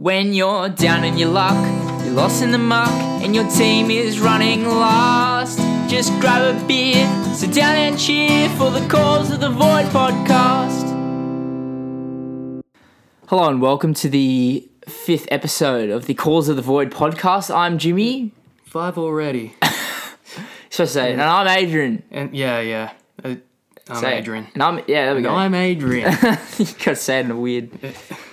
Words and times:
When 0.00 0.32
you're 0.32 0.68
down 0.68 1.02
in 1.02 1.18
your 1.18 1.30
luck, 1.30 1.56
you're 2.04 2.14
lost 2.14 2.40
in 2.40 2.52
the 2.52 2.58
muck, 2.58 2.88
and 3.20 3.34
your 3.34 3.50
team 3.50 3.90
is 3.90 4.20
running 4.20 4.64
last. 4.64 5.58
Just 5.90 6.12
grab 6.20 6.54
a 6.54 6.66
beer, 6.68 7.04
sit 7.34 7.52
down 7.52 7.74
and 7.74 7.98
cheer 7.98 8.48
for 8.50 8.70
the 8.70 8.86
Cause 8.86 9.32
of 9.32 9.40
the 9.40 9.50
Void 9.50 9.86
podcast. 9.86 10.84
Hello 13.26 13.48
and 13.48 13.60
welcome 13.60 13.92
to 13.94 14.08
the 14.08 14.68
fifth 14.86 15.26
episode 15.32 15.90
of 15.90 16.06
the 16.06 16.14
Cause 16.14 16.48
of 16.48 16.54
the 16.54 16.62
Void 16.62 16.92
podcast. 16.92 17.52
I'm 17.52 17.76
Jimmy, 17.76 18.30
Five 18.66 18.98
already. 18.98 19.56
so 20.70 20.84
I 20.84 20.86
say, 20.86 21.12
and 21.12 21.20
I'm 21.20 21.48
Adrian. 21.48 22.04
And 22.12 22.36
yeah, 22.36 22.60
yeah. 22.60 22.92
Uh, 23.24 23.34
I'm 23.88 23.96
Say 23.96 24.14
it. 24.14 24.18
Adrian. 24.20 24.46
And 24.54 24.62
I'm 24.62 24.78
yeah, 24.86 25.06
there 25.06 25.14
we 25.14 25.18
And 25.18 25.26
go. 25.26 25.34
I'm 25.34 25.54
Adrian. 25.56 26.12
you 26.56 26.66
gotta 26.66 26.94
say 26.94 27.18
it 27.18 27.24
in 27.24 27.32
a 27.32 27.36
weird 27.36 27.70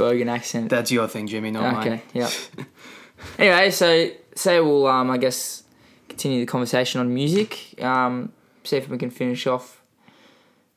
Bergen 0.00 0.28
accent. 0.28 0.70
That's 0.70 0.90
your 0.90 1.06
thing, 1.08 1.26
Jimmy, 1.26 1.50
not 1.50 1.78
Okay, 1.78 1.90
mine. 1.90 2.02
yeah. 2.14 2.30
anyway, 3.38 3.70
so 3.70 4.10
say 4.34 4.60
we'll 4.60 4.86
um 4.86 5.10
I 5.10 5.18
guess 5.18 5.62
continue 6.08 6.40
the 6.40 6.46
conversation 6.46 7.00
on 7.00 7.12
music. 7.12 7.80
Um, 7.82 8.32
see 8.64 8.76
if 8.76 8.88
we 8.88 8.98
can 8.98 9.10
finish 9.10 9.46
off 9.46 9.82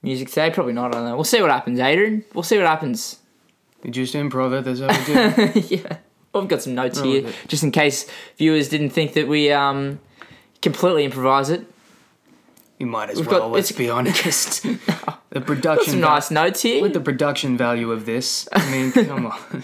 music 0.01 0.27
today. 0.29 0.51
Probably 0.51 0.73
not. 0.73 0.93
I 0.93 0.97
don't 0.97 1.05
know. 1.09 1.15
We'll 1.15 1.23
see 1.23 1.41
what 1.41 1.51
happens, 1.51 1.79
Adrian. 1.79 2.23
We'll 2.33 2.43
see 2.43 2.57
what 2.57 2.67
happens. 2.67 3.19
You 3.83 3.91
just 3.91 4.13
improv 4.13 4.57
it, 4.57 4.63
that's 4.65 4.79
how 4.79 4.87
we 4.87 5.61
do. 5.61 5.75
yeah. 5.75 5.97
Well, 6.33 6.43
I've 6.43 6.49
got 6.49 6.61
some 6.61 6.73
notes 6.75 6.99
Oh, 6.99 7.03
here, 7.03 7.21
okay. 7.27 7.35
just 7.47 7.63
in 7.63 7.71
case 7.71 8.09
viewers 8.37 8.69
didn't 8.69 8.91
think 8.91 9.13
that 9.13 9.27
we 9.27 9.51
um 9.51 9.99
completely 10.61 11.03
improvise 11.05 11.49
it. 11.49 11.65
You 12.79 12.87
might 12.87 13.09
as 13.09 13.17
We've 13.17 13.27
well, 13.27 13.41
got- 13.41 13.51
let's 13.51 13.71
be 13.71 13.89
honest. 13.89 14.65
the 15.33 15.39
Got 15.39 15.47
production 15.47 15.91
some 15.93 16.01
va- 16.01 16.07
nice 16.07 16.31
notes 16.31 16.61
here. 16.61 16.81
with 16.81 16.93
the 16.93 16.99
production 17.01 17.57
value 17.57 17.91
of 17.91 18.05
this. 18.05 18.47
I 18.53 18.71
mean, 18.71 18.91
come 19.07 19.25
on. 19.25 19.63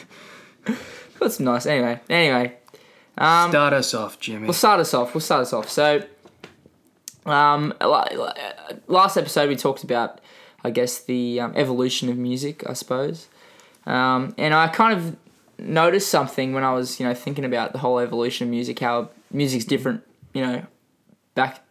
got 1.20 1.32
some 1.32 1.46
nice. 1.46 1.66
Anyway, 1.66 2.00
anyway. 2.10 2.56
Um, 3.18 3.52
Start 3.52 3.74
us 3.74 3.94
off, 3.94 4.20
Jimmy. 4.20 4.46
We'll 4.46 4.54
start 4.54 4.80
us 4.80 4.94
off. 4.94 5.14
We'll 5.14 5.22
start 5.22 5.42
us 5.44 5.54
off. 5.54 5.70
So, 5.70 6.02
um, 7.26 7.74
la- 7.82 8.08
la- 8.14 8.34
last 8.88 9.18
episode 9.18 9.50
we 9.50 9.56
talked 9.56 9.84
about, 9.84 10.22
I 10.64 10.70
guess, 10.72 11.00
the 11.00 11.40
um, 11.42 11.54
evolution 11.56 12.10
of 12.10 12.18
music, 12.18 12.64
I 12.68 12.74
suppose. 12.74 13.28
Um, 13.86 14.34
and 14.38 14.54
I 14.54 14.68
kind 14.70 14.98
of 14.98 15.18
noticed 15.60 16.10
something 16.10 16.54
when 16.54 16.64
I 16.64 16.74
was, 16.74 17.00
you 17.00 17.06
know, 17.06 17.14
thinking 17.14 17.46
about 17.46 17.74
the 17.74 17.80
whole 17.80 18.00
evolution 18.00 18.48
of 18.48 18.52
music, 18.52 18.80
how 18.80 19.10
music's 19.32 19.66
different, 19.66 20.04
you 20.34 20.42
know, 20.46 20.66
back 21.36 21.62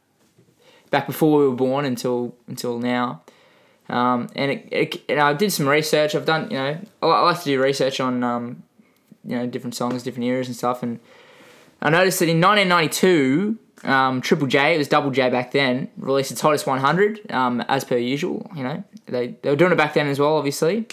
back 0.91 1.07
before 1.07 1.39
we 1.41 1.49
were 1.49 1.55
born 1.55 1.85
until 1.85 2.35
until 2.47 2.79
now. 2.79 3.23
Um, 3.89 4.29
and 4.35 4.51
it, 4.51 4.69
it, 4.71 5.03
and 5.09 5.21
I 5.21 5.33
did 5.33 5.53
some 5.53 5.67
research. 5.67 6.15
I've 6.15 6.27
done, 6.27 6.51
you 6.51 6.59
know, 6.59 6.79
I 7.03 7.07
like 7.23 7.39
to 7.39 7.45
do 7.45 7.61
research 7.63 8.01
on, 8.01 8.23
um, 8.23 8.63
you 9.25 9.37
know, 9.37 9.47
different 9.47 9.75
songs, 9.75 10.03
different 10.03 10.25
eras 10.27 10.47
and 10.47 10.57
stuff. 10.57 10.83
And 10.83 11.01
I 11.81 11.91
noticed 11.91 12.19
that 12.19 12.29
in 12.29 12.41
1992, 12.41 13.59
um, 13.85 14.21
Triple 14.21 14.47
J, 14.47 14.75
it 14.75 14.79
was 14.79 14.89
Double 14.89 15.11
J 15.11 15.31
back 15.31 15.53
then, 15.53 15.89
released 15.97 16.31
its 16.31 16.41
hottest 16.41 16.67
100, 16.67 17.31
um, 17.31 17.61
as 17.63 17.85
per 17.85 17.97
usual. 17.97 18.51
You 18.55 18.65
know, 18.65 18.85
they, 19.07 19.29
they 19.43 19.51
were 19.51 19.57
doing 19.57 19.73
it 19.73 19.79
back 19.79 19.95
then 19.95 20.09
as 20.09 20.19
well, 20.19 20.37
obviously. 20.37 20.87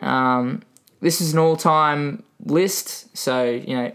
Um, 0.00 0.62
this 1.00 1.20
is 1.20 1.32
an 1.32 1.38
all-time 1.38 2.22
list, 2.44 3.16
so 3.16 3.44
you 3.44 3.76
know, 3.76 3.92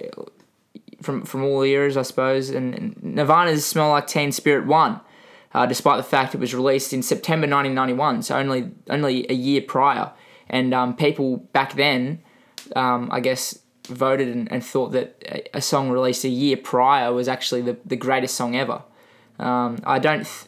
from 1.02 1.24
from 1.24 1.44
all 1.44 1.64
eras, 1.64 1.98
I 1.98 2.02
suppose. 2.02 2.50
And, 2.50 2.76
and 2.76 3.04
Nirvana's 3.04 3.66
"Smell 3.66 3.90
Like 3.90 4.08
Teen 4.08 4.32
Spirit" 4.32 4.66
won, 4.66 5.00
uh, 5.58 5.66
despite 5.66 5.98
the 5.98 6.04
fact 6.04 6.36
it 6.36 6.40
was 6.40 6.54
released 6.54 6.94
in 6.94 7.02
September 7.02 7.48
1991, 7.48 8.22
so 8.22 8.38
only 8.38 8.72
only 8.90 9.26
a 9.30 9.34
year 9.34 9.62
prior. 9.62 10.12
And 10.50 10.74
um, 10.74 10.96
people 10.96 11.38
back 11.52 11.74
then, 11.74 12.22
um, 12.76 13.10
I 13.12 13.20
guess, 13.20 13.60
voted 13.88 14.28
and, 14.28 14.52
and 14.52 14.64
thought 14.64 14.92
that 14.92 15.08
a- 15.54 15.62
song 15.62 15.90
released 15.90 16.24
a 16.24 16.30
year 16.30 16.58
prior 16.58 17.12
was 17.12 17.28
actually 17.28 17.62
the, 17.64 17.76
the 17.86 17.96
greatest 17.96 18.36
song 18.36 18.56
ever. 18.56 18.84
Um, 19.40 19.80
I 19.84 20.00
don't, 20.00 20.24
th- 20.26 20.48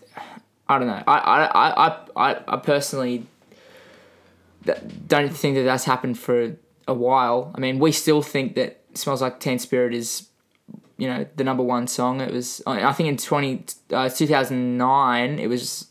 I 0.68 0.78
don't 0.78 0.88
know. 0.88 1.04
I 1.08 1.18
I, 1.18 1.68
I, 1.68 1.98
I, 2.16 2.44
I- 2.48 2.58
personally 2.58 3.26
don't 5.08 5.34
think 5.34 5.56
that 5.56 5.64
that's 5.64 5.86
happened 5.86 6.20
for 6.20 6.56
a 6.88 6.94
while. 6.94 7.52
I 7.56 7.60
mean, 7.60 7.80
we 7.80 7.92
still 7.92 8.22
think 8.22 8.56
that 8.56 8.82
"Smells 8.94 9.22
Like 9.22 9.40
Teen 9.40 9.58
Spirit" 9.60 9.94
is, 9.94 10.29
you 11.00 11.08
know, 11.08 11.26
the 11.38 11.44
number 11.44 11.64
one 11.64 11.88
song. 11.88 12.22
It 12.22 12.34
was, 12.34 12.62
I 12.68 12.92
think, 12.94 13.10
in 13.10 13.18
twenty 13.18 13.66
uh, 13.92 14.10
two 14.10 14.28
thousand 14.28 14.78
nine, 14.78 15.40
it 15.40 15.48
was. 15.48 15.88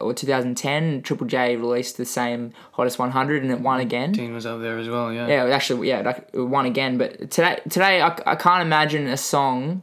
Or 0.00 0.14
2010, 0.14 1.02
Triple 1.02 1.26
J 1.26 1.56
released 1.56 1.98
the 1.98 2.06
same 2.06 2.54
hottest 2.72 2.98
100 2.98 3.42
and 3.42 3.52
it 3.52 3.60
won 3.60 3.80
again. 3.80 4.14
Teen 4.14 4.32
was 4.32 4.46
up 4.46 4.62
there 4.62 4.78
as 4.78 4.88
well, 4.88 5.12
yeah. 5.12 5.28
Yeah, 5.28 5.44
actually, 5.54 5.88
yeah, 5.88 6.00
like 6.00 6.26
it 6.32 6.40
won 6.40 6.64
again. 6.64 6.96
But 6.96 7.30
today, 7.30 7.60
today 7.68 8.00
I, 8.00 8.18
I 8.24 8.34
can't 8.34 8.62
imagine 8.62 9.06
a 9.08 9.18
song. 9.18 9.82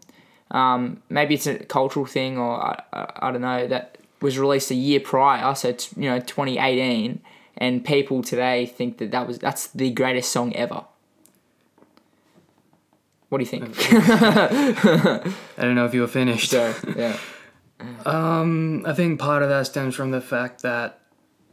Um, 0.49 1.03
maybe 1.09 1.35
it's 1.35 1.45
a 1.45 1.59
cultural 1.59 2.07
thing, 2.07 2.39
or 2.39 2.59
I, 2.59 2.81
I, 2.93 3.11
I 3.27 3.31
don't 3.31 3.41
know 3.41 3.67
that 3.67 3.99
was 4.21 4.39
released 4.39 4.71
a 4.71 4.75
year 4.75 4.99
prior, 4.99 5.53
so 5.53 5.69
it's, 5.69 5.95
you 5.95 6.09
know 6.09 6.19
2018, 6.19 7.21
and 7.57 7.85
people 7.85 8.23
today 8.23 8.65
think 8.65 8.97
that 8.97 9.11
that 9.11 9.27
was 9.27 9.37
that's 9.37 9.67
the 9.67 9.91
greatest 9.91 10.31
song 10.31 10.53
ever. 10.55 10.83
What 13.29 13.39
do 13.39 13.43
you 13.43 13.49
think? 13.49 13.75
I 13.93 15.21
don't 15.57 15.75
know 15.75 15.85
if 15.85 15.93
you 15.93 16.01
were 16.01 16.07
finished. 16.07 16.53
yeah, 16.53 17.17
Um, 18.05 18.83
I 18.87 18.93
think 18.93 19.19
part 19.19 19.43
of 19.43 19.49
that 19.49 19.65
stems 19.65 19.95
from 19.95 20.11
the 20.11 20.21
fact 20.21 20.61
that, 20.61 20.99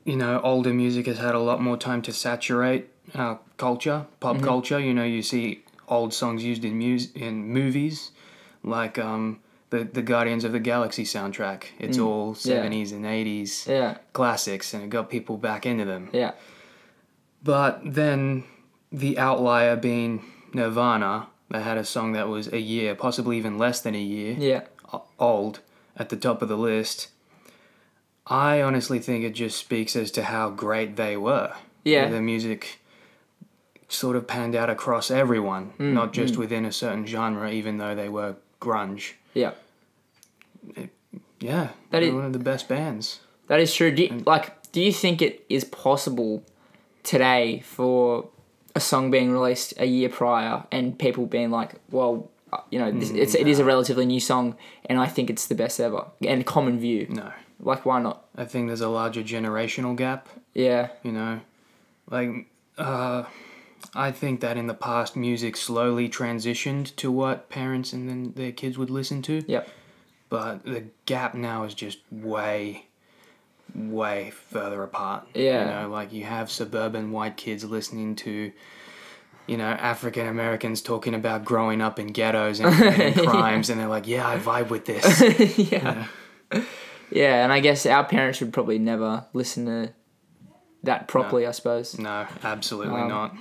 you 0.05 0.17
know, 0.17 0.41
older 0.43 0.73
music 0.73 1.07
has 1.07 1.19
had 1.19 1.35
a 1.35 1.41
lot 1.41 1.61
more 1.61 1.77
time 1.77 2.01
to 2.03 2.13
saturate 2.13 2.89
our 3.15 3.41
culture, 3.57 4.07
pop 4.21 4.37
Mm-hmm. 4.37 4.45
culture. 4.45 4.79
You 4.79 4.95
know, 4.95 5.05
you 5.05 5.23
see 5.23 5.65
old 5.89 6.15
songs 6.15 6.45
used 6.45 6.65
in 6.65 6.79
mus- 6.79 7.11
in 7.15 7.49
movies, 7.49 8.13
like 8.63 8.99
um, 8.99 9.41
the 9.71 9.85
the 9.85 10.03
Guardians 10.03 10.45
of 10.45 10.53
the 10.53 10.61
Galaxy 10.61 11.05
soundtrack. 11.05 11.65
It's 11.79 11.99
all 11.99 12.35
Mm. 12.35 12.47
yeah. 12.47 12.55
seventies 12.55 12.93
and 12.93 13.05
eighties 13.07 13.67
yeah, 13.69 13.97
classics, 14.13 14.75
and 14.75 14.85
it 14.85 14.91
got 14.91 15.11
people 15.11 15.37
back 15.39 15.67
into 15.67 15.85
them. 15.85 16.09
yeah, 16.13 16.33
But 17.43 17.81
then 17.85 18.45
the 18.93 19.19
outlier 19.19 19.75
being 19.77 20.23
Nirvana, 20.55 21.29
that 21.53 21.63
had 21.63 21.77
a 21.77 21.85
song 21.85 22.13
that 22.13 22.29
was 22.29 22.49
a 22.53 22.59
year, 22.61 22.95
possibly 22.95 23.37
even 23.37 23.59
less 23.59 23.81
than 23.81 23.95
a 23.95 24.01
year 24.01 24.35
yeah, 24.39 24.63
old 25.19 25.61
at 25.97 26.09
the 26.09 26.17
top 26.17 26.41
of 26.43 26.49
the 26.49 26.57
list. 26.57 27.09
I 28.27 28.63
honestly 28.63 28.99
think 28.99 29.25
it 29.25 29.35
just 29.35 29.59
speaks 29.59 29.95
as 29.95 30.11
to 30.13 30.25
how 30.25 30.49
great 30.51 30.97
they 30.97 31.17
were. 31.17 31.53
Yeah. 31.85 32.09
The 32.09 32.21
music 32.23 32.79
sort 33.89 34.17
of 34.17 34.27
panned 34.27 34.55
out 34.57 34.71
across 34.71 35.11
everyone, 35.11 35.73
Mm, 35.79 35.93
not 35.93 36.13
just 36.15 36.37
within 36.39 36.65
a 36.65 36.73
certain 36.73 37.05
genre, 37.07 37.51
even 37.51 37.77
though 37.77 37.95
they 37.95 38.09
were 38.09 38.37
grunge. 38.61 39.13
yeah. 39.35 39.53
Yeah, 41.41 41.71
That 41.91 42.03
is- 42.05 42.15
one 42.15 42.25
of 42.25 42.33
the 42.33 42.39
best 42.39 42.69
bands. 42.69 43.21
That 43.49 43.59
is 43.61 43.75
true. 43.75 43.91
Do 43.91 44.05
you, 44.05 44.23
like, 44.25 44.71
do 44.73 44.81
you 44.81 44.93
think 44.93 45.21
it 45.21 45.45
is 45.49 45.65
possible 45.65 46.45
today 47.03 47.61
for 47.67 48.29
a 48.75 48.81
song 48.81 49.11
being 49.11 49.31
released 49.33 49.75
a 49.79 49.87
year 49.87 50.09
prior 50.09 50.65
and 50.73 50.99
people 50.99 51.27
being 51.27 51.51
like, 51.51 51.75
"Well, 51.91 52.31
uh, 52.53 52.59
you 52.71 52.79
know, 52.79 52.91
this, 52.91 53.11
it's 53.11 53.35
it 53.35 53.47
is 53.47 53.59
a 53.59 53.65
relatively 53.65 54.07
new 54.07 54.21
song, 54.21 54.57
and 54.87 54.99
I 54.99 55.07
think 55.07 55.31
it's 55.31 55.47
the 55.47 55.55
best 55.55 55.81
ever," 55.81 56.07
and 56.27 56.45
common 56.47 56.79
view. 56.79 57.07
No, 57.11 57.33
Like, 57.61 57.85
why 57.87 58.01
not? 58.01 58.25
I 58.37 58.45
think 58.45 58.67
there's 58.69 58.81
a 58.81 58.89
larger 58.89 59.23
generational 59.23 59.97
gap. 59.97 60.29
Yeah, 60.55 60.89
You 61.03 61.13
know, 61.13 61.41
like 62.11 62.47
uh, 62.79 63.25
I 63.95 64.11
think 64.11 64.41
that 64.41 64.57
in 64.57 64.67
the 64.67 64.75
past, 64.75 65.17
music 65.17 65.57
slowly 65.57 66.09
transitioned 66.09 66.95
to 66.97 67.11
what 67.11 67.49
parents 67.49 67.93
and 67.93 68.09
then 68.09 68.33
their 68.37 68.53
kids 68.53 68.79
would 68.79 68.91
listen 68.91 69.23
to. 69.23 69.43
Yep. 69.47 69.69
But 70.29 70.65
the 70.65 70.85
gap 71.05 71.35
now 71.35 71.65
is 71.65 71.75
just 71.75 71.99
way, 72.11 72.87
way 73.75 74.31
further 74.51 74.83
apart. 74.83 75.27
Yeah. 75.35 75.61
You 75.61 75.83
know, 75.83 75.89
like 75.91 76.13
you 76.13 76.25
have 76.25 76.51
suburban 76.51 77.11
white 77.13 77.37
kids 77.37 77.65
listening 77.65 78.17
to, 78.17 78.53
you 79.47 79.57
know, 79.57 79.65
African 79.65 80.27
Americans 80.27 80.83
talking 80.83 81.15
about 81.15 81.45
growing 81.45 81.81
up 81.81 81.99
in 81.99 82.09
ghettos 82.09 82.61
and 82.61 82.75
committing 82.75 83.25
crimes, 83.27 83.71
and 83.71 83.81
they're 83.81 83.89
like, 83.89 84.07
yeah, 84.07 84.29
I 84.29 84.39
vibe 84.39 84.69
with 84.69 84.85
this. 84.85 85.59
yeah, 85.73 86.07
yeah. 87.11 87.43
And 87.45 87.53
I 87.53 87.61
guess 87.61 87.87
our 87.87 88.05
parents 88.05 88.41
would 88.41 88.53
probably 88.53 88.79
never 88.79 89.27
listen 89.33 89.67
to 89.67 89.93
that 90.83 91.09
properly. 91.09 91.47
I 91.47 91.51
suppose. 91.53 91.99
No, 91.99 92.27
absolutely 92.43 93.01
Um, 93.01 93.09
not. 93.09 93.37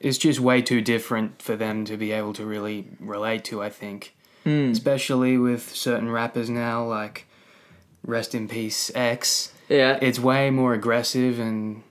It's 0.00 0.18
just 0.18 0.38
way 0.38 0.60
too 0.60 0.82
different 0.82 1.40
for 1.40 1.56
them 1.56 1.86
to 1.86 1.96
be 1.96 2.12
able 2.12 2.34
to 2.34 2.44
really 2.44 2.88
relate 3.00 3.44
to, 3.44 3.62
I 3.62 3.70
think. 3.70 4.14
Hmm. 4.44 4.70
Especially 4.70 5.38
with 5.38 5.74
certain 5.74 6.10
rappers 6.10 6.50
now, 6.50 6.84
like 6.84 7.26
Rest 8.02 8.34
in 8.34 8.46
Peace 8.46 8.90
X. 8.94 9.53
Yeah. 9.68 9.98
It's 10.02 10.18
way 10.18 10.50
more 10.50 10.74
aggressive 10.74 11.38
and 11.38 11.82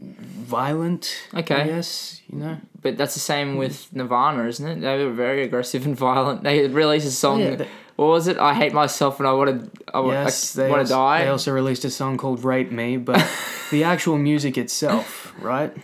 violent. 0.00 1.16
Okay. 1.34 1.66
Yes, 1.66 2.20
you 2.30 2.38
know? 2.38 2.58
But 2.80 2.96
that's 2.96 3.14
the 3.14 3.20
same 3.20 3.56
with 3.56 3.88
Nirvana, 3.94 4.46
isn't 4.46 4.66
it? 4.66 4.80
They 4.80 5.04
were 5.04 5.12
very 5.12 5.42
aggressive 5.42 5.84
and 5.86 5.96
violent. 5.96 6.42
They 6.44 6.66
released 6.68 7.06
a 7.06 7.10
song. 7.10 7.40
Yeah, 7.40 7.56
they- 7.56 7.68
what 7.96 8.06
was 8.10 8.28
it? 8.28 8.38
I 8.38 8.54
hate 8.54 8.72
myself 8.72 9.18
and 9.18 9.26
I 9.28 9.32
want 9.32 9.74
to. 9.74 9.82
I, 9.92 10.06
Yes, 10.06 10.56
want 10.56 10.70
to 10.70 10.78
also, 10.78 10.94
die. 10.94 11.24
they 11.24 11.28
also 11.28 11.50
released 11.50 11.84
a 11.84 11.90
song 11.90 12.16
called 12.16 12.44
Rape 12.44 12.70
Me, 12.70 12.96
but 12.96 13.28
the 13.72 13.82
actual 13.82 14.16
music 14.16 14.56
itself, 14.56 15.34
right? 15.40 15.76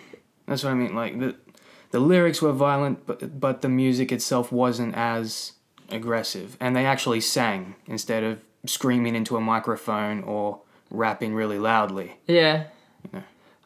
That's 0.47 0.63
what 0.63 0.71
I 0.71 0.75
mean. 0.75 0.95
Like, 0.95 1.19
the, 1.19 1.35
the 1.91 1.99
lyrics 1.99 2.41
were 2.41 2.53
violent, 2.53 3.05
but 3.05 3.41
but 3.41 3.63
the 3.63 3.69
music 3.69 4.13
itself 4.13 4.53
wasn't 4.53 4.95
as 4.95 5.55
aggressive, 5.91 6.57
and 6.61 6.77
they 6.77 6.87
actually 6.87 7.21
sang 7.21 7.75
instead 7.87 8.23
of 8.23 8.39
screaming 8.65 9.17
into 9.17 9.37
a 9.37 9.41
microphone 9.41 10.23
or 10.23 10.61
rapping 10.91 11.35
really 11.35 11.59
loudly. 11.59 12.17
Yeah. 12.27 12.65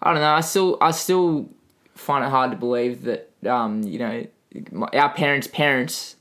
I 0.00 0.12
don't 0.12 0.20
know. 0.20 0.32
I 0.32 0.40
still 0.42 0.78
I 0.80 0.92
still 0.92 1.48
find 1.94 2.24
it 2.24 2.28
hard 2.30 2.52
to 2.52 2.56
believe 2.56 3.02
that 3.02 3.30
um, 3.46 3.82
you 3.82 3.98
know 3.98 4.26
my- 4.70 4.88
our 4.92 5.10
parents' 5.12 5.48
parents, 5.48 6.14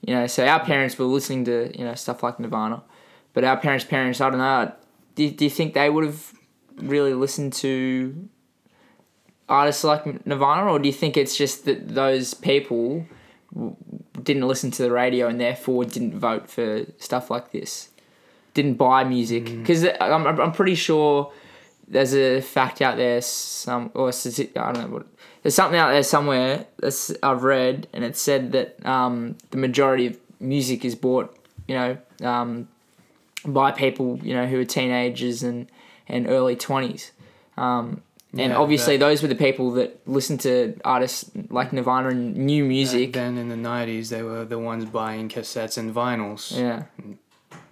you 0.00 0.14
know, 0.14 0.26
so 0.26 0.46
our 0.46 0.64
parents 0.64 0.98
were 0.98 1.04
listening 1.04 1.44
to 1.44 1.70
you 1.78 1.84
know 1.84 1.94
stuff 1.94 2.22
like 2.22 2.40
Nirvana, 2.40 2.82
but 3.34 3.44
our 3.44 3.58
parents' 3.58 3.84
parents, 3.84 4.20
I 4.20 4.30
don't 4.30 4.38
know. 4.38 4.72
Do, 5.14 5.30
do 5.30 5.44
you 5.44 5.50
think 5.50 5.74
they 5.74 5.90
would 5.90 6.04
have 6.04 6.32
really 6.76 7.12
listened 7.12 7.52
to 7.54 8.28
artists 9.48 9.84
like 9.84 10.26
Nirvana, 10.26 10.70
or 10.72 10.78
do 10.78 10.88
you 10.88 10.92
think 10.94 11.16
it's 11.18 11.36
just 11.36 11.66
that 11.66 11.88
those 11.94 12.32
people 12.32 13.06
w- 13.52 13.76
didn't 14.22 14.48
listen 14.48 14.70
to 14.70 14.82
the 14.82 14.90
radio 14.90 15.28
and 15.28 15.38
therefore 15.38 15.84
didn't 15.84 16.18
vote 16.18 16.48
for 16.48 16.86
stuff 16.98 17.30
like 17.30 17.52
this, 17.52 17.90
didn't 18.54 18.74
buy 18.74 19.04
music? 19.04 19.44
Because 19.46 19.84
I'm, 20.00 20.26
I'm 20.26 20.40
I'm 20.40 20.52
pretty 20.52 20.74
sure 20.74 21.32
there's 21.88 22.14
a 22.14 22.40
fact 22.40 22.80
out 22.82 22.96
there, 22.96 23.20
some 23.20 23.90
or 23.94 24.08
I 24.08 24.72
don't 24.72 24.78
know 24.80 24.86
what. 24.88 25.06
There's 25.42 25.54
something 25.56 25.78
out 25.78 25.90
there 25.90 26.02
somewhere 26.04 26.66
that's 26.78 27.12
I've 27.22 27.42
read, 27.42 27.88
and 27.92 28.04
it 28.04 28.16
said 28.16 28.52
that 28.52 28.84
um, 28.86 29.36
the 29.50 29.56
majority 29.56 30.06
of 30.06 30.16
music 30.38 30.84
is 30.84 30.94
bought, 30.94 31.36
you 31.66 31.74
know, 31.74 31.98
um, 32.22 32.68
by 33.44 33.72
people, 33.72 34.20
you 34.22 34.34
know, 34.34 34.46
who 34.46 34.60
are 34.60 34.64
teenagers 34.64 35.42
and 35.42 35.68
and 36.08 36.28
early 36.28 36.54
twenties. 36.56 37.10
Um, 37.56 38.02
and 38.32 38.52
Yeah, 38.52 38.56
obviously, 38.56 38.96
that- 38.96 39.06
those 39.06 39.20
were 39.20 39.28
the 39.28 39.34
people 39.34 39.72
that 39.72 40.00
listened 40.08 40.40
to 40.40 40.74
artists 40.84 41.30
like 41.50 41.72
Nirvana 41.72 42.08
and 42.10 42.34
new 42.36 42.64
music. 42.64 43.12
Then 43.12 43.36
in 43.36 43.48
the 43.48 43.56
nineties, 43.56 44.08
they 44.10 44.22
were 44.22 44.44
the 44.44 44.58
ones 44.58 44.84
buying 44.86 45.28
cassettes 45.28 45.76
and 45.76 45.92
vinyls, 45.94 46.56
yeah. 46.56 46.84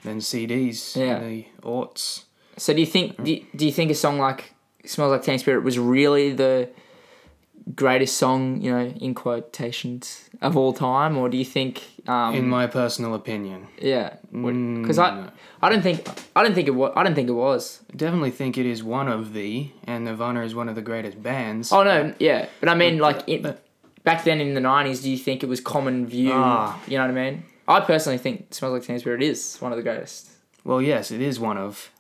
Then 0.05 0.19
CDs, 0.21 0.97
Yeah. 0.97 1.19
in 1.19 1.29
the 1.29 1.47
aughts. 1.63 2.25
So 2.57 2.73
do 2.75 2.81
you 2.81 2.87
think 2.87 3.23
do 3.25 3.33
you, 3.33 3.45
do 3.57 3.67
you 3.67 3.73
think 3.73 3.91
a 3.91 3.95
song 3.95 4.19
like 4.19 4.53
"Smells 4.85 5.11
Like 5.13 5.23
Teen 5.23 5.39
Spirit" 5.39 5.63
was 5.65 5.79
really 5.79 6.33
the 6.33 6.69
greatest 7.75 8.17
song, 8.17 8.61
you 8.61 8.73
know, 8.73 8.87
in 9.01 9.15
quotations 9.15 10.29
of 10.43 10.57
all 10.57 10.73
time, 10.73 11.17
or 11.17 11.29
do 11.29 11.37
you 11.37 11.45
think? 11.45 11.83
Um, 12.09 12.35
in 12.35 12.49
my 12.49 12.67
personal 12.67 13.15
opinion, 13.15 13.67
yeah, 13.81 14.15
Mm, 14.33 14.83
because 14.83 14.99
I 14.99 15.11
no. 15.15 15.31
I 15.63 15.69
don't 15.69 15.83
think 15.83 16.07
I 16.35 16.43
don't 16.43 16.55
think 16.55 16.67
it 16.69 16.75
was 16.75 16.93
I 16.97 17.03
don't 17.03 17.15
think 17.15 17.29
it 17.29 17.33
was. 17.35 17.81
I 17.93 17.97
definitely 17.97 18.31
think 18.31 18.57
it 18.59 18.67
is 18.67 18.83
one 18.83 19.09
of 19.09 19.33
the, 19.33 19.71
and 19.87 20.05
Nirvana 20.07 20.43
is 20.43 20.55
one 20.55 20.69
of 20.69 20.75
the 20.75 20.83
greatest 20.83 21.23
bands. 21.23 21.71
Oh 21.73 21.83
no, 21.83 22.15
yeah, 22.19 22.47
but 22.61 22.69
I 22.69 22.75
mean, 22.75 22.99
like 22.99 23.23
it, 23.27 23.43
but- 23.43 23.63
back 24.03 24.25
then 24.25 24.41
in 24.41 24.55
the 24.55 24.61
nineties, 24.61 25.03
do 25.03 25.11
you 25.11 25.19
think 25.19 25.43
it 25.43 25.49
was 25.49 25.61
common 25.61 26.07
view? 26.07 26.33
Ah. 26.33 26.81
You 26.89 26.97
know 26.99 27.05
what 27.07 27.17
I 27.19 27.31
mean? 27.31 27.43
I 27.71 27.81
personally 27.81 28.19
think 28.19 28.53
"Smells 28.53 28.73
Like 28.73 28.83
Teen 28.83 28.99
Spirit" 28.99 29.23
is 29.23 29.57
one 29.61 29.73
of 29.73 29.77
the 29.77 29.83
greatest. 29.83 30.31
Well, 30.65 30.83
yes, 30.83 31.11
it 31.11 31.21
is 31.21 31.39
one 31.41 31.57
of. 31.57 31.91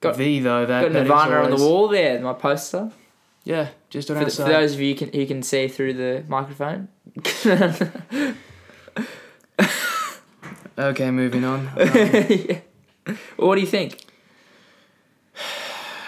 Got- 0.00 0.16
the 0.16 0.40
though 0.40 0.66
that, 0.66 0.82
Got 0.82 0.92
that 0.92 1.02
Nirvana 1.04 1.36
on 1.42 1.50
the 1.50 1.56
wall 1.56 1.88
there, 1.88 2.18
my 2.20 2.32
poster. 2.32 2.90
Yeah, 3.44 3.68
just 3.90 4.10
on 4.10 4.18
For, 4.18 4.24
the, 4.24 4.30
for 4.30 4.44
those 4.44 4.74
of 4.74 4.80
you 4.80 4.94
can, 4.94 5.12
who 5.12 5.26
can 5.26 5.42
see 5.42 5.68
through 5.68 5.94
the 5.94 6.24
microphone. 6.28 6.88
Okay, 10.78 11.10
moving 11.10 11.44
on. 11.44 11.68
Um, 11.76 11.88
Yeah. 12.28 12.60
What 13.36 13.56
do 13.56 13.60
you 13.60 13.66
think? 13.66 14.06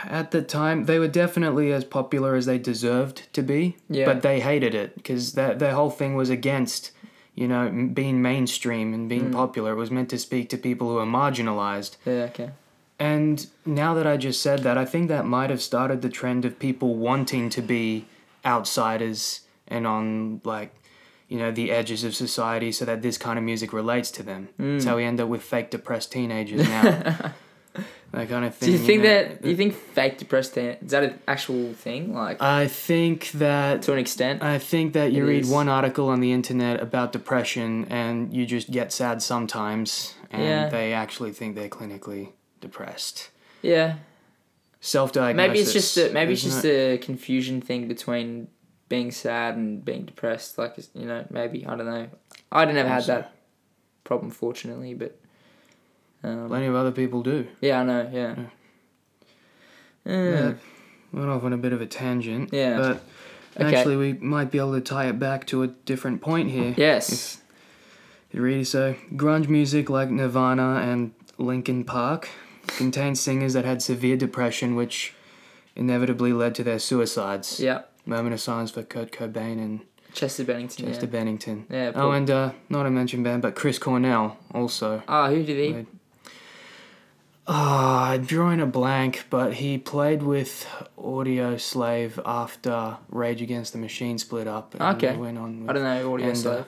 at 0.07 0.31
the 0.31 0.43
time, 0.43 0.85
they 0.85 0.99
were 0.99 1.09
definitely 1.09 1.73
as 1.73 1.85
popular 1.85 2.35
as 2.37 2.47
they 2.47 2.59
deserved 2.59 3.27
to 3.33 3.43
be. 3.43 3.77
Yeah. 3.89 4.05
But 4.05 4.23
they 4.23 4.41
hated 4.41 4.75
it 4.75 4.95
because 4.95 5.33
that 5.33 5.59
their 5.59 5.75
whole 5.75 5.91
thing 5.91 6.15
was 6.15 6.31
against, 6.31 6.93
you 7.35 7.49
know, 7.49 7.67
m- 7.67 7.89
being 7.89 8.23
mainstream 8.23 8.95
and 8.95 9.07
Mm. 9.07 9.09
being 9.09 9.31
popular. 9.33 9.73
It 9.73 9.77
was 9.77 9.91
meant 9.91 10.09
to 10.11 10.19
speak 10.19 10.49
to 10.51 10.57
people 10.59 10.89
who 10.89 10.99
are 10.99 11.07
marginalized. 11.07 11.97
Yeah, 12.07 12.29
okay. 12.31 12.51
And 12.99 13.47
now 13.67 13.93
that 13.95 14.07
I 14.07 14.17
just 14.17 14.41
said 14.41 14.61
that, 14.61 14.79
I 14.79 14.85
think 14.85 15.09
that 15.09 15.27
might 15.27 15.51
have 15.51 15.61
started 15.61 16.01
the 16.01 16.09
trend 16.09 16.45
of 16.45 16.59
people 16.61 16.95
wanting 16.95 17.51
to 17.51 17.61
be 17.63 18.05
outsiders 18.47 19.41
and 19.67 19.87
on 19.87 20.41
like, 20.45 20.73
you 21.29 21.39
know, 21.39 21.51
the 21.51 21.71
edges 21.73 22.05
of 22.05 22.15
society, 22.15 22.71
so 22.71 22.85
that 22.85 23.03
this 23.03 23.19
kind 23.19 23.39
of 23.39 23.45
music 23.45 23.73
relates 23.73 24.11
to 24.13 24.23
them. 24.23 24.49
Mm. 24.61 24.81
So 24.83 24.97
we 24.97 25.05
end 25.05 25.21
up 25.21 25.29
with 25.29 25.43
fake 25.43 25.71
depressed 25.71 26.13
teenagers 26.13 26.69
now. 26.69 27.33
that 28.15 28.29
kind 28.29 28.45
of 28.45 28.55
thing. 28.55 28.67
Do 28.67 28.73
you 28.73 28.79
think 28.79 29.03
know. 29.03 29.09
that? 29.09 29.43
Do 29.43 29.51
you 29.51 29.57
think 29.57 29.75
fake 29.75 30.19
depressed 30.19 30.57
is 30.57 30.91
that 30.91 31.05
an 31.05 31.19
actual 31.27 31.73
thing? 31.75 32.15
Like 32.15 32.41
I 32.41 32.67
think 32.69 33.31
that 33.33 33.83
to 33.83 33.93
an 33.93 33.99
extent. 33.99 34.43
I 34.43 34.59
think 34.59 34.93
that 34.95 35.13
you 35.13 35.27
read 35.27 35.43
is. 35.43 35.51
one 35.51 35.69
article 35.69 36.09
on 36.09 36.21
the 36.21 36.33
internet 36.33 36.81
about 36.81 37.13
depression 37.13 37.87
and 37.91 38.33
you 38.35 38.47
just 38.47 38.71
get 38.71 38.93
sad 38.93 39.23
sometimes, 39.23 40.15
and 40.31 40.43
Yeah. 40.43 40.69
they 40.69 40.93
actually 40.93 41.33
think 41.33 41.55
they're 41.55 41.69
clinically 41.69 42.31
depressed. 42.61 43.31
Yeah. 43.63 43.97
Self-diagnosis. 44.81 45.49
Maybe 45.49 45.59
it's 45.61 45.73
just 45.73 45.97
a 45.97 46.13
maybe 46.13 46.33
it's 46.35 46.43
just 46.43 46.65
it? 46.65 46.95
a 46.95 46.99
confusion 46.99 47.61
thing 47.63 47.89
between 47.89 48.49
being 48.89 49.11
sad 49.11 49.57
and 49.57 49.85
being 49.85 50.05
depressed. 50.05 50.59
Like 50.59 50.77
you 50.95 51.07
know, 51.07 51.25
maybe 51.31 51.67
I 51.67 51.75
don't 51.77 51.87
know. 51.87 52.09
I 52.53 52.65
didn't 52.65 52.79
ever 52.79 52.89
had 52.91 53.05
that 53.05 53.33
problem, 54.05 54.31
fortunately, 54.31 54.93
but 54.95 55.19
um, 56.25 56.49
Plenty 56.49 56.67
of 56.67 56.75
other 56.75 56.91
people 56.93 57.23
do. 57.23 57.47
yeah, 57.61 57.81
I 57.81 57.85
know. 57.85 58.11
Yeah. 58.13 58.35
Yeah. 60.05 60.25
Yeah. 60.31 60.53
Went 61.13 61.29
off 61.31 61.45
on 61.45 61.53
a 61.53 61.57
bit 61.59 61.73
of 61.73 61.81
a 61.81 61.87
tangent. 61.87 62.51
Yeah. 62.53 62.79
But 62.79 63.03
Okay. 63.65 63.77
actually, 63.77 63.97
we 63.97 64.15
might 64.15 64.51
be 64.51 64.59
able 64.59 64.73
to 64.75 64.81
tie 64.81 65.07
it 65.07 65.19
back 65.21 65.47
to 65.47 65.63
a 65.63 65.69
different 65.69 66.21
point 66.21 66.51
here. 66.51 66.75
Yes. 66.77 67.41
You 68.33 68.43
ready? 68.43 68.65
So, 68.65 68.97
grunge 69.13 69.49
music 69.49 69.89
like 69.89 70.11
Nirvana 70.11 70.81
and 70.85 71.13
Linkin 71.39 71.85
Park 71.85 72.29
contained 72.67 73.17
singers 73.17 73.53
that 73.53 73.65
had 73.65 73.81
severe 73.81 74.17
depression, 74.17 74.75
which 74.75 75.15
inevitably 75.77 76.33
led 76.33 76.57
to 76.57 76.65
their 76.65 76.81
suicides. 76.81 77.61
Yeah. 77.61 77.83
Moment 78.07 78.35
of 78.35 78.41
silence 78.41 78.73
for 78.73 78.83
Kurt 78.83 79.13
Cobain 79.13 79.59
and 79.59 79.81
Chester 80.13 80.43
Bennington. 80.45 80.87
Chester 80.87 81.07
yeah. 81.07 81.13
Bennington. 81.13 81.67
Yeah. 81.71 81.93
Oh, 81.95 82.11
and 82.11 82.29
uh, 82.29 82.51
not 82.69 82.87
a 82.87 82.91
mention 82.91 83.23
band, 83.23 83.43
but 83.43 83.55
Chris 83.55 83.79
Cornell 83.79 84.37
also. 84.53 85.03
Ah, 85.07 85.29
who 85.29 85.45
did 85.45 85.57
he? 85.59 85.87
Ah, 87.47 88.11
I'm 88.11 88.25
drawing 88.25 88.61
a 88.61 88.67
blank, 88.67 89.25
but 89.29 89.55
he 89.55 89.77
played 89.77 90.23
with 90.23 90.67
Audioslave 90.99 92.19
after 92.25 92.97
Rage 93.11 93.43
Against 93.43 93.73
the 93.73 93.79
Machine 93.79 94.19
split 94.19 94.47
up. 94.47 94.75
And 94.75 94.83
Okay. 94.97 95.15
went 95.17 95.37
on 95.39 95.61
with 95.61 95.71
I 95.71 95.73
don't 95.75 95.83
know. 95.83 96.13
Audio 96.15 96.27
and, 96.29 96.37
uh, 96.37 96.41
Slave. 96.41 96.65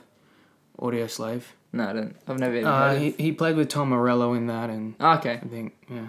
Audioslave. 0.78 1.42
No, 1.73 1.88
I 1.88 1.92
don't. 1.92 2.16
I've 2.28 2.38
never 2.38 2.54
even 2.56 2.66
Uh, 2.66 2.95
he, 2.95 3.11
he 3.12 3.33
played 3.33 3.56
with 3.56 3.68
Tom 3.68 3.88
Morello 3.88 4.35
in 4.35 4.47
that, 4.49 4.68
and 4.71 4.95
okay. 5.00 5.40
I 5.42 5.47
think 5.49 5.75
yeah. 5.90 6.09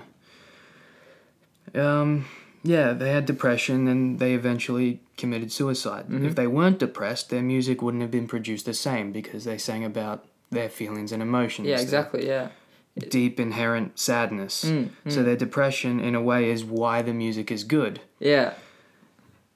Um, 2.02 2.26
yeah, 2.64 2.94
they 2.94 3.12
had 3.12 3.26
depression, 3.26 3.88
and 3.88 4.20
they 4.20 4.34
eventually 4.34 5.00
committed 5.18 5.52
suicide. 5.52 6.08
Mhm. 6.10 6.26
If 6.26 6.36
they 6.36 6.48
weren't 6.48 6.80
depressed, 6.80 7.30
their 7.30 7.42
music 7.42 7.82
wouldn't 7.82 8.02
have 8.02 8.12
been 8.12 8.28
produced 8.28 8.66
the 8.66 8.74
same 8.74 9.12
because 9.12 9.46
they 9.46 9.58
sang 9.58 9.84
about 9.84 10.26
their 10.52 10.70
feelings 10.70 11.12
and 11.12 11.22
emotions. 11.22 11.68
Yeah. 11.68 11.80
Exactly. 11.80 12.28
Yeah. 12.28 12.50
Deep 13.10 13.40
inherent 13.40 14.00
sadness. 14.00 14.66
Mm, 14.66 14.90
So 15.08 15.22
mm. 15.22 15.26
their 15.26 15.36
depression, 15.36 16.00
in 16.00 16.16
a 16.16 16.22
way, 16.22 16.50
is 16.50 16.64
why 16.64 17.02
the 17.02 17.14
music 17.14 17.52
is 17.52 17.64
good. 17.64 18.02
Yeah. 18.20 18.54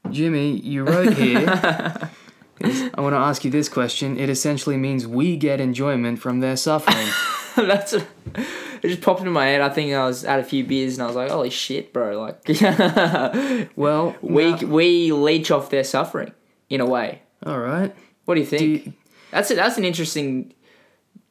Jimmy, 0.09 0.57
you 0.59 0.83
wrote 0.83 1.13
here. 1.13 1.45
I 2.63 3.01
want 3.01 3.13
to 3.13 3.17
ask 3.19 3.43
you 3.43 3.49
this 3.51 3.69
question. 3.69 4.19
It 4.19 4.29
essentially 4.29 4.77
means 4.77 5.07
we 5.07 5.35
get 5.37 5.59
enjoyment 5.59 6.19
from 6.19 6.39
their 6.41 6.55
suffering. 6.55 7.07
That's. 7.55 7.93
It 7.93 8.87
just 8.87 9.01
popped 9.01 9.19
into 9.19 9.31
my 9.31 9.45
head. 9.47 9.61
I 9.61 9.69
think 9.69 9.93
I 9.93 10.05
was 10.05 10.23
at 10.25 10.39
a 10.39 10.43
few 10.43 10.63
beers 10.63 10.95
and 10.95 11.03
I 11.03 11.07
was 11.07 11.15
like, 11.15 11.29
"Holy 11.31 11.49
shit, 11.49 11.93
bro!" 11.93 12.19
Like, 12.19 13.69
well, 13.75 14.15
we 14.21 14.53
we 14.53 15.11
leech 15.11 15.51
off 15.51 15.69
their 15.69 15.83
suffering 15.83 16.31
in 16.69 16.81
a 16.81 16.85
way. 16.85 17.21
all 17.45 17.59
right. 17.59 17.93
What 18.25 18.35
do 18.35 18.41
you 18.41 18.47
think? 18.47 18.59
Do 18.61 18.67
you, 18.67 18.93
that's 19.31 19.51
a, 19.51 19.55
that's 19.55 19.77
an 19.77 19.85
interesting 19.85 20.53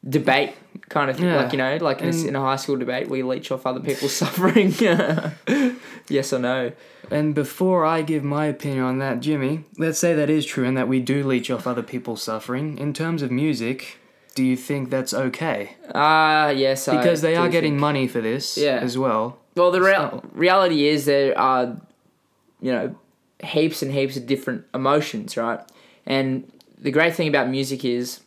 debate 0.07 0.53
kind 0.89 1.09
of 1.09 1.15
thing. 1.17 1.25
Yeah. 1.25 1.41
Like 1.43 1.51
you 1.51 1.57
know, 1.57 1.77
like 1.81 2.01
in 2.01 2.09
a, 2.09 2.27
in 2.27 2.35
a 2.35 2.41
high 2.41 2.55
school 2.55 2.77
debate, 2.77 3.07
we 3.09 3.23
leech 3.23 3.51
off 3.51 3.65
other 3.65 3.79
people's 3.79 4.13
suffering. 4.23 4.73
yes 6.09 6.33
or 6.33 6.39
no? 6.39 6.71
and 7.09 7.35
before 7.35 7.83
I 7.85 8.01
give 8.03 8.23
my 8.23 8.45
opinion 8.45 8.83
on 8.85 8.99
that, 8.99 9.19
Jimmy, 9.19 9.65
let's 9.77 9.99
say 9.99 10.13
that 10.13 10.29
is 10.29 10.45
true 10.45 10.65
and 10.65 10.77
that 10.77 10.87
we 10.87 10.99
do 11.01 11.23
leech 11.25 11.51
off 11.51 11.67
other 11.67 11.83
people's 11.83 12.23
suffering. 12.23 12.77
In 12.77 12.93
terms 12.93 13.21
of 13.21 13.31
music, 13.31 13.97
do 14.33 14.43
you 14.45 14.55
think 14.55 14.89
that's 14.89 15.13
okay? 15.13 15.75
Ah, 15.93 16.49
yes. 16.49 16.87
I 16.87 16.95
Because 16.97 17.19
they 17.21 17.35
are 17.35 17.49
getting 17.49 17.73
think- 17.73 17.81
money 17.81 18.07
for 18.07 18.21
this 18.21 18.57
Yeah. 18.57 18.77
as 18.77 18.97
well. 18.97 19.39
Well, 19.57 19.71
the 19.71 19.81
real 19.81 20.09
So- 20.23 20.23
reality 20.33 20.87
is 20.87 21.03
there 21.05 21.37
are, 21.37 21.75
you 22.61 22.71
know, 22.71 22.95
heaps 23.43 23.81
and 23.81 23.91
heaps 23.91 24.15
of 24.15 24.25
different 24.25 24.63
emotions, 24.73 25.35
right? 25.35 25.59
And 26.05 26.49
the 26.79 26.91
great 26.91 27.13
thing 27.13 27.27
about 27.27 27.49
music 27.49 27.83
is 27.83 28.21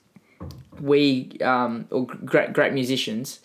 we, 0.80 1.38
um, 1.42 1.86
or 1.90 2.06
great 2.06 2.52
great 2.52 2.72
musicians, 2.72 3.40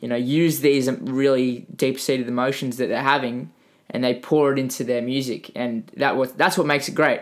you 0.00 0.08
know, 0.08 0.16
use 0.16 0.60
these 0.60 0.90
really 0.90 1.66
deep 1.74 1.98
seated 1.98 2.28
emotions 2.28 2.76
that 2.76 2.88
they're 2.88 3.02
having, 3.02 3.50
and 3.90 4.02
they 4.04 4.14
pour 4.14 4.52
it 4.52 4.58
into 4.58 4.84
their 4.84 5.02
music, 5.02 5.50
and 5.54 5.90
that 5.96 6.16
was 6.16 6.32
that's 6.32 6.56
what 6.58 6.66
makes 6.66 6.88
it 6.88 6.94
great. 6.94 7.20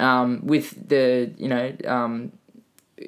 um, 0.00 0.40
with 0.46 0.88
the 0.88 1.32
you 1.36 1.48
know 1.48 1.72
um, 1.86 2.32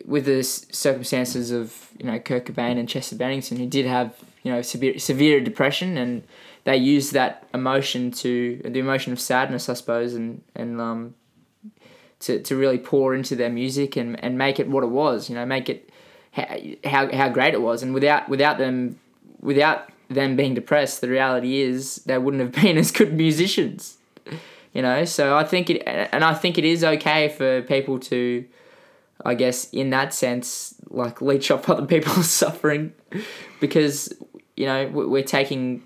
with 0.04 0.24
the 0.26 0.42
circumstances 0.42 1.50
of 1.50 1.88
you 1.98 2.06
know 2.06 2.18
Kurt 2.18 2.46
Cobain 2.46 2.78
and 2.78 2.88
Chester 2.88 3.16
Bennington, 3.16 3.56
who 3.58 3.66
did 3.66 3.86
have 3.86 4.14
you 4.42 4.52
know 4.52 4.62
severe 4.62 4.98
severe 4.98 5.40
depression, 5.40 5.96
and 5.96 6.22
they 6.64 6.76
used 6.76 7.12
that 7.12 7.46
emotion 7.54 8.10
to 8.12 8.60
the 8.64 8.78
emotion 8.78 9.12
of 9.12 9.20
sadness, 9.20 9.68
I 9.68 9.74
suppose, 9.74 10.14
and 10.14 10.42
and 10.54 10.80
um, 10.80 11.14
to, 12.20 12.42
to 12.42 12.56
really 12.56 12.78
pour 12.78 13.14
into 13.14 13.36
their 13.36 13.50
music 13.50 13.96
and, 13.96 14.22
and 14.22 14.36
make 14.36 14.58
it 14.58 14.68
what 14.68 14.82
it 14.84 14.88
was. 14.90 15.28
You 15.28 15.34
know, 15.36 15.46
make 15.46 15.68
it 15.68 15.90
how, 16.84 17.10
how 17.12 17.28
great 17.28 17.54
it 17.54 17.62
was. 17.62 17.82
And 17.82 17.94
without 17.94 18.28
without 18.28 18.58
them 18.58 18.98
without 19.40 19.88
them 20.08 20.36
being 20.36 20.54
depressed, 20.54 21.00
the 21.00 21.08
reality 21.08 21.60
is 21.60 21.96
they 22.06 22.18
wouldn't 22.18 22.42
have 22.42 22.52
been 22.62 22.76
as 22.78 22.90
good 22.90 23.12
musicians. 23.12 23.96
You 24.74 24.82
know, 24.82 25.04
so 25.06 25.36
I 25.36 25.44
think 25.44 25.70
it, 25.70 25.82
and 25.86 26.22
I 26.22 26.34
think 26.34 26.58
it 26.58 26.64
is 26.64 26.84
okay 26.84 27.30
for 27.30 27.62
people 27.62 27.98
to, 28.00 28.44
I 29.24 29.34
guess, 29.34 29.68
in 29.70 29.90
that 29.90 30.12
sense, 30.12 30.74
like 30.90 31.22
leech 31.22 31.50
off 31.50 31.68
other 31.68 31.86
people's 31.86 32.30
suffering, 32.42 32.92
because 33.60 34.12
you 34.56 34.66
know 34.66 34.86
we- 34.88 35.06
we're 35.06 35.22
taking, 35.24 35.82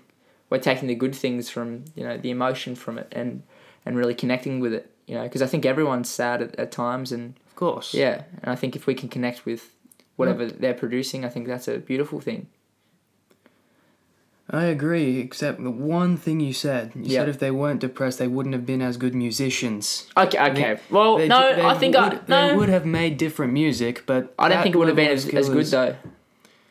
we're 0.49 0.59
taking 0.59 0.89
the 0.89 0.95
good 0.95 1.15
things 1.15 1.49
from 1.49 1.85
you 1.95 2.03
know 2.03 2.17
the 2.17 2.29
emotion 2.29 2.75
from 2.75 2.97
it 2.99 3.07
and 3.13 3.43
and 3.85 3.97
really 3.97 4.13
connecting 4.13 4.59
with 4.59 4.73
it. 4.73 4.91
You 5.07 5.15
know, 5.15 5.23
because 5.23 5.41
I 5.41 5.47
think 5.47 5.65
everyone's 5.65 6.09
sad 6.09 6.41
at, 6.41 6.55
at 6.57 6.71
times, 6.71 7.11
and 7.11 7.35
Of 7.47 7.55
course. 7.55 7.93
yeah, 7.93 8.23
and 8.41 8.51
I 8.51 8.55
think 8.55 8.75
if 8.75 8.87
we 8.87 8.93
can 8.95 9.09
connect 9.09 9.45
with 9.45 9.75
whatever 10.15 10.45
they're 10.45 10.73
producing, 10.73 11.25
I 11.25 11.29
think 11.29 11.47
that's 11.47 11.67
a 11.67 11.77
beautiful 11.79 12.19
thing. 12.21 12.47
I 14.49 14.65
agree, 14.65 15.19
except 15.19 15.63
the 15.63 15.71
one 15.71 16.17
thing 16.17 16.39
you 16.41 16.53
said. 16.53 16.91
You 16.95 17.03
Yeah. 17.05 17.19
said 17.21 17.29
if 17.29 17.39
they 17.39 17.49
weren't 17.49 17.79
depressed, 17.79 18.19
they 18.19 18.27
wouldn't 18.27 18.53
have 18.53 18.65
been 18.65 18.81
as 18.81 18.97
good 18.97 19.15
musicians. 19.15 20.05
Okay, 20.17 20.37
okay. 20.51 20.77
well, 20.89 21.17
They 21.17 21.27
no, 21.27 21.55
they 21.55 21.61
I 21.63 21.73
think 21.75 21.95
I 21.95 22.09
would, 22.09 22.29
no. 22.29 22.49
they 22.49 22.55
would 22.55 22.69
have 22.69 22.85
made 22.85 23.17
different 23.17 23.53
music, 23.53 24.03
but 24.05 24.33
I 24.37 24.49
don't 24.49 24.61
think 24.61 24.75
it 24.75 24.77
would 24.77 24.89
have 24.89 24.97
been 24.97 25.09
as, 25.11 25.25
as 25.29 25.49
good 25.49 25.65
though, 25.67 25.95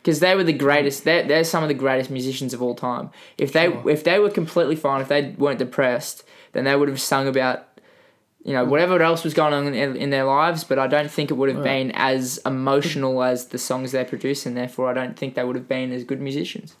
because 0.01 0.19
they 0.19 0.35
were 0.35 0.43
the 0.43 0.53
greatest. 0.53 1.03
They're, 1.03 1.23
they're 1.23 1.43
some 1.43 1.63
of 1.63 1.67
the 1.67 1.73
greatest 1.73 2.09
musicians 2.11 2.53
of 2.53 2.61
all 2.61 2.75
time. 2.75 3.09
If 3.37 3.51
they 3.51 3.65
Sure. 3.65 3.89
if 3.89 4.03
they 4.03 4.19
were 4.19 4.29
completely 4.29 4.75
fine, 4.75 5.01
if 5.01 5.07
they 5.07 5.31
weren't 5.37 5.59
depressed, 5.59 6.23
then 6.53 6.65
they 6.65 6.75
would 6.75 6.89
have 6.89 7.01
sung 7.01 7.27
about, 7.27 7.67
you 8.43 8.53
know, 8.53 8.65
whatever 8.65 9.01
else 9.01 9.23
was 9.23 9.33
going 9.33 9.53
on 9.53 9.73
in, 9.73 9.95
in 9.95 10.09
their 10.09 10.25
lives. 10.25 10.63
But 10.63 10.77
I 10.79 10.87
don't 10.87 11.09
think 11.09 11.31
it 11.31 11.35
would 11.35 11.49
have 11.49 11.59
Right. 11.59 11.87
been 11.87 11.91
as 11.91 12.39
emotional 12.45 13.23
as 13.23 13.47
the 13.47 13.57
songs 13.57 13.91
they 13.93 14.03
produce, 14.03 14.45
and 14.45 14.55
therefore 14.57 14.89
I 14.89 14.93
don't 14.93 15.17
think 15.17 15.35
they 15.35 15.43
would 15.43 15.55
have 15.55 15.67
been 15.67 15.91
as 15.91 16.03
good 16.03 16.21
musicians. 16.21 16.75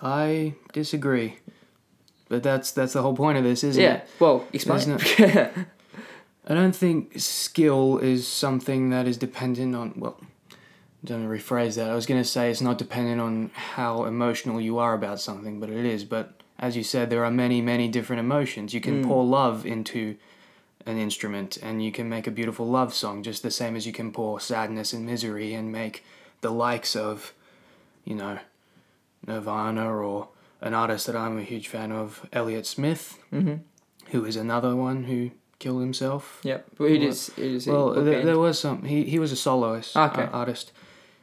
I 0.00 0.54
disagree, 0.72 1.36
but 2.28 2.42
that's 2.42 2.72
that's 2.72 2.92
the 2.92 3.02
whole 3.02 3.14
point 3.14 3.38
of 3.38 3.44
this, 3.44 3.62
isn't 3.62 3.82
yeah. 3.82 3.94
it? 3.94 4.08
Well, 4.18 4.46
explain. 4.52 4.98
I 6.48 6.54
don't 6.54 6.74
think 6.74 7.20
skill 7.20 7.98
is 7.98 8.26
something 8.26 8.90
that 8.90 9.06
is 9.06 9.16
dependent 9.16 9.76
on. 9.76 9.94
Well, 9.96 10.18
don't 11.04 11.28
rephrase 11.28 11.76
that. 11.76 11.88
I 11.88 11.94
was 11.94 12.06
gonna 12.06 12.24
say 12.24 12.50
it's 12.50 12.60
not 12.60 12.78
dependent 12.78 13.20
on 13.20 13.50
how 13.54 14.04
emotional 14.04 14.60
you 14.60 14.78
are 14.78 14.94
about 14.94 15.20
something, 15.20 15.60
but 15.60 15.70
it 15.70 15.84
is. 15.84 16.04
But 16.04 16.41
as 16.62 16.76
you 16.76 16.82
said, 16.84 17.10
there 17.10 17.24
are 17.24 17.30
many, 17.30 17.60
many 17.60 17.88
different 17.88 18.20
emotions. 18.20 18.72
You 18.72 18.80
can 18.80 19.02
Mm. 19.02 19.08
pour 19.08 19.24
love 19.24 19.66
into 19.66 20.16
an 20.86 20.96
instrument, 20.96 21.58
and 21.62 21.84
you 21.84 21.92
can 21.92 22.08
make 22.08 22.26
a 22.26 22.30
beautiful 22.30 22.66
love 22.66 22.94
song, 22.94 23.22
just 23.22 23.42
the 23.42 23.50
same 23.50 23.76
as 23.76 23.86
you 23.86 23.92
can 23.92 24.12
pour 24.12 24.40
sadness 24.40 24.92
and 24.92 25.04
misery 25.04 25.52
and 25.54 25.70
make 25.72 26.04
the 26.40 26.50
likes 26.50 26.96
of, 26.96 27.32
you 28.04 28.14
know, 28.14 28.38
Nirvana 29.26 29.86
or 29.92 30.28
an 30.60 30.74
artist 30.74 31.06
that 31.06 31.16
I'm 31.16 31.38
a 31.38 31.42
huge 31.42 31.68
fan 31.68 31.92
of, 31.92 32.26
Elliott 32.32 32.66
Smith, 32.66 33.18
hmm 33.30 33.54
who 34.10 34.24
is 34.26 34.36
another 34.36 34.76
one 34.76 35.04
who 35.04 35.30
killed 35.58 35.80
himself. 35.80 36.40
Yep. 36.42 36.66
Well, 36.78 36.88
it 36.90 37.02
is. 37.02 37.30
Is. 37.38 37.66
Well, 37.66 37.90
there, 37.94 38.24
there 38.24 38.38
was 38.38 38.58
some. 38.58 38.82
He 38.82 39.04
he 39.04 39.18
was 39.18 39.32
a 39.32 39.36
soloist 39.36 39.96
Okay. 39.96 40.22
uh, 40.24 40.26
artist. 40.40 40.70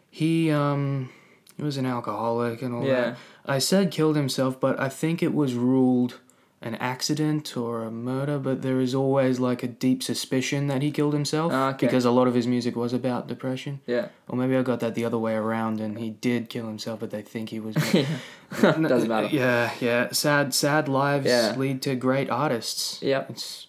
He 0.09 0.49
um 0.49 1.09
he 1.55 1.61
was 1.63 1.77
an 1.77 1.85
alcoholic 1.85 2.61
and 2.63 2.73
all 2.73 2.83
Yeah. 2.85 3.01
that. 3.11 3.17
I 3.49 3.59
said 3.59 3.91
killed 3.91 4.15
himself, 4.15 4.59
but 4.59 4.79
I 4.79 4.87
think 4.89 5.21
it 5.23 5.33
was 5.33 5.53
ruled 5.55 6.19
an 6.61 6.75
accident 6.75 7.55
or 7.55 7.83
a 7.83 7.89
murder. 7.91 8.37
But 8.37 8.61
there 8.61 8.79
is 8.81 8.93
always 8.93 9.39
like 9.39 9.63
a 9.63 9.67
deep 9.67 10.03
suspicion 10.03 10.67
that 10.67 10.81
he 10.81 10.91
killed 10.91 11.13
himself 11.13 11.51
Ah, 11.53 11.69
okay. 11.69 11.85
because 11.87 12.03
a 12.05 12.11
lot 12.11 12.27
of 12.27 12.33
his 12.33 12.47
music 12.47 12.75
was 12.75 12.91
about 12.93 13.27
depression. 13.27 13.79
yeah. 13.87 14.09
Or 14.27 14.35
maybe 14.37 14.55
I 14.57 14.61
got 14.61 14.79
that 14.81 14.93
the 14.93 15.05
other 15.05 15.17
way 15.17 15.33
around, 15.35 15.79
and 15.79 15.97
he 15.97 16.09
did 16.11 16.49
kill 16.49 16.67
himself, 16.67 16.99
but 16.99 17.11
they 17.11 17.21
think 17.21 17.49
he 17.49 17.59
was. 17.59 17.75
Doesn't 18.61 19.07
matter. 19.07 19.27
Yeah, 19.31 19.71
yeah. 19.79 20.09
Sad, 20.11 20.53
sad 20.53 20.87
lives 20.89 21.25
Yeah. 21.27 21.55
lead 21.57 21.81
to 21.83 21.95
great 21.95 22.29
artists. 22.29 23.01
Yep. 23.01 23.29
It's 23.31 23.67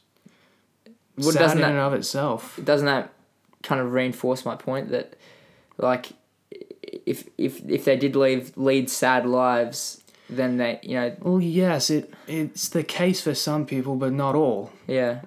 Well, 1.17 1.31
sad 1.33 1.53
in 1.53 1.59
that- 1.61 1.71
and 1.71 1.79
of 1.79 1.93
itself. 1.95 2.59
doesn't 2.63 2.87
that 2.87 3.13
kind 3.63 3.81
of 3.81 3.93
reinforce 3.93 4.45
my 4.45 4.57
point 4.57 4.89
that 4.91 5.15
like 5.79 6.09
if 6.83 7.29
if 7.39 7.61
if 7.69 7.85
they 7.85 7.97
did 7.97 8.17
leave 8.17 8.53
lead 8.57 8.89
sad 8.91 9.27
lives 9.27 10.03
then 10.29 10.57
they 10.59 10.79
you 10.83 10.95
know 10.95 11.15
Well, 11.21 11.41
yes, 11.41 11.91
it 11.91 12.13
it's 12.29 12.69
the 12.69 12.85
case 12.85 13.21
for 13.21 13.35
some 13.35 13.67
people, 13.67 13.97
but 13.97 14.13
not 14.13 14.35
all. 14.35 14.71
yeah 14.87 15.23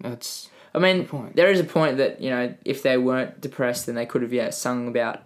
That's 0.00 0.48
i 0.74 0.78
mean 0.78 1.04
point. 1.06 1.34
there 1.36 1.50
is 1.50 1.60
a 1.60 1.64
point 1.64 1.96
that 1.98 2.20
you 2.20 2.30
know 2.30 2.54
if 2.64 2.82
they 2.82 2.96
weren't 2.98 3.40
depressed 3.40 3.86
then 3.86 3.94
they 3.96 4.06
could 4.06 4.22
have 4.22 4.32
yeah 4.32 4.50
sung 4.50 4.86
about 4.88 5.22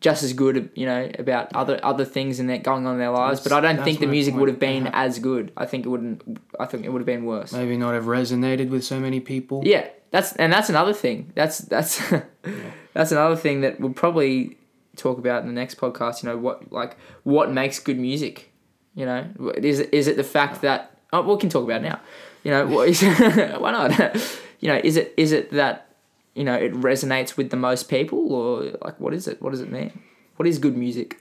just 0.00 0.22
as 0.22 0.32
good 0.32 0.70
you 0.74 0.86
know 0.86 1.08
about 1.18 1.54
other 1.54 1.78
other 1.84 2.04
things 2.04 2.38
in 2.40 2.46
that 2.48 2.62
going 2.64 2.84
on 2.86 2.94
in 2.94 2.98
their 2.98 3.10
lives 3.10 3.40
but 3.40 3.52
i 3.52 3.60
don't 3.60 3.82
think 3.84 3.98
the 4.00 4.06
music 4.06 4.34
would 4.34 4.48
have 4.48 4.58
been 4.60 4.86
as 4.92 5.18
good 5.20 5.50
i 5.56 5.64
think 5.66 5.86
it 5.86 5.88
wouldn't 5.88 6.22
i 6.60 6.66
think 6.66 6.84
it 6.84 6.88
would 6.90 6.98
have 7.00 7.06
been 7.06 7.24
worse 7.24 7.52
maybe 7.52 7.76
not 7.76 7.94
have 7.94 8.04
resonated 8.04 8.70
with 8.70 8.84
so 8.84 8.98
many 9.00 9.20
people. 9.20 9.62
Yeah, 9.64 9.86
that's 10.10 10.34
and 10.36 10.52
that's 10.52 10.68
another 10.68 10.92
thing. 10.92 11.32
That's 11.34 11.58
that's 11.58 12.00
that's 12.94 13.12
another 13.12 13.36
thing 13.36 13.60
that 13.62 13.78
we'll 13.80 13.92
probably 13.92 14.57
talk 14.98 15.18
about 15.18 15.42
in 15.42 15.48
the 15.48 15.54
next 15.54 15.76
podcast. 15.78 16.22
You 16.22 16.28
know 16.28 16.36
what 16.36 16.70
like 16.72 16.96
what 17.24 17.50
makes 17.50 17.78
good 17.78 17.98
music. 17.98 18.52
You 18.94 19.06
know, 19.06 19.26
is 19.56 19.78
it, 19.80 19.92
is 19.94 20.08
it 20.08 20.16
the 20.16 20.24
fact 20.24 20.60
that 20.62 20.90
oh 21.12 21.22
we 21.22 21.38
can 21.40 21.48
talk 21.48 21.64
about 21.64 21.82
it 21.82 21.88
now. 21.88 22.00
You 22.44 22.50
know 22.50 22.66
what 22.66 22.88
is 22.88 23.02
why 23.58 23.70
not? 23.72 24.14
you 24.60 24.68
know 24.68 24.80
is 24.82 24.96
it 24.96 25.14
is 25.16 25.32
it 25.32 25.50
that 25.52 25.86
you 26.34 26.44
know 26.44 26.54
it 26.54 26.72
resonates 26.72 27.36
with 27.36 27.50
the 27.50 27.56
most 27.56 27.88
people 27.88 28.32
or 28.32 28.76
like 28.82 28.98
what 29.00 29.14
is 29.14 29.28
it? 29.28 29.40
What 29.40 29.50
does 29.50 29.60
it 29.60 29.70
mean? 29.70 29.92
What 30.36 30.46
is 30.48 30.58
good 30.58 30.76
music? 30.76 31.20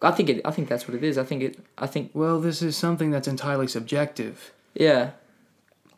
I 0.00 0.10
think 0.10 0.28
it. 0.30 0.40
I 0.44 0.50
think 0.50 0.68
that's 0.68 0.88
what 0.88 0.96
it 0.96 1.04
is. 1.04 1.18
I 1.18 1.24
think 1.24 1.42
it. 1.42 1.58
I 1.78 1.86
think 1.86 2.10
Well, 2.14 2.40
this 2.40 2.62
is 2.62 2.76
something 2.76 3.10
that's 3.10 3.28
entirely 3.28 3.68
subjective. 3.68 4.52
yeah. 4.74 5.10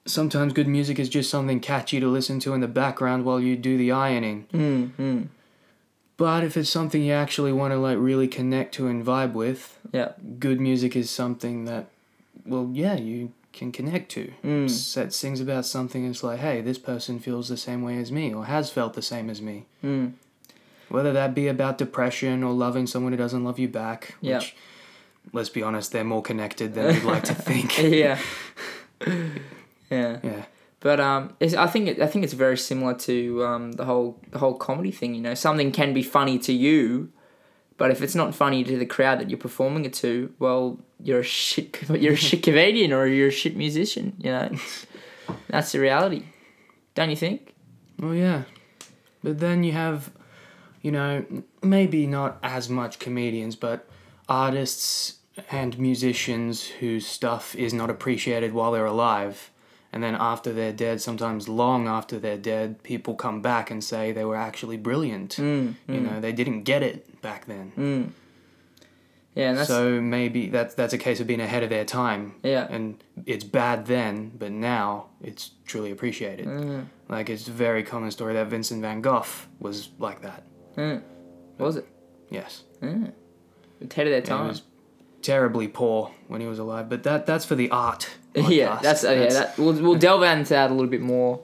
Sometimes 0.07 0.53
good 0.53 0.69
music 0.69 0.99
is 0.99 1.09
just 1.09 1.31
something 1.31 1.61
catchy 1.61 1.99
to 1.99 2.07
listen 2.09 2.39
to 2.41 2.53
in 2.53 2.61
the 2.61 2.69
background 2.69 3.25
while 3.25 3.41
you 3.41 3.57
do 3.57 3.79
the 3.79 3.91
ironing. 3.91 4.47
Mm, 4.53 4.91
mm, 4.99 5.27
But 6.17 6.45
if 6.45 6.57
it's 6.57 6.71
something 6.71 7.03
you 7.03 7.13
actually 7.13 7.53
want 7.53 7.73
to 7.73 7.79
like 7.79 7.99
really 7.99 8.29
connect 8.29 8.75
to 8.75 8.87
and 8.87 9.05
vibe 9.05 9.33
with, 9.33 9.79
yeah. 9.93 10.13
good 10.39 10.61
music 10.61 10.95
is 10.95 11.11
something 11.11 11.65
that, 11.65 11.87
well, 12.47 12.71
yeah, 12.73 12.95
you 12.95 13.33
can 13.53 13.73
connect 13.73 14.11
to. 14.13 14.33
Mm. 14.45 14.95
That 14.95 15.13
sings 15.13 15.41
about 15.41 15.67
something. 15.67 16.05
It's 16.09 16.23
like, 16.23 16.39
hey, 16.39 16.61
this 16.61 16.79
person 16.79 17.19
feels 17.19 17.49
the 17.49 17.57
same 17.57 17.83
way 17.83 17.99
as 17.99 18.13
me, 18.13 18.33
or 18.33 18.45
has 18.45 18.71
felt 18.71 18.95
the 18.95 19.03
same 19.03 19.29
as 19.29 19.43
me. 19.43 19.67
Mm. 19.83 20.13
Whether 20.89 21.13
that 21.13 21.35
be 21.35 21.49
about 21.49 21.79
depression 21.79 22.45
or 22.45 22.53
loving 22.53 22.87
someone 22.87 23.13
who 23.13 23.17
doesn't 23.19 23.43
love 23.43 23.59
you 23.59 23.67
back, 23.69 24.15
Yeah. 24.21 24.37
which, 24.39 24.55
let's 25.33 25.49
be 25.49 25.63
honest, 25.65 25.91
they're 25.91 26.05
more 26.05 26.23
connected 26.23 26.75
than 26.75 26.95
we'd 26.95 27.03
like 27.05 27.25
to 27.25 27.35
think. 27.49 27.83
yeah. 27.83 28.21
yeah. 29.91 30.19
Yeah. 30.23 30.45
But 30.85 31.01
um, 31.01 31.35
I 31.41 31.67
think 31.67 31.89
it, 31.89 31.99
I 32.03 32.07
think 32.07 32.25
it's 32.27 32.35
very 32.35 32.59
similar 32.59 32.93
to 33.09 33.43
um, 33.43 33.73
the 33.73 33.87
whole 33.87 34.21
the 34.33 34.39
whole 34.39 34.53
comedy 34.53 34.91
thing. 34.91 35.15
You 35.15 35.23
know, 35.23 35.33
something 35.33 35.73
can 35.73 35.95
be 35.95 36.03
funny 36.03 36.39
to 36.41 36.53
you, 36.53 37.11
but 37.79 37.91
if 37.91 38.03
it's 38.03 38.15
not 38.15 38.35
funny 38.35 38.65
to 38.65 38.77
the 38.77 38.85
crowd 38.85 39.19
that 39.19 39.31
you're 39.31 39.39
performing 39.39 39.87
it 39.87 39.95
to, 39.95 40.35
well, 40.39 40.79
you're 41.03 41.21
a 41.21 41.23
shit 41.23 41.79
you're 41.89 42.13
a 42.13 42.17
shit 42.17 42.43
comedian 42.43 42.93
or 42.93 43.07
you're 43.07 43.29
a 43.29 43.31
shit 43.31 43.57
musician. 43.57 44.15
You 44.19 44.33
know, 44.33 44.51
that's 45.49 45.73
the 45.73 45.81
reality, 45.81 46.25
don't 46.95 47.09
you 47.09 47.17
think? 47.17 47.55
Well, 47.99 48.15
yeah. 48.15 48.43
But 49.23 49.41
then 49.41 49.65
you 49.65 49.73
have, 49.73 50.13
you 50.83 50.93
know, 50.93 51.25
maybe 51.63 52.07
not 52.07 52.39
as 52.43 52.69
much 52.69 52.99
comedians, 52.99 53.57
but 53.57 53.89
artists 54.29 55.21
and 55.51 55.79
musicians 55.79 56.67
whose 56.67 57.07
stuff 57.07 57.55
is 57.55 57.73
not 57.73 57.89
appreciated 57.89 58.53
while 58.53 58.73
they're 58.73 58.85
alive. 58.85 59.51
And 59.95 60.03
then 60.03 60.17
after 60.19 60.53
they're 60.53 60.73
dead, 60.73 61.01
sometimes 61.01 61.49
long 61.49 61.87
after 61.89 62.19
they're 62.19 62.37
dead, 62.55 62.83
people 62.83 63.15
come 63.15 63.41
back 63.41 63.71
and 63.71 63.83
say 63.83 64.11
they 64.13 64.25
were 64.25 64.35
actually 64.49 64.77
brilliant. 64.77 65.37
Mm, 65.37 65.77
You 65.89 66.01
know, 66.01 66.21
they 66.21 66.33
didn't 66.33 66.65
get 66.65 66.83
it 66.83 67.23
back 67.23 67.47
then. 67.47 67.73
Mm. 67.79 68.11
Yeah, 69.37 69.51
and 69.51 69.59
that's 69.59 69.69
so 69.69 70.01
maybe 70.01 70.49
that's 70.49 70.75
that's 70.75 70.93
a 70.93 70.99
case 70.99 71.19
of 71.21 71.27
being 71.27 71.41
ahead 71.41 71.63
of 71.63 71.71
their 71.71 71.85
time. 71.85 72.35
yeah. 72.43 72.67
And 72.71 73.03
it's 73.27 73.45
bad 73.45 73.87
then, 73.87 74.33
but 74.39 74.51
now 74.53 75.07
it's 75.23 75.51
truly 75.65 75.91
appreciated. 75.93 76.47
Mm, 76.47 76.87
Like 77.09 77.31
it's 77.31 77.47
a 77.49 77.53
very 77.53 77.83
common 77.83 78.11
story 78.11 78.35
that 78.35 78.47
Vincent 78.49 78.81
van 78.83 79.01
Gogh 79.01 79.25
was 79.61 79.89
like 79.99 80.23
that. 80.23 80.43
mm. 80.77 81.03
Was 81.59 81.77
it? 81.77 81.87
Yes. 82.31 82.65
Mm. 82.83 83.13
Ahead 83.91 84.07
of 84.09 84.13
their 84.13 84.21
He 84.21 84.27
time. 84.27 84.49
was 84.49 84.63
terribly 85.23 85.69
poor 85.69 86.11
when 86.29 86.41
he 86.41 86.47
was 86.47 86.59
alive, 86.59 86.89
but 86.89 87.03
that 87.05 87.27
that's 87.27 87.45
for 87.45 87.55
the 87.57 87.71
art 87.71 88.11
Yeah, 88.49 88.77
podcast. 88.79 88.83
that's, 88.83 89.05
uh, 89.05 89.11
yeah. 89.13 89.29
That, 89.33 89.59
we'll 89.59 89.75
we'll 89.75 89.95
delve 89.99 90.23
into 90.25 90.51
that 90.51 90.71
a 90.71 90.75
little 90.75 90.91
bit 90.91 91.01
more 91.01 91.41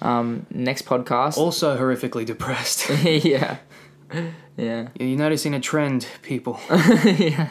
um, 0.00 0.46
next 0.50 0.84
podcast. 0.86 1.36
also 1.36 1.76
horrifically 1.76 2.24
depressed. 2.24 2.88
yeah, 3.04 3.56
yeah, 4.56 4.88
You're 4.98 5.18
noticing 5.18 5.54
a 5.54 5.60
trend, 5.60 6.06
people. 6.22 6.60
yeah, 6.70 7.50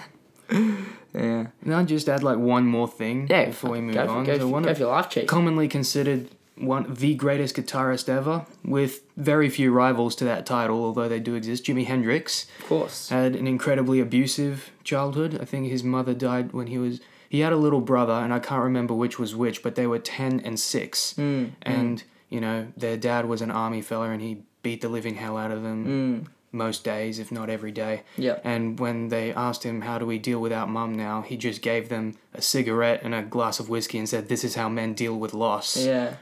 yeah. 0.51 1.47
And 1.63 1.73
I'll 1.75 1.85
just 1.85 2.07
add 2.09 2.23
like 2.23 2.37
one 2.37 2.65
more 2.65 2.87
thing 2.87 3.27
Yeah, 3.29 3.45
before 3.45 3.71
we 3.71 3.81
move 3.81 3.95
for, 3.95 4.01
on. 4.07 4.23
Go, 4.23 4.33
So 4.33 4.39
for, 4.41 4.47
one 4.47 4.63
go 4.63 4.69
of 4.69 4.77
for 4.77 4.83
your 4.83 4.91
life 4.91 5.09
cheat. 5.09 5.27
commonly 5.27 5.67
considered 5.67 6.29
one 6.57 6.93
the 6.93 7.15
greatest 7.15 7.55
guitarist 7.55 8.09
ever, 8.09 8.45
with 8.65 9.01
very 9.15 9.49
few 9.49 9.71
rivals 9.71 10.15
to 10.17 10.25
that 10.25 10.45
title, 10.45 10.83
although 10.83 11.07
they 11.07 11.19
do 11.19 11.35
exist. 11.35 11.65
Jimi 11.65 11.85
Hendrix 11.85 12.47
Of 12.59 12.65
course. 12.67 13.09
had 13.09 13.35
an 13.35 13.47
incredibly 13.47 13.99
abusive 13.99 14.71
childhood. 14.83 15.37
I 15.41 15.45
think 15.45 15.67
his 15.69 15.83
mother 15.83 16.13
died 16.13 16.51
when 16.53 16.67
he 16.67 16.77
was. 16.77 16.99
He 17.29 17.41
had 17.41 17.53
a 17.53 17.57
little 17.57 17.81
brother, 17.81 18.13
and 18.13 18.33
I 18.33 18.39
can't 18.39 18.63
remember 18.63 18.93
which 18.93 19.19
was 19.19 19.35
which, 19.35 19.61
but 19.63 19.75
they 19.75 19.87
were 19.87 19.99
ten 19.99 20.39
and 20.41 20.59
six, 20.59 21.13
Mm, 21.17 21.51
and 21.61 22.03
you 22.29 22.41
know 22.41 22.67
their 22.75 22.97
dad 22.97 23.25
was 23.27 23.41
an 23.41 23.51
army 23.51 23.81
fella, 23.81 24.09
and 24.09 24.21
he 24.21 24.41
beat 24.63 24.81
the 24.81 24.89
living 24.89 25.15
hell 25.15 25.37
out 25.37 25.51
of 25.51 25.61
them 25.63 25.85
mm, 25.85 26.27
most 26.51 26.83
days, 26.83 27.19
if 27.19 27.31
not 27.31 27.49
every 27.49 27.71
day. 27.71 28.01
yeah. 28.17 28.39
And 28.43 28.79
when 28.79 29.07
they 29.09 29.31
asked 29.33 29.63
him, 29.63 29.81
How 29.81 29.97
do 29.99 30.05
we 30.05 30.17
deal 30.19 30.41
without 30.41 30.67
mum 30.69 30.95
now? 30.95 31.21
he 31.21 31.37
just 31.37 31.61
gave 31.61 31.87
them 31.89 32.15
a 32.33 32.41
cigarette 32.41 33.01
and 33.03 33.13
a 33.15 33.21
glass 33.21 33.59
of 33.59 33.69
whiskey 33.69 33.99
and 33.99 34.09
said, 34.09 34.27
This 34.27 34.43
is 34.43 34.55
how 34.55 34.67
men 34.67 34.93
deal 34.95 35.15
with 35.17 35.33
loss. 35.33 35.77
Yeah. 35.77 36.15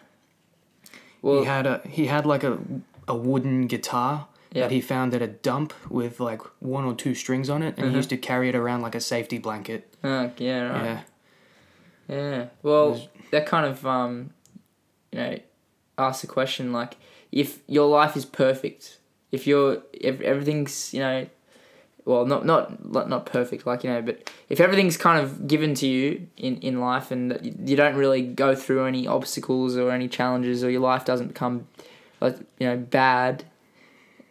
Well, 1.21 1.39
he 1.39 1.45
had 1.45 1.65
a 1.65 1.81
he 1.87 2.05
had 2.07 2.25
like 2.25 2.43
a 2.43 2.57
a 3.07 3.15
wooden 3.15 3.67
guitar 3.67 4.27
Yeah. 4.57 4.63
that 4.63 4.71
he 4.71 4.81
found 4.81 5.13
at 5.13 5.21
a 5.21 5.27
dump 5.27 5.73
with 5.89 6.19
like 6.19 6.41
one 6.59 6.83
or 6.85 6.93
two 6.95 7.13
strings 7.15 7.49
on 7.49 7.61
it 7.63 7.77
and 7.77 7.89
he 7.91 7.95
used 7.95 8.09
to 8.09 8.17
carry 8.17 8.49
it 8.49 8.55
around 8.55 8.81
like 8.81 8.95
a 8.95 8.99
safety 9.01 9.37
blanket. 9.37 9.93
uh, 10.03 10.29
yeah, 10.37 10.61
right. 10.63 10.83
Yeah. 10.85 12.15
Yeah. 12.15 12.45
Well, 12.63 12.91
Was- 12.91 13.07
that 13.31 13.45
kind 13.45 13.65
of 13.65 13.85
um, 13.85 14.31
you 15.11 15.19
know, 15.19 15.37
asks 15.97 16.21
the 16.21 16.27
question 16.27 16.71
like, 16.71 16.95
if 17.31 17.59
your 17.67 17.87
life 17.87 18.15
is 18.15 18.25
perfect, 18.25 18.99
if 19.31 19.45
you're 19.47 19.81
if 19.93 20.21
everything's 20.21 20.93
you 20.93 21.01
know, 21.01 21.27
well, 22.05 22.25
not 22.25 22.45
not 22.45 22.85
not 22.89 23.09
not 23.09 23.25
perfect, 23.25 23.67
like 23.67 23.83
you 23.83 23.89
know, 23.89 24.01
but 24.01 24.31
if 24.47 24.61
everything's 24.61 24.95
kind 24.95 25.19
of 25.23 25.45
given 25.47 25.73
to 25.75 25.87
you 25.87 26.27
in 26.37 26.57
in 26.61 26.79
life 26.79 27.11
and 27.11 27.37
you 27.67 27.75
don't 27.75 27.95
really 27.97 28.21
go 28.21 28.55
through 28.55 28.85
any 28.85 29.05
obstacles 29.05 29.75
or 29.75 29.91
any 29.91 30.07
challenges, 30.07 30.63
or 30.63 30.69
your 30.69 30.79
life 30.81 31.03
doesn't 31.03 31.27
become, 31.27 31.67
like 32.21 32.37
you 32.59 32.67
know, 32.67 32.77
bad, 32.77 33.43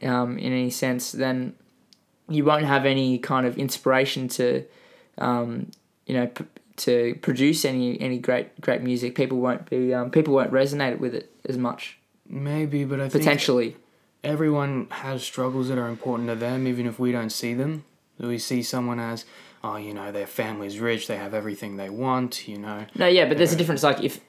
um, 0.03 0.39
in 0.39 0.53
any 0.53 0.71
sense, 0.71 1.13
then 1.13 1.55
you 2.29 2.45
won't 2.45 2.65
have 2.65 2.85
any 2.87 3.19
kind 3.19 3.47
of 3.47 3.57
inspiration 3.57 4.29
to, 4.29 4.65
um, 5.19 5.71
you 6.07 6.15
know, 6.15 6.27
p- 6.27 6.45
to 6.77 7.15
produce 7.23 7.65
any 7.65 7.99
any 8.01 8.19
great 8.19 8.61
great 8.61 8.83
music. 8.83 9.15
People 9.15 9.39
won't 9.39 9.69
be 9.71 9.95
um, 9.95 10.11
people 10.11 10.35
won't 10.35 10.53
resonate 10.53 10.99
with 10.99 11.15
it 11.15 11.31
as 11.49 11.57
much 11.57 11.99
Maybe, 12.29 12.85
but 12.85 12.99
I 13.01 13.09
think 13.09 13.23
potentially. 13.25 13.77
everyone 14.25 14.89
has 14.91 15.23
struggles 15.23 15.69
that 15.69 15.79
are 15.79 15.89
important 15.89 16.29
to 16.29 16.35
them, 16.35 16.67
even 16.67 16.87
if 16.87 16.99
we 16.99 17.13
don't 17.13 17.31
see 17.31 17.55
them. 17.55 17.85
We 18.19 18.39
see 18.39 18.63
someone 18.63 18.99
as, 18.99 19.25
oh, 19.63 19.77
you 19.77 19.95
know, 19.95 20.11
their 20.11 20.27
family's 20.27 20.81
rich, 20.81 21.07
they 21.07 21.17
have 21.19 21.35
everything 21.35 21.77
they 21.77 21.91
want, 21.91 22.49
you 22.49 22.59
know. 22.59 22.87
No, 22.95 23.07
yeah, 23.07 23.27
but 23.29 23.37
there's 23.37 23.53
a 23.53 23.55
Yeah. 23.55 23.59
difference. 23.59 23.83
Like 23.83 24.03
if 24.03 24.21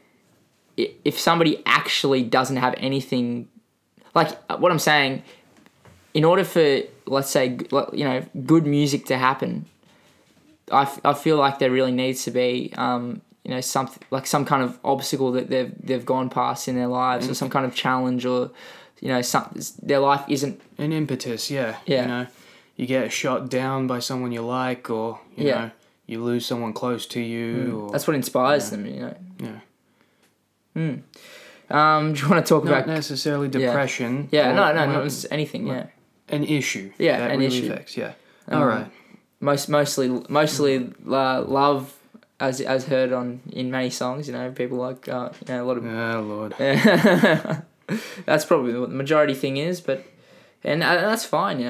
if 0.78 1.20
somebody 1.20 1.64
actually 1.66 2.22
doesn't 2.24 2.58
have 2.58 2.76
anything, 2.78 3.48
like 4.14 4.30
uh, 4.50 4.58
what 4.58 4.72
I'm 4.72 4.80
saying, 4.80 5.24
in 6.18 6.24
order 6.32 6.44
for 6.54 6.66
let's 7.16 7.30
say 7.38 7.44
you 8.00 8.06
know 8.10 8.20
good 8.54 8.66
music 8.78 9.02
to 9.12 9.16
happen, 9.28 9.52
I, 10.72 10.84
f- 10.90 11.00
I 11.12 11.14
feel 11.14 11.38
like 11.46 11.56
there 11.60 11.72
really 11.78 11.92
needs 12.04 12.20
to 12.28 12.32
be 12.32 12.50
um, 12.86 13.22
you 13.44 13.52
know 13.54 13.62
something 13.62 14.02
like 14.16 14.26
some 14.28 14.44
kind 14.52 14.64
of 14.68 14.72
obstacle 14.84 15.32
that 15.38 15.46
they've 15.52 15.74
they've 15.88 16.06
gone 16.14 16.30
past 16.30 16.68
in 16.68 16.76
their 16.76 16.92
lives 17.02 17.30
or 17.30 17.34
some 17.42 17.50
kind 17.56 17.66
of 17.66 17.74
challenge 17.84 18.26
or 18.26 18.52
you 19.04 19.10
know 19.10 19.22
some 19.22 19.46
their 19.90 20.00
life 20.10 20.24
isn't 20.28 20.56
An 20.78 20.92
impetus, 20.92 21.50
yeah. 21.52 21.78
Yeah. 21.86 22.02
You 22.02 22.08
know, 22.14 22.26
you 22.78 22.86
get 22.88 23.12
shot 23.12 23.50
down 23.50 23.88
by 23.88 24.00
someone 24.00 24.32
you 24.38 24.42
like, 24.62 24.90
or 24.90 25.20
you 25.36 25.48
Yeah. 25.48 25.56
know, 25.60 25.72
you 26.10 26.24
lose 26.24 26.46
someone 26.46 26.74
close 26.74 27.06
to 27.16 27.20
you. 27.34 27.82
Or, 27.82 27.92
that's 27.92 28.08
what 28.08 28.16
inspires 28.16 28.64
yeah. 28.66 28.70
them 28.78 28.86
you 28.86 29.00
know. 29.04 29.16
yeah. 29.48 29.60
Um, 31.70 32.14
do 32.14 32.22
you 32.22 32.30
want 32.30 32.46
to 32.46 32.50
talk 32.54 32.64
Not 32.64 32.72
about 32.74 32.88
necessarily 32.88 33.48
depression. 33.50 34.30
yeah 34.32 34.52
or- 34.52 34.56
no 34.56 34.74
no 34.74 34.84
or 34.84 34.88
no 34.94 35.02
it's 35.04 35.26
anything 35.32 35.68
yeah 35.68 35.88
an 36.30 36.44
issue. 36.44 36.92
Yeah, 36.98 37.18
that 37.20 37.32
an 37.32 37.40
really 37.40 37.58
issue. 37.58 37.72
affects. 37.72 37.98
Yeah. 37.98 38.14
Um, 38.48 38.62
All 38.62 38.68
right. 38.68 38.92
most 39.40 39.70
mostly 39.70 40.08
mostly 40.30 40.94
uh, 41.10 41.42
love 41.44 41.94
as 42.40 42.62
as 42.62 42.86
heard 42.86 43.12
on 43.14 43.42
in 43.52 43.72
many 43.72 43.90
songs 43.90 44.28
you 44.28 44.34
know 44.34 44.52
people 44.52 44.78
like 44.78 45.08
uh, 45.10 45.30
you 45.48 45.54
know 45.54 45.64
a 45.64 45.66
lot 45.66 45.78
of 45.78 45.86
Oh 45.86 46.22
Lord. 46.22 46.54
that's 48.26 48.46
probably 48.46 48.78
what 48.78 48.90
the 48.90 48.96
majority 48.96 49.34
thing 49.34 49.58
is 49.58 49.82
but 49.82 50.04
and 50.64 50.84
uh, 50.84 50.96
that's 50.96 51.26
fine 51.26 51.60
you 51.60 51.66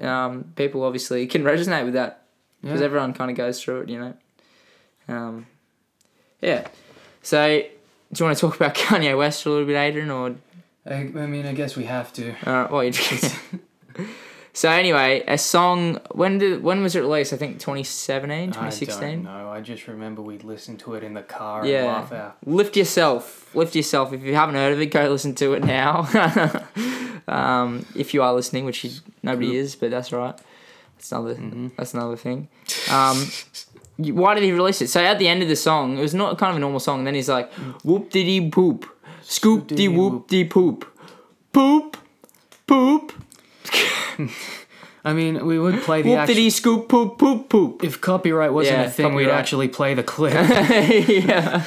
know 0.00 0.08
um, 0.08 0.44
people 0.56 0.82
obviously 0.84 1.26
can 1.26 1.42
resonate 1.42 1.84
with 1.84 1.94
that 1.94 2.22
because 2.60 2.80
Yeah. 2.80 2.86
everyone 2.86 3.12
kind 3.14 3.30
of 3.30 3.36
goes 3.36 3.62
through 3.62 3.82
it 3.82 3.88
you 3.88 3.98
know 4.00 4.14
um, 5.08 5.46
yeah 6.40 6.68
so 7.22 7.60
do 7.60 7.66
you 8.18 8.24
want 8.24 8.36
to 8.36 8.40
talk 8.40 8.56
about 8.56 8.74
Kanye 8.82 9.16
West 9.16 9.44
a 9.46 9.50
little 9.50 9.66
bit 9.66 9.76
Adrian 9.76 10.10
or 10.10 10.34
I, 10.84 10.94
I 10.94 11.04
mean, 11.26 11.46
I 11.46 11.52
guess 11.52 11.76
we 11.76 11.84
have 11.84 12.12
to. 12.14 12.34
uh, 12.44 12.66
well, 12.70 12.82
you 12.82 12.92
so 14.52 14.68
anyway 14.68 15.22
a 15.26 15.38
song 15.38 15.98
when 16.12 16.38
did 16.38 16.62
when 16.62 16.82
was 16.82 16.94
it 16.94 17.00
released 17.00 17.32
I 17.32 17.36
think 17.36 17.58
2017 17.58 18.30
I 18.30 18.46
2016 18.46 19.24
don't. 19.24 19.26
I 19.26 19.60
just 19.60 19.86
remember 19.88 20.20
we 20.22 20.38
listened 20.38 20.80
to 20.80 20.94
it 20.94 21.02
in 21.02 21.14
the 21.14 21.22
car 21.22 21.64
Yeah. 21.66 21.78
and 21.78 21.86
laugh 21.88 22.12
out. 22.12 22.36
Lift 22.46 22.76
yourself. 22.76 23.54
Lift 23.54 23.74
yourself. 23.76 24.12
If 24.12 24.22
you 24.22 24.34
haven't 24.34 24.54
heard 24.56 24.72
of 24.72 24.80
it, 24.80 24.86
go 24.86 25.08
listen 25.08 25.34
to 25.36 25.54
it 25.54 25.64
now. 25.64 26.08
um, 27.28 27.86
if 27.96 28.14
you 28.14 28.22
are 28.22 28.32
listening, 28.34 28.64
which 28.64 28.84
you, 28.84 28.90
nobody 29.22 29.56
is, 29.56 29.74
but 29.76 29.90
that's 29.90 30.12
right. 30.12 30.34
That's 30.96 31.12
another. 31.12 31.34
Mhm. 31.34 31.72
That's 31.76 31.94
another 31.94 32.16
thing. 32.16 32.48
Um, 32.90 33.26
why 33.96 34.34
did 34.34 34.42
he 34.44 34.52
release 34.52 34.80
it? 34.82 34.88
So 34.88 35.00
at 35.02 35.18
the 35.18 35.28
end 35.28 35.42
of 35.42 35.48
the 35.48 35.56
song, 35.56 35.98
it 35.98 36.00
was 36.00 36.14
not 36.14 36.38
kind 36.38 36.50
of 36.50 36.56
a 36.56 36.60
normal 36.60 36.80
song. 36.80 36.98
And 37.00 37.06
then 37.06 37.14
he's 37.14 37.28
like, 37.28 37.52
whoop 37.84 38.10
diddy 38.10 38.50
poop, 38.50 38.86
scoop 39.22 39.66
dee 39.68 39.88
whoop 39.88 40.28
dee 40.28 40.44
poop, 40.44 40.86
poop, 41.52 41.96
poop, 42.66 43.12
I 45.04 45.12
mean, 45.12 45.44
we 45.46 45.58
would 45.58 45.80
play 45.82 46.02
the 46.02 46.10
whoop 46.10 46.18
actual. 46.20 46.34
diddy 46.34 46.50
scoop 46.50 46.88
poop 46.88 47.18
poop 47.18 47.48
poop. 47.48 47.82
If 47.84 48.00
copyright 48.00 48.52
wasn't 48.52 48.78
Yeah, 48.78 48.84
a 48.84 48.90
thing, 48.90 49.14
we'd 49.14 49.24
copyright. 49.24 49.40
actually 49.40 49.68
play 49.68 49.94
the 49.94 50.02
clip. 50.04 50.32
yeah. 51.08 51.64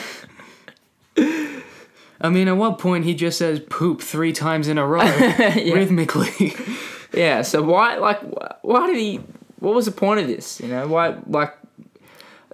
I 2.21 2.29
mean, 2.29 2.47
at 2.47 2.55
what 2.57 2.79
point 2.79 3.05
he 3.05 3.13
just 3.13 3.37
says 3.37 3.59
poop 3.59 4.01
three 4.01 4.31
times 4.31 4.67
in 4.67 4.77
a 4.77 4.85
row 4.87 5.01
rhythmically? 5.55 6.53
Yeah, 7.13 7.41
so 7.41 7.61
why, 7.61 7.97
like, 7.97 8.19
wh- 8.21 8.63
why 8.65 8.87
did 8.87 8.97
he? 8.97 9.19
What 9.59 9.73
was 9.75 9.85
the 9.85 9.91
point 9.91 10.21
of 10.21 10.27
this? 10.27 10.59
You 10.61 10.67
know, 10.69 10.87
why, 10.87 11.15
like, 11.27 11.53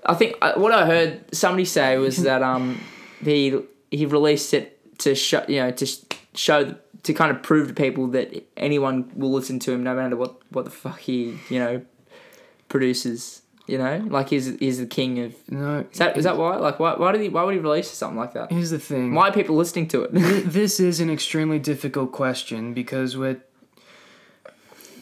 I 0.06 0.13
think 0.15 0.36
uh, 0.41 0.54
what 0.56 0.71
I 0.71 0.86
heard 0.86 1.23
somebody 1.34 1.65
say 1.65 1.97
was 1.97 2.17
that 2.23 2.41
um 2.41 2.80
he 3.23 3.58
he 3.91 4.06
released 4.08 4.54
it 4.54 4.80
to 4.99 5.13
show 5.15 5.43
you 5.47 5.58
know 5.62 5.71
to 5.71 5.86
sh- 5.86 5.99
show 6.34 6.75
to 7.04 7.14
kind 7.14 7.36
of 7.36 7.42
prove 7.42 7.68
to 7.68 7.74
people 7.74 8.08
that 8.08 8.46
anyone 8.58 9.12
will 9.16 9.32
listen 9.32 9.60
to 9.60 9.72
him 9.72 9.84
no 9.84 9.96
matter 9.96 10.16
what 10.16 10.42
what 10.52 10.66
the 10.66 10.72
fuck 10.72 11.00
he 11.00 11.38
you 11.50 11.60
know 11.60 11.82
produces. 12.70 13.42
You 13.68 13.78
know, 13.78 14.06
like 14.10 14.30
he's 14.30 14.58
he's 14.60 14.80
the 14.80 14.86
king 14.86 15.20
of. 15.20 15.36
no. 15.50 15.86
Is 15.92 16.00
that 16.00 16.18
is 16.18 16.26
that 16.26 16.36
why? 16.36 16.58
Like, 16.58 16.80
why 16.80 16.96
why 16.96 17.12
did 17.14 17.22
he 17.22 17.30
why 17.30 17.44
would 17.44 17.54
he 17.54 17.60
release 17.60 17.90
something 17.90 18.18
like 18.18 18.34
that? 18.34 18.52
Here's 18.52 18.72
the 18.72 18.80
thing. 18.80 19.14
Why 19.14 19.30
are 19.30 19.32
people 19.32 19.56
listening 19.56 19.88
to 19.90 20.04
it? 20.04 20.12
This 20.12 20.80
is 20.80 21.00
an 21.00 21.10
extremely 21.10 21.60
difficult 21.60 22.12
question 22.12 22.74
because 22.74 23.16
we're 23.16 23.40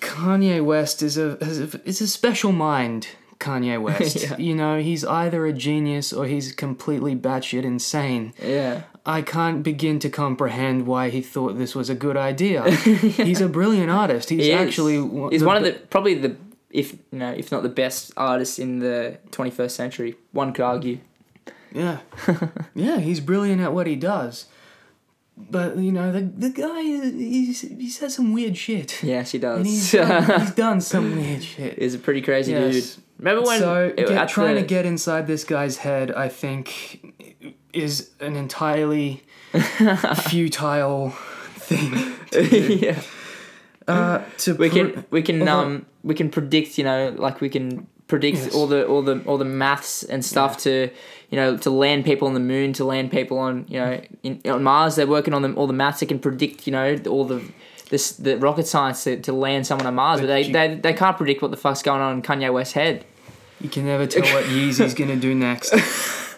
Kanye 0.02 0.64
West 0.64 1.02
is 1.02 1.18
a 1.18 1.38
is 1.38 1.74
a, 1.74 1.82
is 1.88 2.02
a 2.02 2.08
special 2.08 2.52
mind. 2.52 3.08
Kanye 3.40 3.82
West, 3.88 4.24
Yeah. 4.24 4.38
you 4.38 4.54
know, 4.56 4.80
he's 4.80 5.06
either 5.06 5.46
a 5.46 5.54
genius 5.54 6.12
or 6.14 6.26
he's 6.26 6.52
completely 6.52 7.16
batshit 7.16 7.64
insane. 7.64 8.34
yeah, 8.44 8.84
I 9.06 9.22
can't 9.22 9.64
begin 9.64 10.00
to 10.00 10.10
comprehend 10.10 10.86
why 10.86 11.10
he 11.10 11.22
thought 11.22 11.58
this 11.58 11.74
was 11.74 11.90
a 11.90 11.96
good 11.96 12.18
idea. 12.18 12.70
He's 13.30 13.42
a 13.42 13.48
brilliant 13.50 13.90
artist. 13.90 14.30
He's 14.30 14.46
He 14.46 14.52
actually 14.54 14.96
He's 15.32 15.44
one 15.44 15.58
of 15.58 15.64
the 15.64 15.72
probably 15.90 16.14
the 16.16 16.36
if 16.70 16.94
you 17.12 17.18
know 17.18 17.32
if 17.32 17.52
not 17.52 17.64
the 17.64 17.70
best 17.70 18.12
artist 18.18 18.60
in 18.60 18.80
the 18.80 19.18
21st 19.32 19.72
century. 19.72 20.16
One 20.32 20.54
could 20.54 20.64
argue. 20.66 21.00
Yeah. 21.72 22.00
yeah, 22.76 23.00
he's 23.00 23.20
brilliant 23.20 23.62
at 23.62 23.74
what 23.74 23.88
he 23.88 23.96
does. 23.96 24.46
But, 25.52 25.78
you 25.78 25.92
know, 25.92 26.12
the, 26.12 26.22
the 26.22 26.50
guy, 26.50 26.82
he's, 26.82 27.62
he 27.62 27.90
says 27.90 28.16
some 28.16 28.34
weird 28.34 28.58
shit. 28.58 29.02
Yes, 29.02 29.32
he 29.32 29.40
And 29.42 29.66
he's 29.66 29.92
does. 29.92 30.28
done, 30.28 30.40
he's 30.42 30.52
done 30.66 30.82
some 30.82 31.16
weird 31.16 31.44
shit. 31.44 31.80
He's 31.80 31.96
a 31.96 32.00
pretty 32.00 32.22
crazy 32.22 32.52
Yes. 32.52 32.74
dude. 32.96 33.04
Remember 33.20 33.44
when? 33.44 33.60
so, 33.60 33.94
it- 33.98 34.08
get, 34.08 34.30
trying 34.30 34.56
the- 34.56 34.62
to 34.62 34.68
get 34.68 34.86
inside 34.86 35.28
this 35.28 35.44
guy's 35.44 35.78
head, 35.78 36.12
I 36.12 36.28
think, 36.30 37.16
is 37.74 38.10
an 38.20 38.36
entirely 38.36 39.24
futile 40.30 41.12
thing. 41.56 42.16
yeah, 42.80 43.02
Uh, 43.88 44.24
to 44.38 44.54
we 44.56 44.70
can 44.70 45.06
we 45.10 45.22
can 45.22 45.42
Although- 45.42 45.62
um 45.68 45.86
we 46.04 46.14
can 46.16 46.30
predict. 46.30 46.78
You 46.78 46.84
know, 46.84 47.16
like 47.18 47.42
we 47.42 47.50
can 47.50 47.88
predict 48.08 48.38
Yes. 48.38 48.56
all 48.56 48.68
the 48.68 48.86
all 48.86 49.02
the 49.02 49.22
all 49.26 49.38
the 49.38 49.46
maths 49.46 50.04
and 50.04 50.24
stuff 50.24 50.58
to 50.60 50.90
you 51.30 51.36
know 51.36 51.58
to 51.58 51.70
land 51.70 52.06
people 52.06 52.28
on 52.28 52.34
the 52.34 52.40
moon, 52.40 52.74
to 52.74 52.84
land 52.86 53.12
people 53.12 53.38
on 53.40 53.66
you 53.68 53.80
know 53.80 54.02
in, 54.24 54.42
on 54.46 54.64
Mars. 54.64 54.96
They're 54.96 55.08
working 55.08 55.34
on 55.34 55.42
them 55.42 55.58
all 55.58 55.68
the 55.68 55.74
maths 55.74 56.00
that 56.02 56.08
can 56.08 56.20
predict 56.20 56.66
you 56.68 56.72
know 56.74 56.98
all 57.10 57.26
the 57.26 57.42
this 57.90 58.12
the 58.14 58.38
rocket 58.38 58.68
science 58.68 59.04
to, 59.06 59.20
to 59.22 59.34
land 59.34 59.66
someone 59.66 59.88
on 59.88 59.96
Mars, 59.96 60.20
but, 60.20 60.28
But 60.28 60.34
they, 60.34 60.42
you- 60.44 60.54
they 60.54 60.76
they 60.76 60.94
can't 60.94 61.18
predict 61.18 61.42
what 61.42 61.52
the 61.52 61.58
fuck's 61.58 61.82
going 61.82 62.02
on 62.02 62.16
in 62.18 62.22
Kanye 62.22 62.52
West's 62.54 62.74
head. 62.74 63.06
You 63.62 63.68
can 63.70 63.86
never 63.86 64.06
tell 64.08 64.24
what 64.34 64.46
Yeezy's 64.46 64.94
gonna 64.94 65.16
do 65.18 65.36
next. 65.36 65.74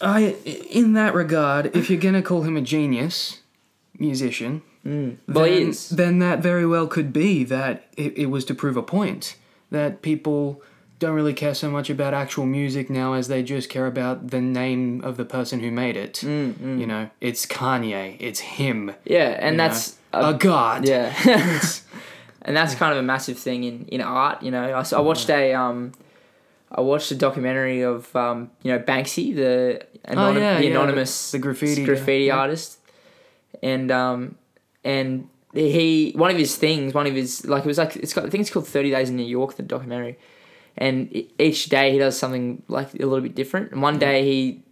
I, 0.00 0.34
in 0.70 0.94
that 0.94 1.14
regard, 1.14 1.76
if 1.76 1.88
you're 1.90 2.00
gonna 2.00 2.22
call 2.22 2.42
him 2.42 2.56
a 2.56 2.60
genius 2.60 3.40
musician, 3.98 4.62
mm. 4.84 5.16
Well, 5.28 5.44
then, 5.44 5.74
then 5.92 6.18
that 6.18 6.40
very 6.40 6.66
well 6.66 6.86
could 6.86 7.12
be 7.12 7.44
that 7.44 7.86
it, 7.96 8.16
it 8.18 8.26
was 8.26 8.44
to 8.46 8.54
prove 8.54 8.76
a 8.76 8.82
point 8.82 9.36
that 9.70 10.02
people 10.02 10.62
don't 11.02 11.14
really 11.14 11.34
care 11.34 11.54
so 11.54 11.68
much 11.70 11.90
about 11.90 12.14
actual 12.14 12.46
music 12.46 12.88
now 12.88 13.12
as 13.14 13.26
they 13.28 13.42
just 13.42 13.68
care 13.68 13.86
about 13.86 14.16
the 14.30 14.40
name 14.40 15.02
of 15.02 15.16
the 15.16 15.24
person 15.24 15.60
who 15.60 15.70
made 15.70 15.96
it. 15.96 16.14
Mm, 16.22 16.78
You 16.80 16.86
know, 16.86 17.10
it's 17.20 17.44
Kanye, 17.46 18.16
it's 18.20 18.40
him. 18.40 18.94
Yeah, 19.04 19.30
and 19.46 19.58
that's 19.58 19.96
know, 20.12 20.30
a 20.30 20.34
god. 20.34 20.86
Yeah, 20.88 21.12
and 22.42 22.56
that's 22.56 22.74
kind 22.74 22.92
of 22.92 22.98
a 22.98 23.02
massive 23.02 23.38
thing 23.38 23.64
in, 23.64 23.84
in 23.88 24.00
art. 24.00 24.42
You 24.42 24.50
know, 24.50 24.64
I 24.92 25.00
watched 25.00 25.28
a 25.30 25.52
um, 25.54 25.92
I 26.70 26.80
watched 26.80 27.10
a 27.10 27.14
documentary 27.16 27.82
of 27.82 28.14
um, 28.16 28.50
you 28.62 28.72
know 28.72 28.78
Banksy, 28.78 29.34
the 29.34 29.84
anonym, 30.08 30.16
Oh, 30.36 30.38
yeah, 30.38 30.58
the 30.58 30.64
yeah, 30.64 30.70
anonymous 30.70 31.32
the 31.32 31.38
graffiti 31.38 31.84
graffiti 31.84 32.24
yeah. 32.24 32.36
artist, 32.36 32.78
and 33.62 33.90
um, 33.90 34.36
and 34.84 35.28
he 35.54 36.12
one 36.16 36.30
of 36.30 36.38
his 36.38 36.56
things, 36.56 36.94
one 36.94 37.06
of 37.06 37.14
his 37.14 37.44
like 37.46 37.64
it 37.64 37.68
was 37.68 37.78
like 37.78 37.96
it's 37.96 38.14
got 38.14 38.24
I 38.26 38.30
think 38.30 38.40
it's 38.42 38.50
called 38.50 38.66
Thirty 38.66 38.90
Days 38.90 39.10
in 39.10 39.16
New 39.16 39.26
York, 39.38 39.56
the 39.56 39.62
documentary, 39.62 40.16
and 40.76 41.14
each 41.38 41.66
day 41.66 41.92
he 41.92 41.98
does 41.98 42.18
something 42.18 42.62
like 42.68 42.94
a 42.94 42.98
little 43.06 43.20
bit 43.20 43.34
different. 43.34 43.72
And 43.72 43.82
one 43.82 43.98
day 43.98 44.24
he 44.24 44.62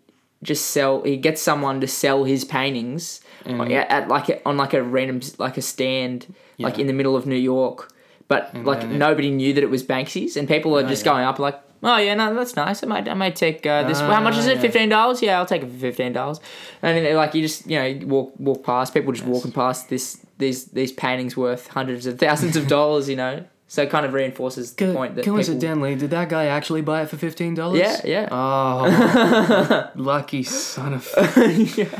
just 0.42 0.66
sell 0.68 1.02
he 1.02 1.16
gets 1.16 1.42
someone 1.42 1.80
to 1.80 1.86
sell 1.86 2.24
his 2.24 2.44
paintings 2.44 3.20
And- 3.44 3.72
at, 3.72 3.90
at 3.90 4.08
like 4.08 4.28
a, 4.30 4.46
on 4.48 4.56
like 4.56 4.72
a 4.74 4.82
random 4.82 5.20
like 5.38 5.56
a 5.58 5.62
stand 5.62 6.34
like 6.58 6.78
in 6.78 6.86
the 6.86 6.92
middle 6.92 7.16
of 7.16 7.26
New 7.26 7.36
York. 7.36 7.92
But 8.28 8.50
And 8.54 8.64
like 8.64 8.80
then 8.80 8.92
it- 8.92 8.98
nobody 8.98 9.30
knew 9.30 9.52
that 9.54 9.62
it 9.62 9.70
was 9.70 9.82
Banksy's 9.82 10.36
and 10.36 10.48
people 10.48 10.76
are 10.78 10.84
Oh, 10.84 10.88
just 10.88 11.04
yeah. 11.04 11.12
going 11.12 11.24
up 11.26 11.38
like 11.38 11.60
oh 11.82 11.96
yeah 11.98 12.14
no 12.14 12.34
that's 12.34 12.56
nice. 12.56 12.82
I 12.82 12.86
might 12.86 13.08
I 13.08 13.14
might 13.14 13.36
take 13.36 13.66
uh, 13.66 13.82
this 13.88 14.00
how 14.00 14.20
much 14.20 14.36
is 14.36 14.46
it? 14.46 14.56
yeah. 14.56 14.60
fifteen 14.62 14.88
dollars? 14.88 15.20
Yeah 15.22 15.38
I'll 15.38 15.46
take 15.46 15.62
it 15.62 15.70
for 15.70 15.78
fifteen 15.78 16.12
dollars. 16.14 16.40
And 16.82 17.16
like 17.16 17.34
you 17.34 17.42
just 17.42 17.66
you 17.66 17.78
know 17.78 18.06
walk 18.06 18.32
walk 18.38 18.62
past 18.64 18.94
people 18.94 19.12
just 19.12 19.24
Yes. 19.26 19.34
walking 19.34 19.52
past 19.52 19.88
this 19.90 20.18
these 20.38 20.66
these 20.66 20.92
paintings 20.92 21.36
worth 21.36 21.68
hundreds 21.68 22.06
of 22.06 22.18
thousands 22.18 22.56
of 22.56 22.66
dollars 22.66 23.08
you 23.10 23.16
know 23.16 23.44
so 23.72 23.82
it 23.82 23.88
kind 23.90 24.04
of 24.04 24.12
reinforces 24.12 24.72
the 24.74 24.86
Co- 24.86 24.94
point 24.94 25.14
that 25.14 25.22
people, 25.22 25.36
coincidentally, 25.36 25.94
did 25.94 26.10
that 26.10 26.28
guy 26.28 26.46
actually 26.46 26.82
buy 26.82 27.02
it 27.02 27.08
for 27.08 27.16
fifteen 27.16 27.54
dollars? 27.54 27.78
yeah 27.78 28.00
yeah 28.04 28.28
Oh, 28.32 29.90
lucky 29.94 30.42
son 30.42 30.94
of. 30.94 31.08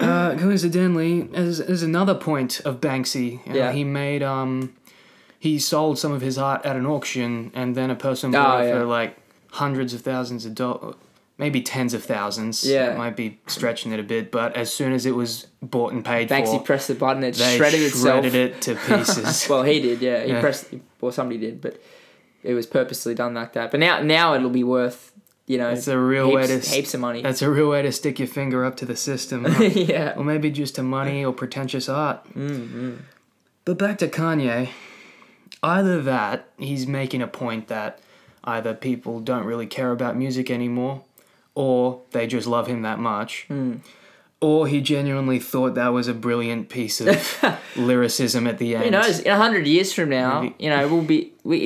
Uh, 0.00 0.36
coincidentally, 0.38 1.28
as, 1.34 1.58
as 1.60 1.82
another 1.82 2.14
point 2.14 2.60
of 2.60 2.80
Banksy, 2.80 3.44
you 3.44 3.52
know, 3.52 3.58
Yeah. 3.58 3.72
he 3.72 3.82
made 3.82 4.22
um, 4.22 4.72
he 5.40 5.58
sold 5.58 5.98
some 5.98 6.12
of 6.12 6.20
his 6.20 6.38
art 6.38 6.64
at 6.64 6.76
an 6.76 6.86
auction, 6.86 7.50
and 7.52 7.74
then 7.74 7.90
a 7.90 7.96
person 7.96 8.30
Oh, 8.32 8.38
bought 8.38 8.64
it 8.64 8.68
yeah. 8.68 8.74
for 8.78 8.84
like 8.84 9.16
hundreds 9.52 9.92
of 9.94 10.02
thousands 10.02 10.46
of 10.46 10.54
dollars, 10.54 10.94
maybe 11.38 11.62
tens 11.62 11.94
of 11.94 12.02
thousands. 12.04 12.66
Yeah. 12.66 12.86
that 12.90 12.98
might 12.98 13.16
be 13.16 13.40
stretching 13.46 13.92
it 13.92 14.00
a 14.00 14.02
bit, 14.02 14.30
but 14.30 14.56
as 14.56 14.72
soon 14.74 14.92
as 14.92 15.06
it 15.06 15.14
was 15.14 15.46
bought 15.62 15.92
and 15.92 16.04
paid 16.04 16.28
Banksy 16.28 16.58
for, 16.58 16.64
pressed 16.64 16.88
the 16.88 16.94
button 16.94 17.22
it 17.24 17.36
they 17.36 17.56
shredded 17.56 17.80
itself 17.80 18.24
shredded 18.24 18.34
it 18.34 18.60
to 18.62 18.74
pieces. 18.88 19.48
well, 19.48 19.62
he 19.62 19.80
did, 19.80 20.02
yeah. 20.02 20.24
He 20.24 20.32
Yeah. 20.32 20.40
pressed, 20.40 20.66
or 21.00 21.12
somebody 21.12 21.38
did, 21.38 21.60
but 21.60 21.80
it 22.42 22.54
was 22.54 22.66
purposely 22.66 23.14
done 23.14 23.34
like 23.34 23.52
that. 23.54 23.70
But 23.70 23.80
now, 23.80 24.00
now 24.02 24.34
it'll 24.34 24.50
be 24.50 24.64
worth, 24.64 25.12
you 25.46 25.58
know, 25.58 25.70
It's 25.70 25.88
a 25.88 25.96
real 25.98 26.26
heaps, 26.26 26.36
way 26.50 26.60
to 26.60 26.68
heaps 26.70 26.94
of 26.94 27.00
money. 27.00 27.22
That's 27.22 27.40
a 27.42 27.50
real 27.50 27.70
way 27.70 27.82
to 27.82 27.92
stick 27.92 28.18
your 28.18 28.28
finger 28.28 28.64
up 28.64 28.76
to 28.78 28.86
the 28.86 28.96
system. 28.96 29.46
yeah. 29.60 30.14
or 30.16 30.24
maybe 30.24 30.50
just 30.50 30.74
to 30.74 30.82
money 30.82 31.24
or 31.24 31.32
pretentious 31.32 31.88
art. 31.88 32.24
Mm-hmm. 32.34 32.94
But 33.64 33.78
back 33.78 33.98
to 33.98 34.08
Kanye. 34.08 34.70
Either 35.62 36.00
that, 36.02 36.48
he's 36.58 36.86
making 36.86 37.20
a 37.22 37.26
point 37.26 37.66
that 37.68 37.98
either 38.44 38.74
people 38.74 39.18
don't 39.20 39.44
really 39.44 39.66
care 39.66 39.90
about 39.90 40.16
music 40.16 40.50
anymore, 40.50 41.02
or 41.64 42.00
they 42.12 42.26
just 42.28 42.46
love 42.46 42.66
him 42.68 42.82
that 42.82 42.98
much, 43.00 43.44
Hmm. 43.48 43.72
or 44.40 44.68
he 44.68 44.80
genuinely 44.80 45.40
thought 45.40 45.74
that 45.74 45.88
was 45.98 46.06
a 46.06 46.14
brilliant 46.14 46.68
piece 46.68 47.00
of 47.00 47.08
lyricism 47.76 48.46
at 48.46 48.58
the 48.58 48.76
end. 48.76 48.84
Who 48.84 48.90
knows? 48.92 49.18
In 49.26 49.32
a 49.32 49.36
hundred 49.36 49.66
years 49.66 49.92
from 49.92 50.08
now, 50.10 50.42
Maybe. 50.42 50.54
you 50.64 50.70
know, 50.70 50.86
we'll 50.86 51.02
be 51.14 51.32
we 51.42 51.58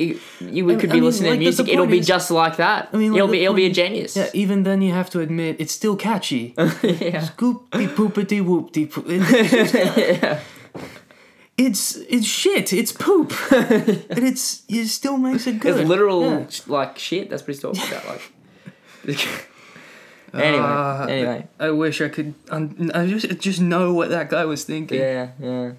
you, 0.55 0.65
we 0.65 0.73
could 0.81 0.89
mean- 0.89 0.97
be 0.97 1.01
mean, 1.01 1.03
listening 1.09 1.29
like, 1.31 1.39
to 1.39 1.45
music. 1.45 1.67
It'll 1.69 1.85
be 1.85 1.99
is- 1.99 2.07
just 2.15 2.31
like 2.31 2.55
that. 2.57 2.89
I 2.93 2.97
mean, 2.97 3.11
like, 3.11 3.17
it'll 3.19 3.27
be 3.37 3.43
it'll 3.43 3.53
be 3.65 3.67
a 3.67 3.71
genius. 3.81 4.15
Yeah, 4.17 4.29
even 4.33 4.63
then 4.63 4.81
you 4.81 4.91
have 4.93 5.09
to 5.11 5.19
admit 5.19 5.57
it's 5.59 5.73
still 5.73 5.95
catchy. 5.95 6.55
yeah. 6.57 7.21
Scoopty 7.29 7.87
poopity 7.97 8.39
whoopty 8.49 8.89
poop. 8.91 9.05
It's, 9.07 10.41
it's 11.57 11.95
it's 12.09 12.25
shit. 12.25 12.73
It's 12.73 12.91
poop, 12.91 13.29
but 13.49 14.23
it's 14.31 14.63
it 14.67 14.87
still 14.87 15.17
makes 15.17 15.45
it 15.45 15.59
good. 15.59 15.77
It's 15.79 15.87
literal 15.89 16.21
Yeah. 16.23 16.47
like 16.67 16.97
shit. 16.97 17.29
That's 17.29 17.43
what 17.43 17.49
he's 17.53 17.61
talking 17.61 17.83
about. 17.87 18.07
Like. 18.07 18.31
Anyway, 20.33 20.63
Ah, 20.65 21.05
anyway. 21.05 21.47
I 21.59 21.69
wish 21.71 22.01
I 22.01 22.09
could. 22.09 22.33
Um, 22.49 22.91
I 22.93 23.05
just 23.07 23.39
just 23.39 23.61
know 23.61 23.93
what 23.93 24.09
that 24.09 24.29
guy 24.29 24.45
was 24.45 24.63
thinking. 24.63 24.99
Yeah, 24.99 25.29
yeah. 25.39 25.71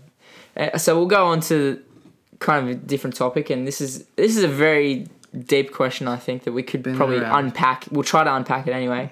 Uh, 0.56 0.78
so 0.78 0.96
we'll 0.96 1.06
go 1.06 1.26
on 1.26 1.40
to 1.40 1.82
kind 2.38 2.64
of 2.68 2.70
a 2.70 2.78
different 2.78 3.16
topic, 3.16 3.50
and 3.50 3.66
this 3.66 3.80
is 3.80 4.04
this 4.16 4.36
is 4.36 4.44
a 4.44 4.48
very 4.48 5.06
deep 5.46 5.72
question. 5.72 6.06
I 6.08 6.16
think 6.16 6.44
that 6.44 6.52
we 6.52 6.62
could 6.62 6.82
Been 6.82 6.96
probably 6.96 7.18
around. 7.18 7.46
unpack. 7.46 7.86
We'll 7.90 8.04
try 8.04 8.22
to 8.24 8.34
unpack 8.34 8.66
it 8.68 8.72
anyway. 8.72 9.10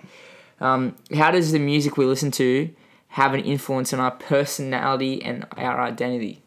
Um, 0.61 0.95
how 1.15 1.31
does 1.33 1.51
the 1.53 1.59
music 1.59 1.97
we 1.97 2.05
listen 2.05 2.31
to 2.33 2.71
have 3.09 3.35
an 3.35 3.41
influence 3.41 3.93
on 3.93 3.99
our 4.01 4.13
personality 4.13 5.23
and 5.23 5.45
our 5.57 5.81
identity? 5.83 6.41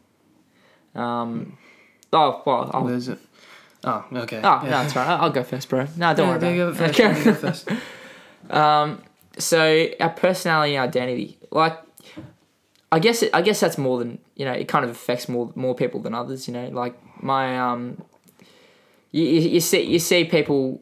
Um, 0.94 1.58
oh 2.12 2.42
well, 2.46 2.70
I'll, 2.72 2.84
There's 2.84 3.08
a. 3.08 3.18
Oh, 3.84 4.04
okay. 4.12 4.40
oh 4.42 4.60
yeah. 4.64 4.70
no, 4.70 4.82
it's 4.82 4.96
right. 4.96 5.06
I'll 5.06 5.30
go 5.30 5.44
first, 5.44 5.68
bro. 5.68 5.86
No, 5.96 6.14
don't 6.14 6.40
Yeah, 6.42 6.48
worry 6.48 6.58
about 6.60 6.98
it. 6.98 7.24
go 7.24 7.34
first. 7.34 7.68
Um, 8.50 9.02
so 9.38 9.88
our 10.00 10.10
personality 10.10 10.76
and 10.76 10.88
identity, 10.88 11.38
like, 11.50 11.78
I 12.90 12.98
guess 12.98 13.22
it, 13.22 13.30
I 13.34 13.42
guess 13.42 13.60
that's 13.60 13.78
more 13.78 13.98
than 13.98 14.18
you 14.36 14.44
know. 14.44 14.52
It 14.52 14.68
kind 14.68 14.84
of 14.84 14.90
affects 14.90 15.28
more 15.28 15.52
more 15.54 15.74
people 15.74 16.00
than 16.00 16.14
others. 16.14 16.46
You 16.46 16.54
know, 16.54 16.68
like 16.68 16.94
my 17.22 17.58
um, 17.58 18.02
you, 19.10 19.24
you, 19.24 19.60
see 19.60 19.82
you 19.82 19.98
see 19.98 20.24
people 20.24 20.80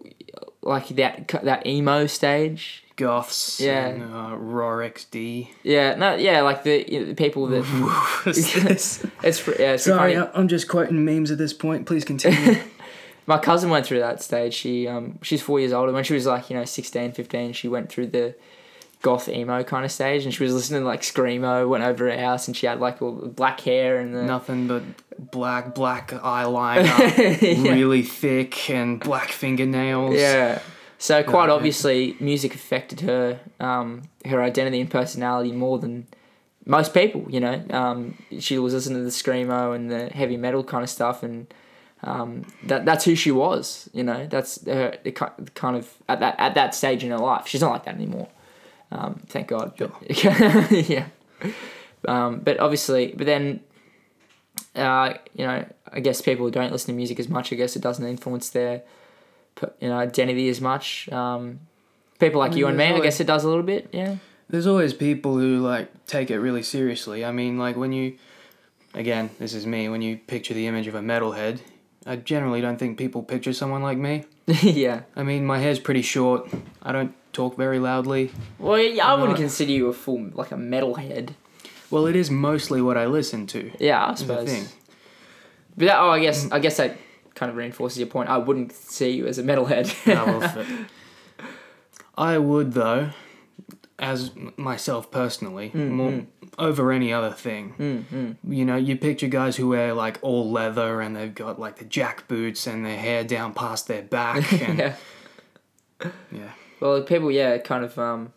like 0.63 0.89
that 0.89 1.29
that 1.43 1.67
emo 1.67 2.07
stage. 2.07 2.85
Goths. 2.97 3.61
Yeah. 3.61 3.87
And, 3.89 4.03
uh, 4.03 4.37
Raw 4.37 4.77
XD. 4.77 5.49
Yeah, 5.65 5.97
no, 5.97 6.15
yeah, 6.15 6.43
like 6.43 6.63
the, 6.63 6.85
you 6.89 7.01
know, 7.01 7.07
the 7.07 7.15
people 7.15 7.49
that 7.49 7.65
it's 8.27 8.55
yeah. 9.59 9.73
It's 9.73 9.85
Sorry, 9.85 10.15
funny. 10.15 10.31
I'm 10.33 10.47
just 10.47 10.69
quoting 10.69 11.05
memes 11.05 11.33
at 11.33 11.39
this 11.39 11.53
point. 11.53 11.87
Please 11.87 12.05
continue. 12.05 12.61
my 13.27 13.39
cousin 13.39 13.71
went 13.71 13.87
through 13.87 14.01
that 14.01 14.23
stage. 14.23 14.55
She 14.55 14.87
um 14.89 15.19
she's 15.23 15.43
four 15.43 15.61
years 15.61 15.73
older. 15.73 15.93
When 15.93 16.05
she 16.05 16.15
was 16.15 16.27
like 16.27 16.51
you 16.51 16.57
know 16.57 16.65
16, 16.65 17.13
15, 17.13 17.53
she 17.53 17.69
went 17.69 17.91
through 17.91 18.09
the 18.09 18.35
goth 19.03 19.29
emo 19.29 19.63
kind 19.65 19.85
of 19.85 19.93
stage, 19.93 20.25
and 20.25 20.33
she 20.33 20.43
was 20.45 20.55
listening 20.55 20.81
to 20.83 20.87
like 20.87 21.03
screamo. 21.03 21.69
Went 21.69 21.85
over 21.85 22.11
her 22.11 22.19
house, 22.19 22.49
and 22.49 22.57
she 22.57 22.67
had 22.67 22.81
like 22.81 23.01
all 23.03 23.13
black 23.13 23.61
hair 23.61 23.99
and 23.99 24.15
the 24.15 24.23
Nothing 24.23 24.67
but 24.67 24.83
black, 25.31 25.75
black 25.75 26.11
eyeliner, 26.11 26.85
Yeah. 27.65 27.73
really 27.73 28.03
thick, 28.03 28.71
and 28.71 29.01
black 29.01 29.29
fingernails. 29.31 30.15
yeah. 30.17 30.61
So 30.99 31.23
quite 31.23 31.47
yeah. 31.49 31.53
obviously, 31.55 32.17
music 32.21 32.55
affected 32.55 33.01
her 33.03 33.41
um 33.61 34.03
her 34.25 34.43
identity 34.43 34.81
and 34.81 34.91
personality 34.91 35.53
more 35.53 35.79
than 35.79 36.07
most 36.67 36.95
people. 36.95 37.27
You 37.29 37.41
know, 37.41 37.63
um, 37.71 38.17
she 38.39 38.59
was 38.59 38.73
listening 38.73 38.99
to 39.01 39.05
the 39.05 39.11
screamo 39.11 39.75
and 39.77 39.91
the 39.91 40.07
heavy 40.09 40.39
metal 40.39 40.65
kind 40.65 40.83
of 40.83 40.89
stuff, 40.89 41.23
and 41.23 41.53
um, 42.05 42.45
that 42.65 42.85
that's 42.85 43.05
who 43.05 43.15
she 43.15 43.31
was. 43.31 43.89
You 43.93 44.05
know, 44.05 44.27
that's 44.27 44.65
her 44.67 44.97
the 45.03 45.11
ki- 45.11 45.45
kind 45.55 45.77
of 45.77 45.93
at 46.09 46.21
that 46.21 46.39
at 46.39 46.55
that 46.55 46.75
stage 46.75 47.03
in 47.03 47.11
her 47.11 47.19
life. 47.19 47.47
She's 47.49 47.61
not 47.61 47.73
like 47.73 47.85
that 47.85 47.95
anymore. 47.95 48.29
Um, 48.93 49.21
thank 49.27 49.49
God. 49.49 49.73
Yeah. 50.71 51.07
Um, 52.07 52.41
but 52.41 52.61
obviously, 52.61 53.15
but 53.17 53.27
then, 53.27 53.61
uh, 54.77 55.15
you 55.35 55.47
know, 55.47 55.67
I 55.91 56.01
guess 56.01 56.21
people 56.21 56.45
who 56.45 56.51
don't 56.51 56.71
listen 56.71 56.89
to 56.89 56.93
music 56.93 57.19
as 57.19 57.29
much. 57.29 57.53
I 57.53 57.57
guess 57.57 57.77
it 57.77 57.83
doesn't 57.83 58.07
influence 58.07 58.51
their, 58.51 58.83
you 59.81 59.89
know, 59.89 59.97
identity 59.97 60.49
as 60.49 60.61
much. 60.61 61.09
Um, 61.11 61.61
people 62.21 62.41
like 62.41 62.51
I 62.51 62.55
mean, 62.55 62.59
you 62.59 62.67
and 62.67 62.77
me, 62.77 62.89
there's 62.89 63.01
I 63.01 63.03
guess 63.03 63.21
it 63.21 63.27
does 63.27 63.45
a 63.45 63.49
little 63.49 63.63
bit. 63.63 63.89
Yeah. 63.93 64.17
There's 64.51 64.67
always 64.67 64.93
people 64.93 65.39
who 65.39 65.61
like 65.61 66.07
take 66.07 66.31
it 66.31 66.39
really 66.39 66.63
seriously. 66.63 67.25
I 67.25 67.33
mean, 67.33 67.59
like 67.59 67.77
when 67.77 67.93
you, 67.93 68.19
again, 68.93 69.31
this 69.39 69.55
is 69.55 69.67
me. 69.67 69.89
When 69.89 70.03
you 70.03 70.19
picture 70.19 70.53
the 70.53 70.67
image 70.67 70.87
of 70.87 70.95
a 70.95 71.01
metalhead, 71.01 71.61
I 72.07 72.17
generally 72.17 72.61
don't 72.61 72.79
think 72.79 72.99
people 72.99 73.23
picture 73.23 73.53
someone 73.53 73.83
like 73.83 73.99
me. 73.99 74.25
yeah. 74.63 75.03
I 75.17 75.23
mean, 75.23 75.47
my 75.47 75.59
hair's 75.59 75.79
pretty 75.79 76.03
short. 76.03 76.49
I 76.83 76.93
don't 76.93 77.15
talk 77.33 77.57
very 77.57 77.79
loudly. 77.79 78.31
Well, 78.59 78.79
yeah, 78.79 79.07
I 79.07 79.15
wouldn't 79.15 79.31
Not- 79.31 79.39
consider 79.39 79.73
you 79.73 79.89
a 79.89 79.93
full 79.93 80.31
like 80.35 80.53
a 80.53 80.57
metalhead. 80.57 81.31
Well, 81.91 82.07
it 82.07 82.17
is 82.17 82.31
mostly 82.31 82.83
what 82.83 82.97
I 82.97 83.07
listen 83.07 83.47
to. 83.49 83.71
Yeah, 83.79 84.05
I 84.05 84.13
is 84.13 84.21
the 84.21 84.27
suppose. 84.27 84.49
thing. 84.51 84.65
But 85.77 85.87
that, 85.87 85.99
oh, 85.99 86.11
I 86.11 86.21
guess 86.21 86.51
I 86.53 86.59
guess 86.59 86.77
that 86.77 86.97
kind 87.35 87.51
of 87.51 87.57
reinforces 87.57 87.99
your 87.99 88.07
point. 88.09 88.29
I 88.29 88.39
wouldn't 88.39 88.73
see 88.73 89.11
you 89.11 89.27
as 89.27 89.39
a 89.39 89.43
metalhead. 89.43 89.93
Oh, 90.15 90.39
well, 90.39 90.87
I 92.17 92.39
would 92.39 92.73
though, 92.73 93.11
as 94.05 94.31
myself 94.57 95.11
personally, 95.11 95.71
more 95.75 96.25
over 96.59 96.93
any 96.93 97.13
other 97.13 97.31
thing. 97.31 97.75
mm, 97.79 98.37
You 98.47 98.65
know, 98.65 98.77
you 98.77 98.97
picture 98.97 99.29
guys 99.29 99.57
who 99.57 99.69
wear 99.69 99.95
like 99.95 100.19
all 100.23 100.51
leather 100.51 101.01
and 101.01 101.17
they've 101.17 101.35
got 101.35 101.59
like 101.59 101.77
the 101.77 101.85
jack 101.87 102.29
boots 102.29 102.67
and 102.67 102.85
their 102.85 102.99
hair 102.99 103.25
down 103.25 103.55
past 103.55 103.89
their 103.89 104.03
back. 104.03 104.45
And, 104.63 104.79
yeah. 104.79 104.95
yeah. 106.31 106.51
Well, 106.81 107.03
people, 107.03 107.31
yeah, 107.31 107.57
kind 107.59 107.85
of. 107.85 107.99
Um, 107.99 108.33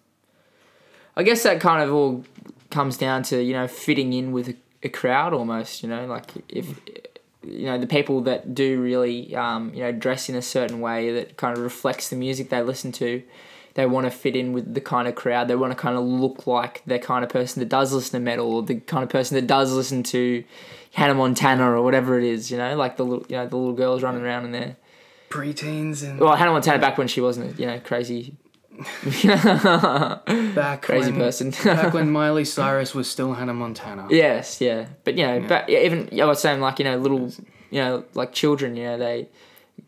I 1.15 1.23
guess 1.23 1.43
that 1.43 1.60
kind 1.60 1.84
of 1.84 1.93
all 1.93 2.23
comes 2.69 2.97
down 2.97 3.23
to 3.23 3.41
you 3.41 3.53
know 3.53 3.67
fitting 3.67 4.13
in 4.13 4.32
with 4.32 4.49
a, 4.49 4.56
a 4.84 4.89
crowd 4.89 5.34
almost. 5.34 5.84
You 5.84 5.89
know, 5.89 6.06
like 6.06 6.32
if 6.47 6.80
you 7.43 7.65
know 7.65 7.77
the 7.77 7.88
people 7.88 8.21
that 8.21 8.53
do 8.56 8.80
really 8.82 9.36
um, 9.36 9.73
you 9.73 9.82
know 9.82 9.91
dress 9.91 10.30
in 10.30 10.36
a 10.36 10.41
certain 10.41 10.80
way 10.80 11.12
that 11.13 11.36
kind 11.38 11.58
of 11.58 11.63
reflects 11.63 12.10
the 12.10 12.15
music 12.15 12.49
they 12.49 12.62
listen 12.62 12.91
to. 12.93 13.21
They 13.78 13.86
want 13.86 14.08
to 14.08 14.12
fit 14.12 14.36
in 14.36 14.54
with 14.54 14.74
the 14.74 14.82
kind 14.82 15.08
of 15.08 15.13
crowd. 15.13 15.48
They 15.48 15.56
want 15.56 15.72
to 15.72 15.78
kind 15.78 15.96
of 15.96 16.04
look 16.04 16.48
like 16.48 16.82
the 16.88 16.98
kind 16.98 17.24
of 17.24 17.30
person 17.30 17.60
that 17.60 17.70
does 17.70 17.94
listen 17.94 18.13
to 18.13 18.20
metal, 18.20 18.52
or 18.52 18.63
the 18.63 18.80
kind 18.80 19.04
of 19.04 19.10
person 19.10 19.36
that 19.36 19.46
does 19.46 19.72
listen 19.72 20.02
to 20.02 20.44
Hannah 20.94 21.13
Montana 21.13 21.72
or 21.72 21.84
whatever 21.84 22.18
it 22.18 22.26
is. 22.26 22.50
You 22.50 22.58
know, 22.58 22.76
like 22.76 22.98
the 22.98 23.06
little 23.06 23.24
you 23.30 23.36
know 23.36 23.46
the 23.46 23.56
little 23.56 23.76
girls 23.76 24.02
running 24.02 24.24
around 24.24 24.46
in 24.46 24.52
there. 24.52 24.78
Preteens 25.30 26.04
and 26.04 26.20
Well, 26.20 26.36
Hannah 26.36 26.54
Montana 26.54 26.80
back 26.80 26.98
when 26.98 27.08
she 27.08 27.22
wasn't, 27.22 27.60
you 27.60 27.68
know, 27.68 27.80
crazy, 27.82 28.36
back 30.56 30.82
crazy 30.82 31.12
when, 31.12 31.20
person. 31.20 31.52
back 31.63 31.94
when 31.94 32.10
Miley 32.10 32.46
Cyrus 32.46 32.96
was 32.96 33.08
still 33.08 33.36
Hannah 33.36 33.54
Montana. 33.54 34.08
yes, 34.10 34.60
yeah, 34.60 34.88
but 35.04 35.16
you 35.16 35.28
know, 35.28 35.46
but 35.48 35.70
yeah, 35.70 35.82
even 35.82 36.20
I 36.20 36.26
was 36.26 36.40
saying 36.42 36.62
like 36.62 36.80
you 36.80 36.86
know 36.86 36.98
little, 36.98 37.32
you 37.70 37.80
know, 37.82 38.06
like 38.16 38.34
children, 38.34 38.76
you 38.76 38.86
know, 38.86 38.98
they 38.98 39.30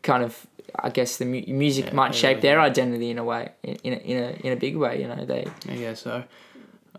kind 0.03 0.23
of, 0.23 0.45
I 0.77 0.89
guess 0.89 1.17
the 1.17 1.25
mu- 1.25 1.43
music 1.47 1.85
Yeah, 1.85 1.93
might 1.93 2.13
shape 2.15 2.41
their 2.41 2.59
identity 2.59 3.09
in 3.09 3.17
a 3.17 3.23
way, 3.23 3.49
in, 3.63 3.75
in 3.83 3.93
a, 3.93 3.97
in 3.97 4.17
a 4.23 4.47
in 4.47 4.53
a 4.53 4.55
big 4.55 4.75
way. 4.75 5.01
You 5.01 5.07
know, 5.07 5.25
they 5.25 5.45
I 5.67 5.75
guess 5.75 6.01
so. 6.01 6.23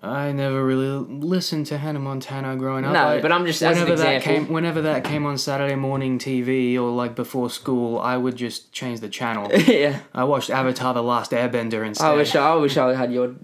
I 0.02 0.32
never 0.32 0.64
really 0.64 0.86
listened 0.86 1.66
to 1.66 1.76
Hannah 1.76 1.98
Montana 1.98 2.56
growing 2.56 2.86
up. 2.86 2.94
no, 2.94 3.06
I- 3.08 3.20
but 3.20 3.32
I'm 3.32 3.44
just 3.44 3.62
as 3.62 3.76
an 3.76 3.82
whenever 3.84 3.96
that 4.02 4.22
came, 4.22 4.48
whenever 4.48 4.80
that 4.82 5.04
came 5.04 5.26
on 5.26 5.36
Saturday 5.36 5.74
morning 5.74 6.18
TV 6.18 6.74
or 6.76 6.90
like 6.90 7.14
before 7.14 7.50
school, 7.50 7.98
I 7.98 8.16
would 8.16 8.34
just 8.36 8.72
change 8.72 9.00
the 9.00 9.10
channel. 9.10 9.50
yeah, 9.66 10.00
I 10.14 10.24
watched 10.24 10.48
Avatar: 10.48 10.94
The 10.94 11.02
Last 11.02 11.32
Airbender 11.32 11.86
instead. 11.86 12.06
I 12.06 12.14
wish 12.14 12.34
I 12.34 12.54
wish 12.54 12.76
I 12.78 12.94
had 12.94 13.12
your, 13.12 13.34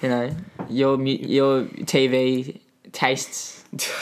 you 0.00 0.08
know, 0.08 0.34
your 0.70 0.98
your 1.04 1.64
TV 1.64 2.60
tastes. 2.92 3.64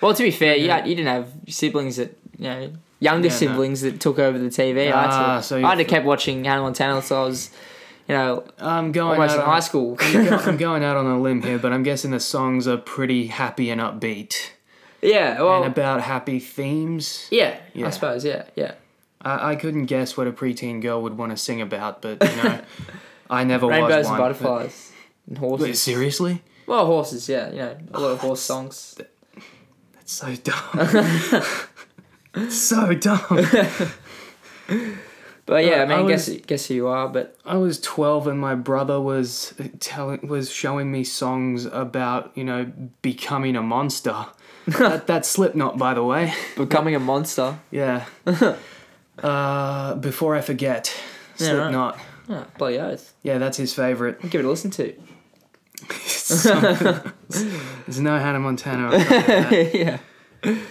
Well, 0.00 0.14
to 0.14 0.22
be 0.22 0.30
fair, 0.30 0.56
you, 0.56 0.70
had, 0.70 0.86
you 0.88 0.94
didn't 0.94 1.12
have 1.12 1.30
siblings 1.48 1.96
that 1.96 2.16
you 2.38 2.44
know 2.44 2.72
younger 3.00 3.26
Yeah, 3.28 3.32
no. 3.34 3.38
siblings 3.38 3.80
that 3.82 4.00
took 4.00 4.18
over 4.18 4.38
the 4.38 4.46
TV. 4.48 4.92
I 4.92 5.02
had 5.02 5.10
Ah, 5.10 5.36
to, 5.38 5.42
so 5.42 5.56
I 5.58 5.60
had 5.70 5.74
to 5.78 5.84
keep 5.84 6.04
watching 6.04 6.44
Hannah 6.44 6.62
Montana, 6.62 7.02
so 7.02 7.22
I 7.22 7.26
was, 7.26 7.50
you 8.08 8.14
know, 8.14 8.44
I'm 8.58 8.92
going 8.92 9.18
almost 9.20 9.32
out 9.32 9.40
in 9.40 9.44
on, 9.46 9.50
high 9.50 9.60
school. 9.60 9.96
I'm 10.00 10.24
go- 10.24 10.36
I'm 10.46 10.56
going 10.56 10.84
out 10.84 10.96
on 10.96 11.06
a 11.06 11.20
limb 11.20 11.42
here, 11.42 11.58
but 11.58 11.72
I'm 11.72 11.82
guessing 11.82 12.10
the 12.12 12.20
songs 12.20 12.68
are 12.68 12.76
pretty 12.76 13.26
happy 13.28 13.70
and 13.70 13.80
upbeat 13.80 14.50
yeah, 15.02 15.40
well, 15.40 15.62
and 15.64 15.72
about 15.72 16.02
happy 16.02 16.38
themes. 16.38 17.26
yeah, 17.30 17.58
Yeah. 17.72 17.86
I 17.86 17.90
suppose, 17.90 18.22
yeah, 18.24 18.44
yeah. 18.54 18.72
I, 19.22 19.52
I 19.52 19.56
couldn't 19.56 19.86
guess 19.86 20.16
what 20.16 20.26
a 20.26 20.32
preteen 20.32 20.80
girl 20.82 21.00
would 21.02 21.16
want 21.16 21.30
to 21.32 21.36
sing 21.38 21.60
about, 21.62 22.02
but 22.02 22.22
you 22.22 22.36
know, 22.42 22.60
I 23.30 23.44
never 23.44 23.66
Rainbows 23.66 23.90
was 23.90 24.06
and 24.08 24.12
one. 24.12 24.18
butterflies 24.20 24.92
and 25.26 25.38
Wait, 25.38 25.48
horses. 25.48 25.80
seriously? 25.82 26.42
Well, 26.66 26.84
horses, 26.86 27.28
yeah, 27.30 27.50
you 27.50 27.56
know, 27.56 27.76
a 27.94 28.00
lot 28.00 28.10
of 28.12 28.18
horse 28.20 28.40
songs. 28.42 28.98
That's 29.94 30.12
so 30.12 30.34
dumb. 30.36 31.42
So 32.48 32.94
dumb. 32.94 33.20
But 35.46 35.64
yeah, 35.64 35.80
Uh, 35.80 35.82
I 35.82 35.86
mean, 35.86 36.04
I 36.04 36.08
guess 36.08 36.28
was- 36.28 36.38
guess 36.46 36.66
who 36.66 36.74
you 36.74 36.86
are, 36.86 37.08
but 37.08 37.36
I 37.44 37.56
was 37.56 37.80
12 37.80 38.28
and 38.28 38.38
my 38.38 38.54
brother 38.54 39.00
was 39.00 39.52
telling 39.80 40.28
was 40.28 40.48
showing 40.52 40.92
me 40.92 41.02
songs 41.02 41.64
about, 41.64 42.30
you 42.36 42.44
know, 42.44 42.70
becoming 43.02 43.56
a 43.56 43.62
monster. 43.62 44.14
that, 44.68 45.08
that's 45.08 45.28
Slipknot 45.28 45.76
by 45.76 45.94
the 45.94 46.04
way. 46.04 46.32
becoming 46.56 46.94
a 46.94 47.00
monster. 47.00 47.58
Yeah. 47.72 48.04
uh, 49.24 49.94
before 49.96 50.36
I 50.36 50.40
forget. 50.40 50.94
Yeah, 51.38 51.46
right. 51.52 51.56
Slipknot. 51.62 51.98
Oh, 52.28 52.46
bloody 52.56 52.78
oath. 52.78 53.12
Yeah, 53.24 53.38
that's 53.38 53.56
his 53.56 53.74
favorite. 53.74 54.18
I'll 54.22 54.30
give 54.30 54.42
it 54.42 54.44
a 54.44 54.48
listen 54.48 54.70
to. 54.72 54.94
There's 57.88 57.98
no 58.00 58.18
Hannah 58.20 58.38
Montana. 58.38 58.84
on 58.86 58.90
top 58.92 59.10
of 59.10 59.26
that. 59.26 59.74
yeah. 59.74 59.98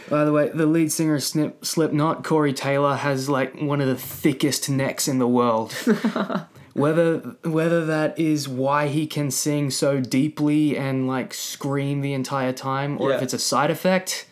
By 0.10 0.26
the 0.26 0.32
way, 0.32 0.50
the 0.50 0.66
lead 0.66 0.92
singer 0.92 1.16
of 1.16 1.24
Snip, 1.24 1.64
Slipknot, 1.64 2.24
Corey 2.24 2.54
Taylor, 2.54 2.96
has 2.96 3.30
like 3.30 3.60
one 3.62 3.82
of 3.82 3.88
the 3.88 3.96
thickest 3.96 4.70
necks 4.70 5.08
in 5.08 5.20
the 5.20 5.28
world. 5.28 5.74
whether 6.74 7.18
whether 7.44 7.86
that 7.86 8.18
is 8.18 8.48
why 8.48 8.88
he 8.88 9.06
can 9.06 9.30
sing 9.30 9.70
so 9.70 10.00
deeply 10.00 10.78
and 10.78 11.08
like 11.08 11.34
scream 11.34 12.02
the 12.02 12.14
entire 12.14 12.54
time, 12.54 13.00
or 13.00 13.12
if 13.14 13.22
it's 13.22 13.34
a 13.34 13.40
side 13.40 13.70
effect, 13.70 14.26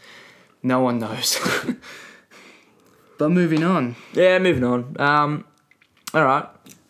no 0.64 0.80
one 0.80 0.98
knows. 1.00 1.38
but 3.18 3.30
moving 3.30 3.64
on, 3.64 3.96
Yeah, 4.14 4.40
moving 4.40 4.64
on. 4.64 4.96
Um, 5.00 5.46
all 6.14 6.24
right. 6.24 6.46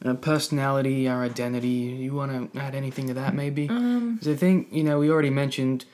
uh, 0.05 0.13
personality, 0.13 1.07
our 1.07 1.23
identity. 1.23 1.67
You 1.67 2.13
want 2.13 2.53
to 2.53 2.59
add 2.59 2.75
anything 2.75 3.07
to 3.07 3.13
that, 3.15 3.33
maybe? 3.33 3.67
Um, 3.69 4.19
I 4.25 4.35
think 4.35 4.67
you 4.71 4.83
know 4.83 4.99
we 4.99 5.09
already 5.09 5.31
mentioned 5.31 5.85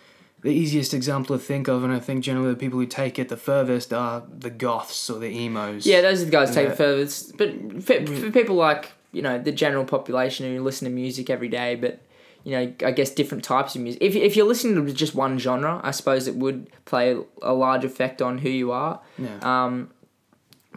the 0.44 0.50
easiest 0.52 0.94
example 0.94 1.38
to 1.38 1.44
think 1.44 1.68
of, 1.68 1.84
and 1.84 1.92
I 1.94 2.00
think 2.00 2.24
generally 2.24 2.50
the 2.52 2.56
people 2.60 2.78
who 2.80 2.86
take 2.86 3.18
it 3.18 3.30
the 3.30 3.38
furthest 3.38 3.92
are 3.94 4.24
the 4.40 4.50
goths 4.50 5.10
or 5.10 5.18
the 5.20 5.30
emos. 5.30 5.86
yeah, 5.86 6.02
those 6.02 6.22
are 6.22 6.26
the 6.26 6.32
guys 6.32 6.54
take 6.54 6.68
Yeah. 6.68 6.74
it 6.74 6.78
further. 6.78 7.02
It's- 7.02 7.32
But 7.38 7.84
for, 7.84 8.06
for 8.06 8.32
people 8.32 8.56
like 8.56 8.92
you 9.12 9.22
know 9.22 9.40
the 9.40 9.52
general 9.52 9.86
population 9.86 10.46
who 10.56 10.62
listen 10.64 10.86
to 10.88 10.94
music 10.94 11.30
every 11.30 11.48
day, 11.50 11.76
but 11.76 12.00
you 12.44 12.52
know 12.52 12.74
I 12.86 12.92
guess 12.92 13.10
different 13.12 13.44
types 13.44 13.76
of 13.76 13.82
music. 13.82 14.02
If 14.02 14.16
if 14.16 14.36
you're 14.36 14.48
listening 14.48 14.86
to 14.86 14.94
just 14.94 15.16
one 15.16 15.40
genre, 15.40 15.80
I 15.84 15.92
suppose 15.92 16.28
it 16.28 16.36
would 16.36 16.68
play 16.86 17.16
a 17.42 17.54
large 17.54 17.86
effect 17.86 18.22
on 18.22 18.38
who 18.40 18.50
you 18.50 18.72
are. 18.72 19.00
yeah. 19.18 19.38
Um, 19.42 19.90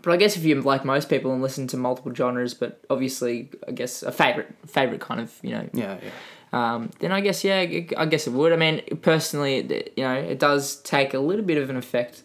but 0.03 0.13
I 0.13 0.19
guess 0.19 0.37
if 0.37 0.45
you're 0.45 0.61
like 0.63 0.85
most 0.85 1.09
people 1.09 1.33
and 1.33 1.43
listen 1.43 1.67
to 1.69 1.77
multiple 1.77 2.15
genres, 2.15 2.55
but 2.55 2.81
obviously 2.91 3.51
I 3.67 3.73
guess 3.73 4.03
a 4.05 4.13
favorite 4.13 4.55
favorite 4.67 5.01
kind 5.01 5.21
of 5.21 5.33
you 5.43 5.51
know 5.51 5.69
yeah, 5.73 5.97
yeah. 6.03 6.11
Um, 6.57 6.91
then 7.01 7.13
I 7.13 7.21
guess 7.21 7.45
yeah, 7.45 7.59
I 7.59 8.07
guess 8.07 8.27
it 8.27 8.33
would. 8.33 8.51
I 8.51 8.57
mean, 8.57 8.81
personally, 9.03 9.91
you 9.95 10.03
know, 10.03 10.15
it 10.15 10.39
does 10.39 10.77
take 10.77 11.13
a 11.13 11.19
little 11.19 11.45
bit 11.45 11.59
of 11.59 11.69
an 11.69 11.77
effect 11.77 12.23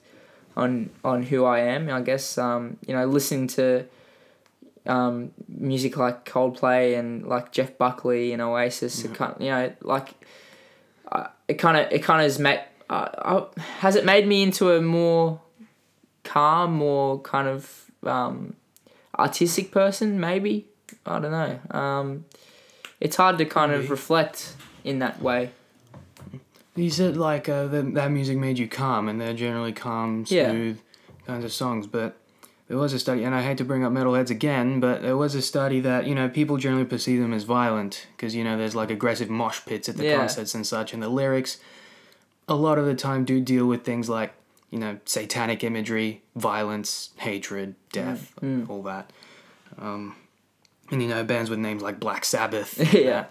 on 0.56 0.90
on 1.04 1.24
who 1.24 1.44
I 1.44 1.60
am. 1.60 1.90
I 1.90 2.00
guess 2.02 2.38
um, 2.38 2.78
you 2.88 2.94
know, 2.96 3.06
listening 3.06 3.48
to 3.48 3.86
um, 4.86 5.32
music 5.50 5.98
like 5.98 6.24
Coldplay 6.24 6.98
and 6.98 7.28
like 7.28 7.52
Jeff 7.52 7.78
Buckley 7.78 8.32
and 8.32 8.42
Oasis, 8.42 9.04
it 9.04 9.14
kind 9.14 9.36
you 9.40 9.50
know, 9.50 9.74
like 9.82 10.14
uh, 11.12 11.28
it 11.50 11.56
kind 11.56 11.76
of 11.76 11.92
it 11.92 12.02
kind 12.02 12.22
of 12.22 12.26
has 12.26 12.40
made 12.40 12.64
uh, 12.90 12.94
uh, 12.94 13.46
has 13.80 13.98
it 13.98 14.06
made 14.06 14.26
me 14.26 14.44
into 14.44 14.72
a 14.72 14.82
more 14.82 15.42
calm, 16.24 16.72
more 16.72 17.20
kind 17.20 17.50
of 17.50 17.92
um, 18.04 18.56
artistic 19.20 19.72
person? 19.72 20.22
Maybe 20.22 20.68
I 21.06 21.20
don't 21.20 21.32
know. 21.32 22.24
It's 23.02 23.16
hard 23.18 23.38
to 23.40 23.46
kind 23.46 23.72
of 23.74 23.90
reflect 23.90 24.54
in 24.84 25.00
that 25.00 25.22
way. 25.22 25.52
You 26.76 26.90
said 26.90 27.18
like 27.18 27.50
uh, 27.50 27.68
the, 27.68 27.82
that 27.82 28.12
music 28.12 28.38
made 28.38 28.58
you 28.58 28.68
calm, 28.68 29.10
and 29.10 29.20
they're 29.20 29.34
generally 29.34 29.74
calm, 29.74 30.26
Yeah. 30.30 30.50
smooth 30.52 30.80
kinds 31.28 31.44
of 31.44 31.52
songs. 31.52 31.88
But 31.88 32.16
there 32.70 32.78
was 32.78 32.94
a 32.94 33.00
study, 33.00 33.24
and 33.26 33.36
I 33.36 33.42
hate 33.42 33.58
to 33.58 33.66
bring 33.66 33.84
up 33.84 33.92
metalheads 33.92 34.30
again, 34.30 34.80
but 34.80 35.02
there 35.02 35.18
was 35.18 35.36
a 35.36 35.42
study 35.42 35.82
that 35.82 36.06
you 36.08 36.16
know 36.16 36.30
people 36.30 36.56
generally 36.58 36.86
perceive 36.86 37.20
them 37.20 37.34
as 37.34 37.44
violent 37.44 38.08
because 38.16 38.34
you 38.36 38.44
know 38.46 38.58
there's 38.58 38.76
like 38.76 38.90
aggressive 38.90 39.30
mosh 39.30 39.60
pits 39.66 39.90
at 39.90 39.98
the 39.98 40.06
Yeah. 40.06 40.18
concerts 40.20 40.56
and 40.56 40.66
such, 40.66 40.94
and 40.94 41.04
the 41.04 41.10
lyrics 41.10 41.58
a 42.48 42.56
lot 42.56 42.78
of 42.78 42.86
the 42.86 42.96
time 42.96 43.24
do 43.24 43.40
deal 43.40 43.66
with 43.66 43.84
things 43.84 44.10
like 44.10 44.34
you 44.70 44.80
know 44.80 44.98
satanic 45.06 45.64
imagery, 45.64 46.22
violence, 46.36 47.10
hatred, 47.18 47.76
death, 47.92 48.34
Mm. 48.42 48.70
all 48.70 48.84
that. 48.84 49.12
Um, 49.78 50.16
and 50.92 51.02
you 51.02 51.08
know 51.10 51.24
bands 51.24 51.50
with 51.50 51.60
names 51.60 51.82
like 51.82 52.00
Black 52.00 52.26
Sabbath. 52.26 52.94
yeah. 52.94 53.26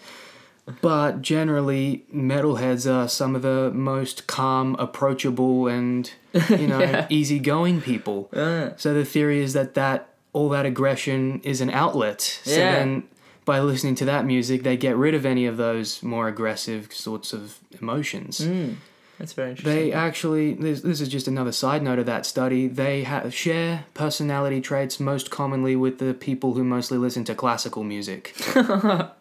But 0.82 1.20
generally, 1.22 2.04
metalheads 2.14 2.88
are 2.90 3.08
some 3.08 3.34
of 3.34 3.42
the 3.42 3.70
most 3.72 4.26
calm, 4.26 4.76
approachable, 4.78 5.66
and 5.66 6.10
you 6.48 6.66
know, 6.68 6.78
Yeah. 6.80 7.06
easygoing 7.08 7.80
people. 7.80 8.28
Uh, 8.32 8.70
So 8.76 8.94
the 8.94 9.04
theory 9.04 9.40
is 9.42 9.52
that 9.54 9.74
that 9.74 10.08
all 10.32 10.48
that 10.50 10.64
aggression 10.66 11.40
is 11.42 11.60
an 11.60 11.70
outlet. 11.70 12.20
So 12.44 12.52
Yeah. 12.52 12.70
then, 12.72 13.04
by 13.44 13.58
listening 13.60 13.96
to 13.96 14.04
that 14.04 14.24
music, 14.26 14.62
they 14.62 14.76
get 14.76 14.96
rid 14.96 15.12
of 15.14 15.26
any 15.26 15.44
of 15.46 15.56
those 15.56 16.02
more 16.04 16.28
aggressive 16.28 16.92
sorts 16.92 17.32
of 17.32 17.58
emotions. 17.80 18.40
mm, 18.40 18.76
that's 19.20 19.34
very 19.34 19.50
interesting. 19.50 19.74
They 19.74 19.92
actually, 19.92 20.54
this, 20.54 20.80
this 20.80 21.02
is 21.02 21.08
just 21.10 21.28
another 21.28 21.52
side 21.52 21.82
note 21.82 21.98
of 21.98 22.06
that 22.06 22.24
study. 22.24 22.66
They 22.68 23.02
ha- 23.02 23.28
share 23.28 23.84
personality 23.92 24.62
traits 24.62 24.98
most 24.98 25.30
commonly 25.30 25.76
with 25.76 25.98
the 25.98 26.14
people 26.14 26.54
who 26.54 26.64
mostly 26.64 26.96
listen 26.96 27.24
to 27.26 27.34
classical 27.34 27.84
music. 27.84 28.34
there 28.54 29.12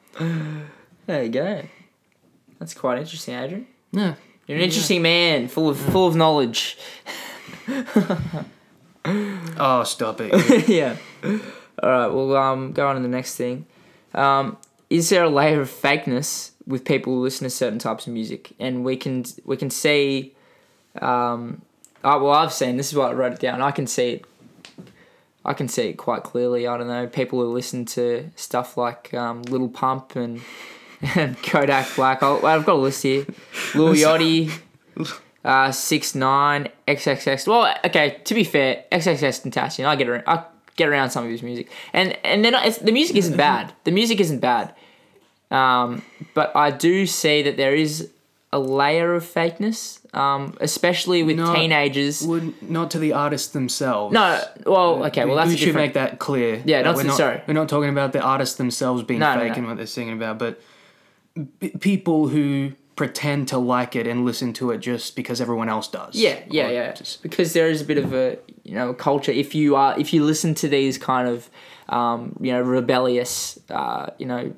you 1.24 1.30
go. 1.30 1.64
That's 2.60 2.74
quite 2.74 2.98
interesting, 3.00 3.36
Adrian. 3.36 3.68
Yeah, 3.92 4.16
You're 4.48 4.60
an 4.60 4.64
interesting 4.64 5.02
man, 5.02 5.50
full 5.50 5.68
of 5.68 5.78
full 5.78 6.08
of 6.08 6.16
knowledge. 6.16 6.78
Oh, 9.06 9.84
stop 9.86 10.22
it. 10.22 10.68
yeah. 10.68 10.98
All 11.24 11.90
right. 11.90 12.08
Well, 12.08 12.36
um, 12.36 12.74
go 12.74 12.88
on 12.88 12.96
to 12.96 13.02
the 13.02 13.08
next 13.08 13.36
thing. 13.36 13.66
Um, 14.14 14.58
is 14.90 15.10
there 15.10 15.24
a 15.24 15.30
layer 15.30 15.62
of 15.62 15.70
fakeness 15.70 16.52
with 16.70 16.86
people 16.86 17.14
who 17.14 17.22
listen 17.22 17.46
to 17.46 17.50
certain 17.50 17.80
types 17.80 18.08
of 18.08 18.14
music, 18.14 18.54
and 18.60 18.86
we 18.86 18.96
can 18.96 19.26
we 19.44 19.58
can 19.58 19.70
see. 19.70 20.34
Um, 21.02 21.64
oh, 22.04 22.24
well, 22.24 22.34
I've 22.34 22.54
seen 22.54 22.78
this 22.78 22.90
is 22.90 22.98
why 22.98 23.10
I 23.10 23.14
wrote 23.14 23.34
it 23.34 23.40
down. 23.40 23.62
I 23.62 23.72
can 23.72 23.88
see 23.88 24.12
it. 24.12 24.26
I 25.44 25.54
can 25.54 25.68
see 25.68 25.90
it 25.90 25.94
quite 25.94 26.24
clearly. 26.24 26.68
I 26.68 26.78
don't 26.78 26.88
know 26.88 27.08
people 27.08 27.40
who 27.42 27.48
listen 27.48 27.86
to 27.86 28.30
stuff 28.36 28.78
like 28.78 29.14
um, 29.14 29.42
Lil 29.44 29.68
Pump 29.68 30.16
and, 30.16 30.42
and 31.16 31.42
Kodak 31.42 31.96
Black. 31.96 32.22
I'll, 32.22 32.46
I've 32.46 32.66
got 32.66 32.76
a 32.76 32.82
list 32.82 33.02
here. 33.04 33.26
Lil 33.74 33.96
Yachty, 33.96 34.52
uh, 35.44 35.72
six 35.72 36.14
nine, 36.14 36.70
XXX. 36.88 37.48
Well, 37.48 37.76
okay. 37.84 38.22
To 38.24 38.34
be 38.34 38.44
fair, 38.44 38.86
XXX 38.92 39.50
Tentacion. 39.50 39.86
I 39.86 39.96
get 39.96 40.08
around. 40.08 40.24
I 40.28 40.44
get 40.76 40.88
around 40.88 41.10
some 41.10 41.26
of 41.26 41.32
his 41.32 41.42
music, 41.42 41.68
and 41.94 42.16
and 42.24 42.46
then 42.46 42.54
the 42.84 42.92
music 42.92 43.16
isn't 43.16 43.38
bad. 43.38 43.74
The 43.86 43.92
music 43.92 44.20
isn't 44.20 44.40
bad, 44.40 44.76
um, 45.52 46.02
but 46.34 46.56
I 46.56 46.72
do 46.72 47.06
see 47.06 47.42
that 47.44 47.58
there 47.58 47.76
is 47.76 48.10
a 48.52 48.60
layer 48.60 49.14
of 49.14 49.24
fakeness, 49.24 50.00
um, 50.16 50.56
especially 50.60 51.22
with 51.22 51.38
No. 51.38 51.54
teenagers. 51.54 52.26
Would 52.26 52.68
not 52.68 52.90
to 52.92 53.00
the 53.00 53.14
artists 53.14 53.50
themselves. 53.50 54.12
No, 54.14 54.42
well, 54.66 55.06
okay, 55.06 55.26
well 55.26 55.36
that's 55.36 55.50
we 55.52 55.58
should 55.58 55.66
different. 55.68 55.88
make 55.90 55.94
that 55.94 56.18
clear. 56.20 56.62
Yeah, 56.66 56.78
That 56.82 56.86
not 56.90 56.96
we're 56.96 57.04
not, 57.04 57.18
sorry. 57.18 57.42
We're 57.48 57.54
not 57.54 57.70
talking 57.70 57.90
about 57.90 58.12
the 58.14 58.22
artists 58.22 58.56
themselves 58.56 59.04
being 59.04 59.20
No, 59.20 59.36
no, 59.36 59.42
fake 59.42 59.52
no. 59.52 59.58
and 59.60 59.68
what 59.68 59.78
they're 59.78 59.86
singing 59.86 60.14
about, 60.14 60.40
but 60.40 60.60
p- 61.60 61.70
people 61.80 62.28
who 62.30 62.72
pretend 62.96 63.48
to 63.50 63.58
like 63.60 63.96
it 63.96 64.08
and 64.08 64.26
listen 64.26 64.52
to 64.54 64.72
it 64.72 64.80
just 64.80 65.16
because 65.16 65.40
everyone 65.40 65.70
else 65.70 65.88
does. 65.88 66.16
Yeah, 66.16 66.40
yeah, 66.50 66.68
Or 66.68 66.72
yeah. 66.74 66.92
just- 66.94 67.22
because 67.22 67.54
there 67.54 67.70
is 67.70 67.82
a 67.82 67.86
bit 67.86 67.98
of 68.00 68.14
a 68.14 68.38
you 68.64 68.74
know 68.76 68.90
a 68.90 68.94
culture. 68.96 69.32
If 69.32 69.54
you 69.54 69.76
are 69.76 69.98
if 70.00 70.12
you 70.14 70.26
listen 70.26 70.56
to 70.56 70.68
these 70.68 70.98
kind 70.98 71.28
of 71.28 71.50
um, 71.88 72.36
you 72.42 72.52
know 72.52 72.62
rebellious 72.62 73.60
uh, 73.70 74.08
you 74.18 74.26
know 74.26 74.54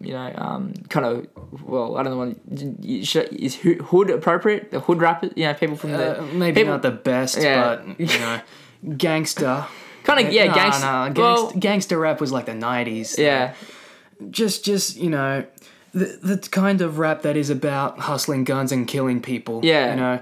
you 0.00 0.12
know 0.12 0.32
um, 0.36 0.74
kind 0.88 1.04
of 1.06 1.26
well 1.62 1.96
I 1.96 2.02
don't 2.02 2.12
know 2.12 2.18
what 2.18 2.36
is 2.82 3.56
hood 3.90 4.10
appropriate 4.10 4.70
the 4.70 4.80
hood 4.80 5.00
rappers 5.00 5.32
you 5.36 5.44
know 5.44 5.54
people 5.54 5.76
from 5.76 5.92
the 5.92 6.20
uh, 6.20 6.22
maybe 6.32 6.60
people- 6.60 6.72
not 6.74 6.82
the 6.82 6.90
best, 6.90 7.38
Yeah. 7.38 7.76
but 7.76 8.00
you 8.00 8.06
know, 8.24 8.40
gangster. 8.96 9.66
kind 10.04 10.26
of 10.26 10.32
yeah 10.32 10.46
gangster 10.54 11.20
well 11.20 11.50
gangster 11.58 11.98
rap 11.98 12.20
was 12.20 12.32
like 12.32 12.46
the 12.46 12.54
nineties. 12.54 13.18
yeah 13.18 13.54
just 14.30 14.64
just 14.64 14.96
you 14.96 15.10
know 15.10 15.44
the 15.92 16.18
the 16.22 16.36
kind 16.50 16.80
of 16.80 16.98
rap 16.98 17.22
that 17.22 17.36
is 17.36 17.50
about 17.50 17.98
hustling 18.00 18.44
guns 18.44 18.72
and 18.72 18.86
killing 18.86 19.20
people. 19.22 19.60
Yeah. 19.64 19.90
you 19.90 19.96
know. 19.96 20.20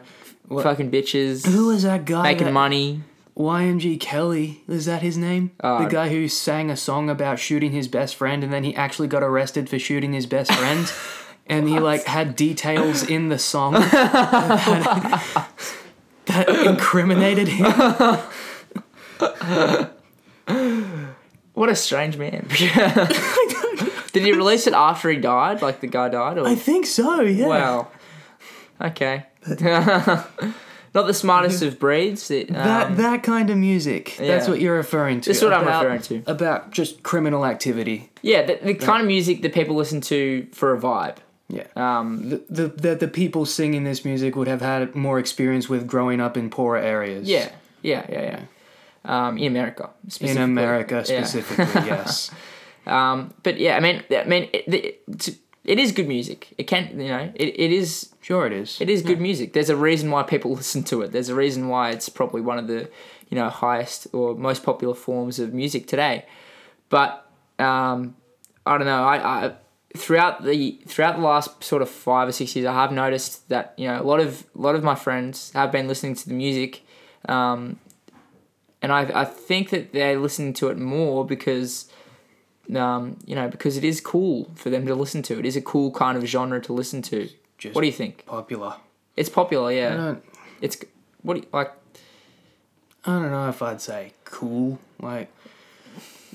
What- 0.48 0.62
fucking 0.62 0.92
bitches 0.92 1.44
Who 1.44 1.66
was 1.68 1.82
that 1.82 2.04
guy? 2.04 2.22
making 2.22 2.46
that- 2.46 2.52
money 2.52 3.02
YMG 3.36 4.00
Kelly, 4.00 4.62
is 4.66 4.86
that 4.86 5.02
his 5.02 5.18
name? 5.18 5.50
Uh, 5.60 5.84
the 5.84 5.90
guy 5.90 6.08
who 6.08 6.26
sang 6.26 6.70
a 6.70 6.76
song 6.76 7.10
about 7.10 7.38
shooting 7.38 7.72
his 7.72 7.86
best 7.86 8.16
friend 8.16 8.42
and 8.42 8.52
then 8.52 8.64
he 8.64 8.74
actually 8.74 9.08
got 9.08 9.22
arrested 9.22 9.68
for 9.68 9.78
shooting 9.78 10.14
his 10.14 10.26
best 10.26 10.52
friend. 10.52 10.90
and 11.46 11.68
he 11.68 11.78
like 11.78 12.04
had 12.04 12.34
details 12.34 13.02
in 13.02 13.28
the 13.28 13.38
song 13.38 13.74
that, 13.74 15.46
that 16.26 16.48
incriminated 16.66 17.48
him. 17.48 17.66
what 21.54 21.68
a 21.68 21.76
strange 21.76 22.18
man 22.18 22.46
did 24.12 24.24
he 24.24 24.32
release 24.32 24.66
it 24.66 24.74
after 24.74 25.10
he 25.10 25.16
died 25.16 25.62
like 25.62 25.80
the 25.80 25.86
guy 25.86 26.08
died 26.08 26.38
or 26.38 26.46
I 26.46 26.54
think 26.54 26.86
so, 26.86 27.20
yeah. 27.20 27.46
Wow. 27.46 27.88
Okay. 28.80 29.26
Not 30.96 31.06
the 31.06 31.14
smartest 31.14 31.62
of 31.62 31.78
breeds. 31.78 32.30
It, 32.30 32.48
That 32.52 32.86
um, 32.86 32.96
that 32.96 33.22
kind 33.22 33.50
of 33.50 33.56
music. 33.58 34.16
That's 34.18 34.48
what 34.48 34.60
you're 34.60 34.76
referring 34.76 35.20
to. 35.20 35.30
That's 35.30 35.42
what 35.42 35.52
I'm 35.52 35.66
referring 35.66 36.00
to. 36.02 36.22
About 36.26 36.70
just 36.78 37.02
criminal 37.02 37.44
activity. 37.44 38.10
yeah, 38.22 38.42
the, 38.48 38.58
the 38.62 38.74
kind 38.74 39.00
of 39.02 39.06
music 39.06 39.42
that 39.42 39.52
people 39.52 39.76
listen 39.76 40.00
to 40.12 40.46
for 40.52 40.74
a 40.74 40.78
vibe. 40.80 41.16
Yeah. 41.48 41.66
Um, 41.76 42.30
The, 42.30 42.38
the, 42.58 42.66
the, 42.68 42.94
the 43.04 43.08
people 43.08 43.44
singing 43.46 43.84
this 43.84 44.04
music 44.04 44.34
would 44.36 44.48
have 44.48 44.62
had 44.62 44.94
more 44.94 45.18
experience 45.20 45.68
with 45.68 45.86
growing 45.86 46.20
up 46.20 46.36
in 46.36 46.50
poorer 46.50 46.78
areas. 46.78 47.28
yeah, 47.28 47.50
yeah, 47.82 48.04
yeah, 48.10 48.22
yeah. 48.32 48.40
Um, 49.04 49.38
in 49.38 49.46
America, 49.54 49.90
In 50.04 50.10
specifically. 50.10 50.42
America 50.44 51.04
Yeah. 51.06 51.24
specifically, 51.24 51.86
yes. 51.86 52.30
Um, 52.86 53.34
but 53.42 53.58
yeah, 53.58 53.76
I 53.76 53.80
mean, 53.80 54.02
I 54.12 54.24
mean, 54.24 54.48
it, 54.52 54.64
it, 54.74 55.36
it 55.66 55.78
is 55.78 55.92
good 55.92 56.08
music. 56.08 56.54
It 56.56 56.64
can, 56.64 56.98
you 56.98 57.08
know, 57.08 57.32
it, 57.34 57.60
it 57.60 57.72
is 57.72 58.14
Sure 58.26 58.44
it 58.44 58.52
is. 58.52 58.80
It 58.80 58.90
is 58.90 59.02
good 59.02 59.20
music. 59.20 59.52
There's 59.52 59.70
a 59.70 59.76
reason 59.76 60.10
why 60.10 60.24
people 60.24 60.52
listen 60.56 60.82
to 60.84 61.02
it. 61.02 61.12
There's 61.12 61.28
a 61.28 61.34
reason 61.36 61.68
why 61.68 61.90
it's 61.90 62.08
probably 62.08 62.40
one 62.40 62.58
of 62.58 62.66
the, 62.66 62.90
you 63.28 63.36
know, 63.36 63.48
highest 63.48 64.08
or 64.12 64.34
most 64.34 64.64
popular 64.64 64.94
forms 64.94 65.38
of 65.38 65.54
music 65.54 65.86
today. 65.86 66.26
But 66.88 67.24
um, 67.60 68.16
I 68.66 68.78
don't 68.78 68.86
know. 68.88 69.04
I, 69.04 69.46
I 69.46 69.52
throughout 69.96 70.42
the 70.42 70.76
throughout 70.88 71.14
the 71.14 71.22
last 71.22 71.62
sort 71.62 71.82
of 71.82 71.88
five 71.88 72.26
or 72.26 72.32
six 72.32 72.56
years, 72.56 72.66
I 72.66 72.72
have 72.72 72.90
noticed 72.90 73.48
that 73.48 73.74
you 73.76 73.86
know 73.86 74.02
a 74.02 74.02
lot 74.02 74.18
of 74.18 74.44
a 74.56 74.60
lot 74.60 74.74
of 74.74 74.82
my 74.82 74.96
friends 74.96 75.52
have 75.52 75.70
been 75.70 75.86
listening 75.86 76.16
to 76.16 76.28
the 76.28 76.34
music, 76.34 76.82
um, 77.28 77.78
and 78.82 78.90
I 78.90 79.20
I 79.20 79.24
think 79.24 79.70
that 79.70 79.92
they're 79.92 80.18
listening 80.18 80.52
to 80.54 80.66
it 80.68 80.78
more 80.78 81.24
because. 81.24 81.88
Um, 82.74 83.16
you 83.24 83.34
know, 83.36 83.48
because 83.48 83.76
it 83.76 83.84
is 83.84 84.00
cool 84.00 84.50
for 84.56 84.70
them 84.70 84.86
to 84.86 84.94
listen 84.94 85.22
to. 85.22 85.38
It 85.38 85.46
is 85.46 85.54
a 85.56 85.60
cool 85.62 85.92
kind 85.92 86.18
of 86.18 86.24
genre 86.26 86.60
to 86.62 86.72
listen 86.72 87.00
to. 87.02 87.28
Just 87.58 87.74
What 87.74 87.82
do 87.82 87.86
you 87.86 87.92
think? 87.92 88.26
popular. 88.26 88.74
It's 89.16 89.28
popular, 89.28 89.68
I 89.68 89.72
yeah. 89.72 89.96
don't, 89.96 90.24
It's 90.60 90.76
what 91.22 91.34
do 91.34 91.40
you, 91.40 91.46
like? 91.52 91.72
I 93.04 93.20
don't 93.20 93.30
know 93.30 93.48
if 93.48 93.62
I'd 93.62 93.80
say 93.80 94.12
cool. 94.24 94.78
Like, 95.00 95.30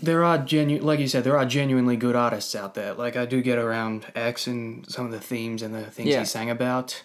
there 0.02 0.24
are 0.24 0.38
genuine, 0.38 0.86
like 0.86 1.00
you 1.00 1.08
said, 1.08 1.24
there 1.26 1.38
are 1.38 1.46
genuinely 1.46 1.98
good 1.98 2.15
artists 2.15 2.56
out 2.56 2.76
there. 2.76 2.94
Like 2.94 3.15
I 3.17 3.26
do 3.26 3.41
get 3.41 3.58
around 3.58 4.06
X 4.15 4.48
and 4.48 4.89
some 4.89 5.06
of 5.06 5.12
the 5.12 5.20
themes 5.20 5.62
and 5.62 5.76
the 5.76 5.84
things 5.84 6.10
Yeah. 6.10 6.20
he 6.20 6.26
sang 6.26 6.50
about. 6.50 7.04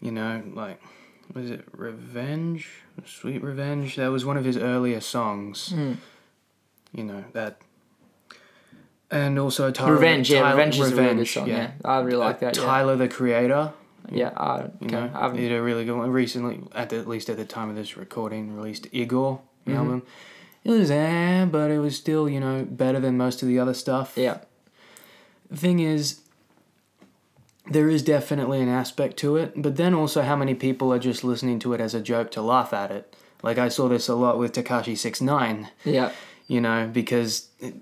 You 0.00 0.12
know, 0.12 0.42
like 0.54 0.80
was 1.34 1.50
it 1.50 1.64
Revenge? 1.76 2.68
Sweet 3.04 3.42
Revenge? 3.42 3.96
That 3.96 4.08
was 4.08 4.24
one 4.24 4.36
of 4.38 4.44
his 4.46 4.56
earlier 4.56 5.00
songs. 5.00 5.70
Hmm. 5.72 5.92
You 6.92 7.04
know, 7.04 7.24
that 7.34 7.60
and 9.10 9.38
also 9.38 9.70
Tyler 9.70 9.92
Revenge, 9.94 10.30
yeah, 10.30 10.40
Tyler- 10.42 10.56
Revenge 10.56 10.78
is 10.80 10.92
a 10.92 10.96
really 10.96 11.14
good 11.16 11.26
song. 11.28 11.48
Yeah, 11.48 11.70
I 11.84 12.00
really 12.00 12.16
like 12.18 12.40
that. 12.40 12.56
Yeah, 12.56 12.62
Tyler 12.64 12.96
the 12.96 13.08
Creator, 13.08 13.72
yeah. 14.10 14.30
I, 14.36 14.66
you 14.80 14.88
know, 14.88 15.10
I 15.14 15.20
haven't- 15.22 15.38
did 15.38 15.52
a 15.52 15.62
really 15.62 15.84
good 15.84 15.96
one. 15.96 16.10
Recently, 16.10 16.60
at 16.74 16.90
the, 16.90 16.98
at 16.98 17.08
least 17.08 17.28
at 17.30 17.36
the 17.36 17.44
time 17.44 17.68
of 17.70 17.76
this 17.76 17.96
recording, 17.96 18.54
released 18.56 18.86
Igor 18.92 19.40
the 19.64 19.72
Mm-hmm. 19.72 19.78
album. 19.80 20.02
It 20.64 20.70
was 20.70 20.90
eh, 20.90 21.46
but 21.46 21.70
it 21.70 21.78
was 21.78 21.96
still 21.96 22.28
you 22.28 22.38
know 22.40 22.66
better 22.68 23.00
than 23.00 23.16
most 23.16 23.42
of 23.42 23.48
the 23.48 23.58
other 23.58 23.74
stuff. 23.74 24.12
yeah, 24.16 24.38
The 25.50 25.56
thing 25.56 25.80
is, 25.80 26.20
there 27.70 27.88
is 27.88 28.02
definitely 28.02 28.60
an 28.60 28.68
aspect 28.68 29.16
to 29.18 29.36
it, 29.36 29.52
but 29.56 29.76
then 29.76 29.94
also 29.94 30.22
how 30.22 30.36
many 30.36 30.54
people 30.54 30.92
are 30.92 30.98
just 30.98 31.22
listening 31.24 31.58
to 31.60 31.72
it 31.72 31.80
as 31.80 31.94
a 31.94 32.00
joke 32.00 32.30
to 32.32 32.42
laugh 32.42 32.72
at 32.72 32.90
it. 32.90 33.14
Like 33.42 33.58
I 33.58 33.68
saw 33.68 33.88
this 33.88 34.08
a 34.08 34.14
lot 34.14 34.38
with 34.38 34.52
Tekashi 34.52 34.98
Six 34.98 35.20
Nine, 35.20 35.68
yeah, 35.84 36.12
you 36.46 36.60
know, 36.60 36.90
because 36.92 37.48
it, 37.58 37.74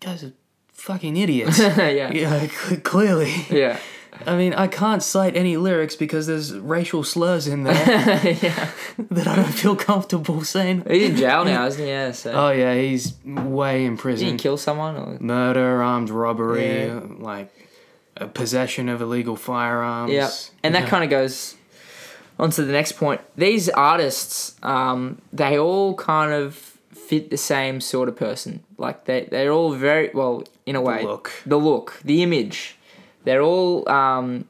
guys 0.00 0.22
are 0.24 0.32
fucking 0.78 1.16
idiots. 1.16 1.58
yeah, 1.60 2.10
yeah, 2.12 2.46
cl- 2.48 2.80
clearly. 2.80 3.34
yeah. 3.50 3.78
I 4.26 4.36
mean, 4.36 4.52
I 4.52 4.66
can't 4.66 5.00
cite 5.02 5.36
any 5.36 5.56
lyrics 5.56 5.94
because 5.94 6.26
there's 6.26 6.52
racial 6.58 7.04
slurs 7.04 7.46
in 7.46 7.62
there 7.62 7.74
yeah. 8.42 8.70
that 9.10 9.28
I 9.28 9.36
don't 9.36 9.44
feel 9.52 9.76
comfortable 9.76 10.42
saying. 10.42 10.84
He's 10.90 11.10
in 11.10 11.16
jail 11.16 11.44
now, 11.44 11.66
isn't 11.66 11.80
he? 11.84 11.88
Yeah. 11.90 12.10
So 12.12 12.32
Oh 12.32 12.50
yeah, 12.50 12.74
he's 12.74 13.14
way 13.24 13.84
in 13.84 13.92
did 13.92 13.98
he 13.98 14.02
prison. 14.02 14.36
kill 14.36 14.56
someone? 14.56 14.96
Or? 14.96 15.18
Murder, 15.20 15.82
armed 15.82 16.10
robbery, 16.10 16.86
Yeah. 16.86 17.00
like 17.18 17.48
possession 18.34 18.88
of 18.88 19.00
illegal 19.00 19.36
firearms. 19.36 20.12
Yeah, 20.12 20.30
and 20.64 20.74
that 20.74 20.88
kind 20.88 21.04
of 21.04 21.10
goes 21.10 21.54
on 22.40 22.50
to 22.50 22.64
the 22.64 22.72
next 22.72 22.92
point. 22.92 23.20
These 23.36 23.68
artists, 23.68 24.56
um, 24.64 25.20
they 25.32 25.58
all 25.58 25.94
kind 25.94 26.32
of 26.32 26.54
fit 26.56 27.30
the 27.30 27.36
same 27.36 27.80
sort 27.80 28.08
of 28.08 28.16
person. 28.16 28.64
Like 28.78 29.04
they, 29.04 29.28
they're 29.30 29.52
all 29.52 29.72
very 29.74 30.10
well 30.12 30.42
in 30.68 30.76
a 30.76 30.80
way. 30.80 31.02
look. 31.02 31.32
the 31.46 31.56
look, 31.58 32.00
the 32.04 32.22
image. 32.22 32.76
They're 33.24 33.42
all. 33.42 33.88
Um, 33.88 34.46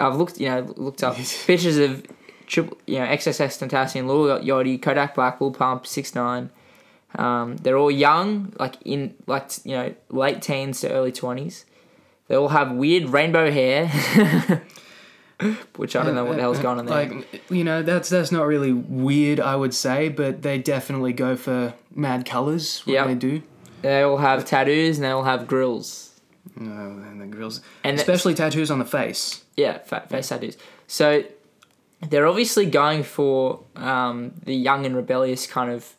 I've 0.00 0.16
looked, 0.16 0.40
you 0.40 0.48
know, 0.48 0.72
looked 0.76 1.02
up 1.04 1.16
pictures 1.46 1.76
of 1.76 2.04
triple, 2.46 2.76
you 2.86 2.98
know, 2.98 3.06
XXX 3.06 3.68
Tentacion, 3.68 4.06
Lil 4.06 4.40
Yachty, 4.40 4.80
Kodak 4.80 5.14
Black, 5.14 5.40
Lil 5.40 5.52
Pump, 5.52 5.86
Six 5.86 6.14
Nine. 6.14 6.50
Um, 7.14 7.56
they're 7.58 7.76
all 7.76 7.90
young, 7.90 8.52
like 8.58 8.76
in 8.84 9.14
like 9.26 9.50
you 9.64 9.72
know 9.76 9.94
late 10.08 10.40
teens 10.42 10.80
to 10.80 10.90
early 10.90 11.12
twenties. 11.12 11.66
They 12.28 12.36
all 12.36 12.48
have 12.48 12.72
weird 12.72 13.10
rainbow 13.10 13.50
hair, 13.50 13.88
which 15.76 15.94
I 15.96 16.04
don't 16.04 16.14
know 16.14 16.24
what 16.24 16.36
the 16.36 16.40
hell's 16.42 16.58
going 16.60 16.78
on 16.78 16.86
there. 16.86 16.94
Like 17.06 17.42
you 17.50 17.64
know, 17.64 17.82
that's 17.82 18.08
that's 18.08 18.32
not 18.32 18.46
really 18.46 18.72
weird, 18.72 19.40
I 19.40 19.56
would 19.56 19.74
say, 19.74 20.08
but 20.08 20.40
they 20.42 20.56
definitely 20.58 21.12
go 21.12 21.36
for 21.36 21.74
mad 21.94 22.24
colors 22.24 22.80
when 22.86 22.94
Yep. 22.94 23.06
they 23.08 23.14
do. 23.14 23.42
They 23.82 24.02
all 24.02 24.16
have 24.18 24.44
tattoos 24.44 24.96
and 24.98 25.04
they 25.04 25.10
all 25.10 25.24
have 25.24 25.46
grills. 25.46 26.10
No, 26.56 26.70
and 26.72 27.20
the 27.20 27.26
grills, 27.26 27.60
And 27.84 27.96
especially 27.98 28.34
tattoos 28.34 28.70
on 28.70 28.78
the 28.78 28.84
face. 28.84 29.44
Yeah, 29.56 29.78
fa- 29.78 30.04
face 30.08 30.28
tattoos. 30.28 30.56
So 30.86 31.24
they're 32.08 32.26
obviously 32.26 32.66
going 32.66 33.02
for 33.04 33.62
um, 33.76 34.32
the 34.44 34.54
young 34.54 34.84
and 34.86 34.94
rebellious 34.96 35.46
kind 35.46 35.70
of 35.70 35.94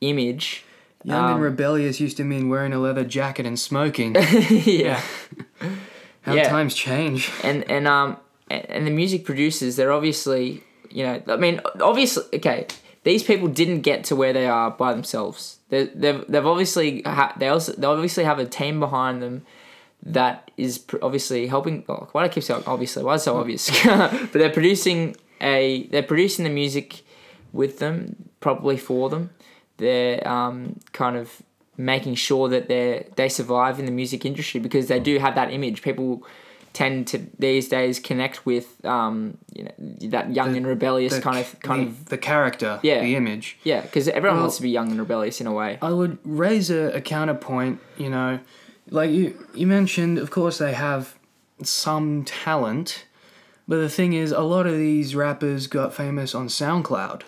image. 0.00 0.64
Young 1.04 1.24
Um, 1.24 1.32
and 1.34 1.42
rebellious 1.42 2.00
used 2.00 2.16
to 2.16 2.24
mean 2.24 2.48
wearing 2.48 2.72
a 2.72 2.78
leather 2.78 3.04
jacket 3.04 3.46
and 3.46 3.58
smoking. 3.58 4.14
yeah. 4.50 5.00
How 6.22 6.34
Yeah. 6.34 6.48
times 6.48 6.74
change. 6.74 7.30
and 7.44 7.68
and 7.70 7.86
um 7.86 8.16
and, 8.50 8.64
and 8.68 8.86
the 8.86 8.90
music 8.90 9.24
producers 9.24 9.76
they're 9.76 9.92
obviously 9.92 10.62
you 10.90 11.04
know 11.04 11.22
i 11.28 11.36
mean 11.36 11.60
obviously 11.80 12.24
okay 12.34 12.66
these 13.06 13.22
people 13.22 13.46
didn't 13.46 13.82
get 13.82 14.02
to 14.02 14.16
where 14.16 14.32
they 14.32 14.48
are 14.48 14.68
by 14.68 14.92
themselves. 14.92 15.60
They 15.68 15.84
they've, 15.86 16.24
they've 16.26 16.44
obviously 16.44 17.02
ha- 17.02 17.34
they 17.38 17.46
also 17.46 17.72
they 17.74 17.86
obviously 17.86 18.24
have 18.24 18.40
a 18.40 18.44
team 18.44 18.80
behind 18.80 19.22
them 19.22 19.46
that 20.02 20.50
is 20.56 20.78
pr- 20.78 20.96
obviously 21.00 21.46
helping 21.46 21.84
oh, 21.88 22.08
why 22.10 22.22
do 22.22 22.26
i 22.26 22.28
keep 22.28 22.42
saying 22.42 22.64
obviously? 22.66 23.04
Why 23.04 23.14
is 23.14 23.20
it 23.20 23.24
so 23.26 23.36
obvious? 23.36 23.70
But 23.84 24.32
they're 24.32 24.50
producing 24.50 25.16
a 25.40 25.86
they're 25.92 26.02
producing 26.02 26.42
the 26.42 26.50
music 26.50 27.04
with 27.52 27.78
them 27.78 28.28
probably 28.40 28.76
for 28.76 29.08
them. 29.08 29.30
They're 29.76 30.26
um, 30.26 30.80
kind 30.92 31.16
of 31.16 31.42
making 31.76 32.16
sure 32.16 32.48
that 32.48 32.66
they 32.66 33.06
they 33.14 33.28
survive 33.28 33.78
in 33.78 33.84
the 33.84 33.92
music 33.92 34.24
industry 34.24 34.58
because 34.58 34.88
they 34.88 34.98
do 34.98 35.20
have 35.20 35.36
that 35.36 35.52
image. 35.52 35.80
People 35.80 36.26
tend 36.80 37.06
to 37.12 37.18
these 37.38 37.68
days 37.68 37.98
connect 38.10 38.44
with 38.44 38.66
um, 38.84 39.38
you 39.56 39.62
know 39.64 39.74
that 40.10 40.24
young 40.38 40.50
The- 40.52 40.58
and 40.58 40.66
rebellious 40.66 41.14
The- 41.14 41.22
kind 41.28 41.38
of 41.44 41.48
kind 41.60 41.80
the, 41.82 41.86
of 41.90 42.04
the 42.14 42.18
character, 42.18 42.72
Yeah. 42.82 43.00
the 43.00 43.14
image. 43.16 43.46
yeah 43.64 43.80
because 43.80 44.06
everyone 44.08 44.36
Well- 44.36 44.44
wants 44.44 44.56
to 44.56 44.62
be 44.62 44.70
young 44.78 44.88
and 44.90 45.00
rebellious 45.00 45.40
in 45.40 45.46
a 45.46 45.52
way 45.60 45.78
I 45.80 45.90
would 45.98 46.18
raise 46.24 46.68
a, 46.70 46.82
a 47.00 47.00
counterpoint, 47.00 47.76
you 47.96 48.10
know, 48.10 48.40
like 48.98 49.10
you 49.18 49.26
you 49.60 49.66
mentioned, 49.66 50.18
of 50.18 50.28
course 50.30 50.56
they 50.58 50.74
have 50.74 51.02
some 51.62 52.24
talent, 52.24 53.06
but 53.66 53.76
the 53.86 53.88
thing 53.98 54.12
is 54.12 54.30
a 54.30 54.42
lot 54.54 54.66
of 54.66 54.74
these 54.74 55.08
rappers 55.24 55.66
got 55.68 55.94
famous 55.94 56.34
on 56.34 56.48
SoundCloud, 56.48 57.22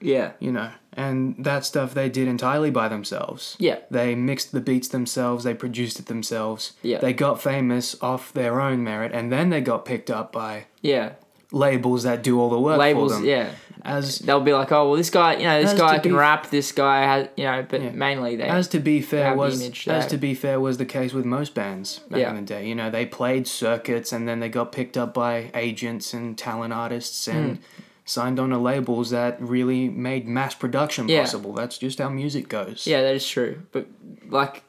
yeah 0.00 0.28
you 0.40 0.50
know, 0.52 0.70
and 0.94 1.36
that 1.38 1.64
stuff 1.64 1.94
they 1.94 2.08
did 2.08 2.26
entirely 2.28 2.70
by 2.70 2.88
themselves. 2.88 3.56
yeah 3.58 3.78
They 3.90 4.14
mixed 4.14 4.52
the 4.52 4.60
beats 4.60 4.88
themselves, 4.88 5.44
they 5.44 5.54
produced 5.54 5.98
it 6.00 6.06
themselves. 6.06 6.72
Yeah. 6.82 6.98
They 6.98 7.12
got 7.12 7.40
famous 7.42 7.96
off 8.02 8.32
their 8.32 8.60
own 8.60 8.82
merit 8.84 9.12
and 9.12 9.30
then 9.30 9.50
they 9.50 9.60
got 9.60 9.84
picked 9.84 10.10
up 10.10 10.32
by 10.32 10.64
yeah 10.82 11.12
labels 11.50 12.02
that 12.02 12.22
do 12.22 12.38
all 12.38 12.50
the 12.50 12.60
work 12.60 12.74
for 12.76 12.78
labels 12.80 13.12
them. 13.12 13.24
yeah 13.24 13.50
As 13.82 14.18
they'll 14.18 14.40
be 14.40 14.52
like 14.52 14.70
oh 14.70 14.88
well 14.88 14.96
this 14.98 15.08
guy 15.08 15.36
you 15.38 15.44
know 15.44 15.62
this 15.62 15.72
As 15.72 15.78
guy 15.78 15.96
to 15.96 16.02
can 16.02 16.12
be- 16.12 16.16
rap 16.18 16.50
this 16.50 16.72
guy 16.72 17.00
has 17.02 17.28
you 17.38 17.44
know 17.44 17.64
but 17.66 17.80
Yeah. 17.80 17.90
mainly 17.92 18.36
they 18.36 18.44
As 18.44 18.68
to 18.68 18.78
be 18.80 19.00
fair 19.00 19.24
have 19.28 19.34
the 19.36 19.38
was 19.38 19.60
image 19.62 19.88
as 19.88 20.04
that- 20.04 20.10
to 20.10 20.18
be 20.18 20.34
fair 20.34 20.60
was 20.60 20.76
the 20.76 20.84
case 20.84 21.14
with 21.14 21.24
most 21.24 21.54
bands 21.54 22.00
back 22.10 22.20
Yeah. 22.20 22.30
in 22.30 22.36
the 22.36 22.42
day. 22.42 22.66
You 22.66 22.74
know, 22.74 22.90
they 22.90 23.06
played 23.06 23.46
circuits 23.46 24.12
and 24.12 24.28
then 24.28 24.40
they 24.40 24.50
got 24.50 24.72
picked 24.72 24.98
up 24.98 25.14
by 25.14 25.50
agents 25.54 26.12
and 26.12 26.36
talent 26.36 26.74
artists 26.74 27.26
and 27.26 27.56
Hmm. 27.56 27.62
Signed 28.08 28.40
on 28.40 28.48
to 28.50 28.58
labels 28.58 29.10
that 29.10 29.36
really 29.40 29.88
made 29.88 30.26
mass 30.26 30.54
production 30.54 31.08
Yeah. 31.08 31.20
possible. 31.20 31.52
That's 31.52 31.76
just 31.78 31.98
how 31.98 32.08
music 32.08 32.48
goes. 32.48 32.86
Yeah, 32.86 33.02
that 33.02 33.14
is 33.14 33.26
true. 33.28 33.62
But 33.70 33.86
like, 34.30 34.62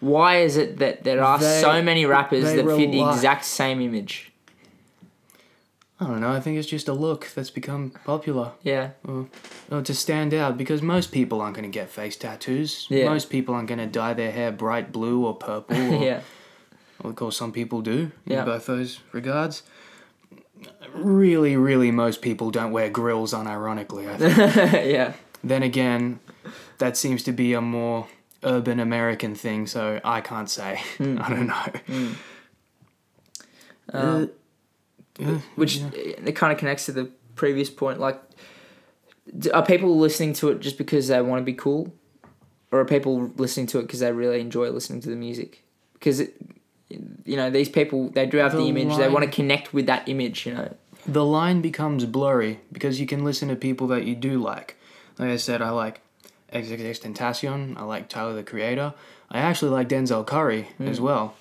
why 0.00 0.38
is 0.42 0.56
it 0.56 0.78
that 0.78 1.02
there 1.04 1.22
are 1.24 1.38
They- 1.38 1.60
so 1.62 1.80
many 1.82 2.04
rappers 2.04 2.44
that 2.44 2.64
fit 2.66 2.92
the 2.92 3.02
exact 3.08 3.44
same 3.46 3.80
image? 3.80 4.32
I 6.00 6.04
don't 6.06 6.20
know. 6.20 6.30
I 6.30 6.38
think 6.38 6.58
it's 6.58 6.68
just 6.68 6.86
a 6.86 6.92
look 6.92 7.28
that's 7.34 7.50
become 7.50 7.90
popular. 8.04 8.52
Yeah, 8.62 8.90
Oh, 9.70 9.80
to 9.80 9.92
stand 9.94 10.32
out 10.32 10.56
because 10.56 10.80
most 10.80 11.10
people 11.10 11.40
aren't 11.40 11.56
going 11.56 11.68
to 11.68 11.74
get 11.76 11.90
face 11.90 12.16
tattoos. 12.16 12.86
Yeah. 12.88 13.08
Most 13.08 13.30
people 13.30 13.52
aren't 13.54 13.66
going 13.66 13.80
to 13.80 13.86
dye 13.86 14.14
their 14.14 14.30
hair 14.30 14.52
bright 14.52 14.92
blue 14.92 15.24
or 15.26 15.34
purple. 15.34 15.76
Or, 15.94 16.04
yeah, 16.04 16.20
of 17.02 17.16
course, 17.16 17.36
some 17.36 17.50
people 17.50 17.80
do 17.80 18.12
Yeah. 18.26 18.40
in 18.40 18.44
both 18.44 18.66
those 18.66 19.00
regards. 19.12 19.62
Really, 20.94 21.56
really, 21.56 21.90
most 21.90 22.22
people 22.22 22.50
don't 22.50 22.72
wear 22.72 22.90
grills 22.90 23.32
unironically. 23.32 24.08
I 24.08 24.16
think. 24.16 24.72
yeah, 24.92 25.12
then 25.44 25.62
again, 25.62 26.20
that 26.78 26.96
seems 26.96 27.22
to 27.24 27.32
be 27.32 27.52
a 27.52 27.60
more 27.60 28.06
urban 28.44 28.80
American 28.80 29.34
thing, 29.34 29.66
so 29.66 30.00
I 30.04 30.20
can't 30.20 30.50
say. 30.50 30.82
Hmm. 30.98 31.18
I 31.22 31.28
don't 31.28 31.46
know. 31.46 32.12
Um, 33.92 34.30
Uh, 35.20 35.40
which 35.56 35.80
it 35.92 36.36
kind 36.36 36.52
of 36.52 36.58
connects 36.58 36.86
to 36.86 36.92
the 36.92 37.10
previous 37.34 37.68
point. 37.70 37.98
Like, 37.98 38.20
are 39.52 39.64
people 39.64 39.98
listening 39.98 40.32
to 40.34 40.50
it 40.50 40.60
just 40.60 40.78
because 40.78 41.08
they 41.08 41.20
want 41.20 41.40
to 41.40 41.44
be 41.44 41.54
cool, 41.54 41.92
or 42.70 42.80
are 42.80 42.84
people 42.84 43.32
listening 43.36 43.66
to 43.68 43.78
it 43.80 43.82
because 43.82 43.98
they 44.00 44.12
really 44.12 44.40
enjoy 44.40 44.70
listening 44.70 45.00
to 45.00 45.08
the 45.10 45.16
music? 45.16 45.64
Because 45.94 46.20
it, 46.20 46.36
you 46.90 47.36
know, 47.36 47.50
these 47.50 47.68
people 47.68 48.10
they 48.10 48.26
do 48.26 48.38
have 48.38 48.52
the, 48.52 48.58
The 48.58 48.68
image. 48.68 48.96
They 48.96 49.08
want 49.08 49.24
to 49.24 49.30
connect 49.30 49.74
with 49.74 49.86
that 49.86 50.08
image. 50.08 50.46
You 50.46 50.54
know. 50.54 50.76
the 51.06 51.24
line 51.24 51.60
becomes 51.60 52.04
blurry 52.04 52.60
because 52.72 53.00
you 53.00 53.06
can 53.06 53.24
listen 53.24 53.48
to 53.48 53.56
people 53.56 53.86
that 53.88 54.04
you 54.04 54.14
do 54.14 54.42
like. 54.42 54.76
Like 55.18 55.30
I 55.30 55.36
said, 55.36 55.62
I 55.62 55.70
like 55.70 56.00
XXX 56.52 57.00
Tentacion. 57.00 57.76
I 57.76 57.82
like 57.82 58.08
Tyler 58.08 58.34
the 58.34 58.42
Creator. 58.42 58.94
I 59.30 59.38
actually 59.38 59.70
like 59.70 59.88
Denzel 59.88 60.26
Curry 60.26 60.68
as 60.80 60.98
hmm. 60.98 61.04
well. 61.04 61.34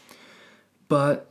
But 0.87 1.29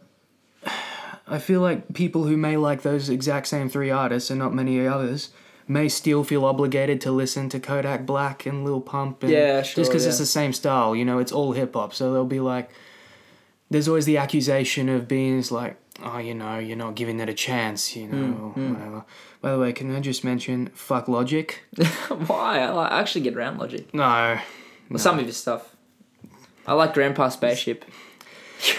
I 1.29 1.39
feel 1.39 1.61
like 1.61 1.93
people 1.93 2.25
who 2.25 2.37
may 2.37 2.57
like 2.57 2.83
those 2.83 3.11
exact 3.11 3.49
same 3.49 3.69
three 3.69 3.91
artists 3.91 4.31
and 4.31 4.39
not 4.39 4.55
many 4.55 4.87
others 4.87 5.31
may 5.69 5.89
still 5.89 6.23
feel 6.23 6.45
obligated 6.45 7.01
to 7.01 7.11
listen 7.11 7.49
to 7.49 7.59
Kodak 7.59 8.07
Black 8.07 8.47
and 8.47 8.65
Lil 8.65 8.81
Pump. 8.81 9.23
And 9.23 9.33
Yeah, 9.33 9.63
sure, 9.63 9.83
Just 9.83 9.91
because 9.91 10.07
it's 10.07 10.19
the 10.19 10.27
same 10.27 10.53
style, 10.53 10.95
you 10.95 11.05
know, 11.05 11.19
it's 11.19 11.33
all 11.33 11.53
hip 11.53 11.75
hop. 11.75 11.93
So 11.93 12.13
they'll 12.13 12.25
be 12.25 12.41
like, 12.41 12.71
there's 13.71 13.89
always 13.89 14.05
the 14.07 14.17
accusation 14.19 14.89
of 14.89 15.09
being 15.09 15.43
like, 15.51 15.77
oh, 16.03 16.19
you 16.19 16.35
know, 16.35 16.59
you're 16.59 16.77
not 16.77 16.95
giving 16.95 17.19
it 17.21 17.29
a 17.29 17.35
chance, 17.35 17.97
you 17.97 18.07
know, 18.09 18.17
Mm, 18.17 18.57
or 18.57 18.73
whatever. 18.75 19.05
By 19.41 19.53
the 19.53 19.59
way, 19.59 19.73
can 19.73 19.95
I 19.95 20.01
just 20.01 20.25
mention 20.25 20.69
fuck 20.75 21.09
Logic? 21.09 21.63
Why? 22.27 22.61
I 22.61 23.01
actually 23.01 23.23
get 23.23 23.35
around 23.37 23.59
Logic. 23.59 23.93
No. 23.95 24.39
Well, 24.91 24.99
Some 24.99 25.19
of 25.19 25.27
his 25.27 25.37
stuff. 25.37 25.75
I 26.67 26.73
like 26.75 26.95
Grandpa 26.95 27.29
Spaceship, 27.29 27.85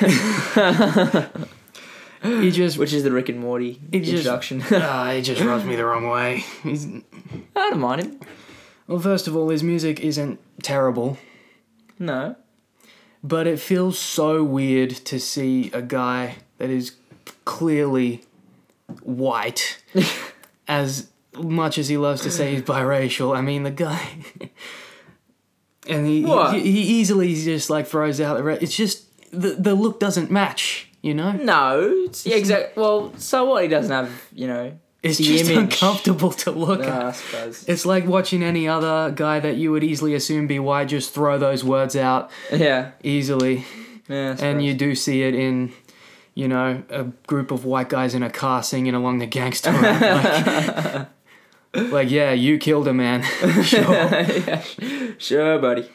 He 2.24 2.52
just, 2.52 2.78
which 2.80 2.94
is 2.94 3.04
the 3.04 3.12
Rick 3.12 3.30
and 3.30 3.40
Morty 3.40 3.80
It 3.92 4.00
just- 4.02 4.12
introduction. 4.12 4.64
ah, 4.72 5.12
he 5.12 5.22
just 5.22 5.42
rubs 5.42 5.64
me 5.66 5.76
the 5.76 5.86
wrong 5.86 6.10
way. 6.10 6.44
He's, 6.64 6.86
I 7.56 7.70
don't 7.70 7.80
mind 7.80 8.02
him. 8.02 8.20
well, 8.88 9.00
first 9.00 9.28
of 9.28 9.36
all, 9.36 9.50
his 9.50 9.64
music 9.64 10.00
isn't 10.02 10.40
terrible. 10.64 11.18
No. 12.00 12.36
But 13.28 13.48
it 13.48 13.60
feels 13.60 13.98
so 14.00 14.44
weird 14.44 14.92
to 14.92 15.20
see 15.20 15.72
a 15.74 15.82
guy 15.82 16.36
that 16.60 16.70
is 16.70 16.94
clearly 17.46 18.24
white, 19.04 19.82
as 20.68 21.10
much 21.36 21.78
as 21.78 21.88
he 21.88 21.98
loves 21.98 22.22
to 22.22 22.32
say 22.32 22.54
he's 22.54 22.62
biracial. 22.64 23.36
I 23.36 23.42
mean, 23.42 23.64
the 23.64 23.72
guy. 23.72 24.18
and 25.88 26.08
he, 26.08 26.24
What? 26.26 26.56
he 26.56 26.62
he 26.72 26.82
easily 27.00 27.34
just 27.36 27.70
like 27.70 27.88
throws 27.88 28.22
out 28.22 28.38
the. 28.38 28.44
Re- 28.44 28.58
it's 28.62 28.76
just 28.76 29.06
the 29.32 29.50
the 29.50 29.76
look 29.76 30.00
doesn't 30.00 30.32
match. 30.32 30.90
You 31.02 31.14
know, 31.14 31.32
No. 31.32 31.80
It's, 32.06 32.26
yeah, 32.26 32.36
exactly. 32.36 32.82
Well, 32.82 33.14
so 33.18 33.46
what? 33.46 33.64
He 33.64 33.70
doesn't 33.70 33.92
have, 33.92 34.12
you 34.34 34.48
know, 34.48 34.78
it's 35.04 35.18
the 35.20 35.24
just 35.24 35.50
image. 35.52 35.58
uncomfortable 35.74 36.32
to 36.32 36.52
look 36.52 36.80
No, 36.82 36.88
at. 36.88 37.06
I 37.06 37.12
suppose. 37.12 37.64
It's 37.68 37.86
like 37.86 38.06
watching 38.06 38.44
any 38.44 38.68
other 38.68 39.12
guy 39.12 39.40
that 39.40 39.56
you 39.58 39.72
would 39.72 39.84
easily 39.84 40.14
assume 40.16 40.48
be 40.48 40.60
white 40.60 40.88
just 40.90 41.14
throw 41.14 41.38
those 41.38 41.64
words 41.64 41.96
out 41.96 42.32
Yeah. 42.52 42.92
easily. 43.04 43.66
Yeah. 44.10 44.36
And 44.40 44.64
you 44.64 44.74
do 44.74 44.96
see 44.96 45.24
it 45.24 45.36
in 45.36 45.74
you 46.34 46.48
know 46.48 46.84
a 46.90 47.04
group 47.26 47.52
of 47.52 47.66
white 47.66 47.90
guys 47.90 48.14
in 48.14 48.22
a 48.24 48.30
car 48.30 48.62
singing 48.64 48.94
along 48.94 49.18
the 49.20 49.26
gangster 49.26 49.72
like, 49.72 51.08
like 51.92 52.12
yeah 52.12 52.32
you 52.32 52.58
killed 52.60 52.88
a 52.88 52.94
man 52.94 53.24
sure 53.64 53.82
yeah, 53.92 54.62
sure, 55.18 55.58
buddy. 55.60 55.90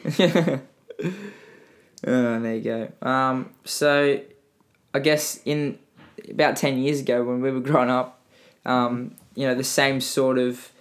oh, 2.05 2.39
there 2.39 2.55
you 2.55 2.61
go. 2.61 2.91
Um, 3.07 3.49
so, 3.65 4.19
I 4.93 4.99
guess 4.99 5.39
in 5.45 5.79
about 6.29 6.55
ten 6.57 6.77
years 6.77 6.99
ago, 7.01 7.23
when 7.23 7.41
we 7.41 7.51
were 7.51 7.59
growing 7.59 7.89
up, 7.89 8.19
um, 8.65 9.15
you 9.35 9.47
know, 9.47 9.55
the 9.55 9.63
same 9.63 10.01
sort 10.01 10.37
of, 10.37 10.71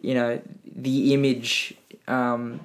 you 0.00 0.14
know, 0.14 0.40
the 0.64 1.14
image, 1.14 1.74
um, 2.08 2.60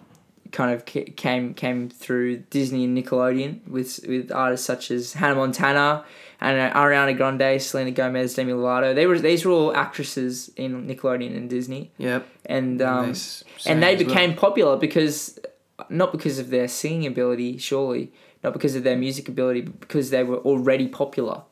kind 0.52 0.74
of 0.74 0.86
came 0.86 1.54
came 1.54 1.90
through 1.90 2.38
Disney 2.50 2.86
and 2.86 2.98
Nickelodeon 2.98 3.68
with 3.68 4.00
with 4.08 4.32
artists 4.32 4.66
such 4.66 4.92
as 4.92 5.14
Hannah 5.14 5.36
Montana 5.36 6.06
and 6.40 6.60
uh, 6.60 6.74
Ariana 6.74 7.16
Grande, 7.18 7.62
Selena 7.62 7.92
Gomez, 7.92 8.36
Demi 8.36 8.54
Lovato. 8.54 8.96
They 8.96 9.08
were 9.08 9.20
these 9.20 9.46
were 9.46 9.52
all 9.52 9.76
actresses 9.76 10.50
in 10.56 10.88
Nickelodeon 10.88 11.36
and 11.36 11.50
Disney, 11.50 11.92
yep 11.98 12.28
and 12.46 12.82
um, 12.82 13.14
they 13.14 13.72
and 13.72 13.84
they 13.84 13.96
as 13.96 14.00
well. 14.00 14.08
became 14.08 14.36
popular 14.36 14.78
because 14.78 15.40
not 15.90 16.12
because 16.12 16.40
of 16.40 16.50
their 16.50 16.68
singing 16.68 17.06
ability 17.06 17.58
surely 17.58 18.12
not 18.44 18.54
because 18.54 18.76
of 18.76 18.84
their 18.84 18.98
music 18.98 19.30
ability 19.30 19.62
but 19.62 19.80
because 19.80 20.10
they 20.10 20.24
were 20.24 20.38
already 20.38 20.88
popular 20.88 21.44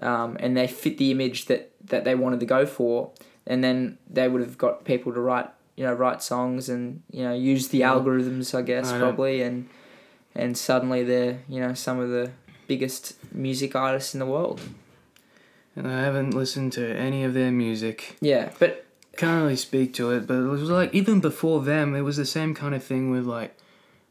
um, 0.00 0.36
and 0.40 0.56
they 0.56 0.66
fit 0.66 0.98
the 0.98 1.10
image 1.10 1.46
that 1.46 1.72
that 1.84 2.04
they 2.04 2.14
wanted 2.14 2.40
to 2.40 2.46
go 2.46 2.66
for 2.66 3.10
and 3.46 3.62
then 3.62 3.98
they 4.08 4.28
would 4.28 4.40
have 4.40 4.56
got 4.56 4.84
people 4.84 5.12
to 5.12 5.20
write 5.20 5.48
you 5.76 5.84
know 5.84 5.92
write 5.92 6.22
songs 6.22 6.68
and 6.68 7.02
you 7.10 7.22
know 7.22 7.34
use 7.34 7.68
the 7.68 7.82
algorithms 7.82 8.54
i 8.54 8.62
guess 8.62 8.90
I 8.90 8.98
probably 8.98 9.42
and 9.42 9.68
and 10.34 10.56
suddenly 10.56 11.04
they're 11.04 11.40
you 11.48 11.60
know 11.60 11.74
some 11.74 11.98
of 12.00 12.08
the 12.10 12.30
biggest 12.66 13.16
music 13.34 13.76
artists 13.76 14.14
in 14.14 14.20
the 14.20 14.26
world 14.26 14.60
and 15.76 15.88
I 15.88 16.02
haven't 16.02 16.34
listened 16.34 16.72
to 16.74 16.96
any 16.96 17.24
of 17.24 17.34
their 17.34 17.50
music. 17.50 18.16
Yeah, 18.20 18.50
but 18.58 18.86
Can't 19.16 19.42
really 19.42 19.56
speak 19.56 19.94
to 19.94 20.10
it, 20.10 20.26
but 20.26 20.34
it 20.34 20.46
was 20.46 20.62
like 20.70 20.94
even 20.94 21.20
before 21.20 21.62
them, 21.62 21.94
it 21.94 22.02
was 22.02 22.16
the 22.16 22.26
same 22.26 22.54
kind 22.54 22.74
of 22.74 22.82
thing 22.82 23.10
with 23.10 23.24
like 23.24 23.56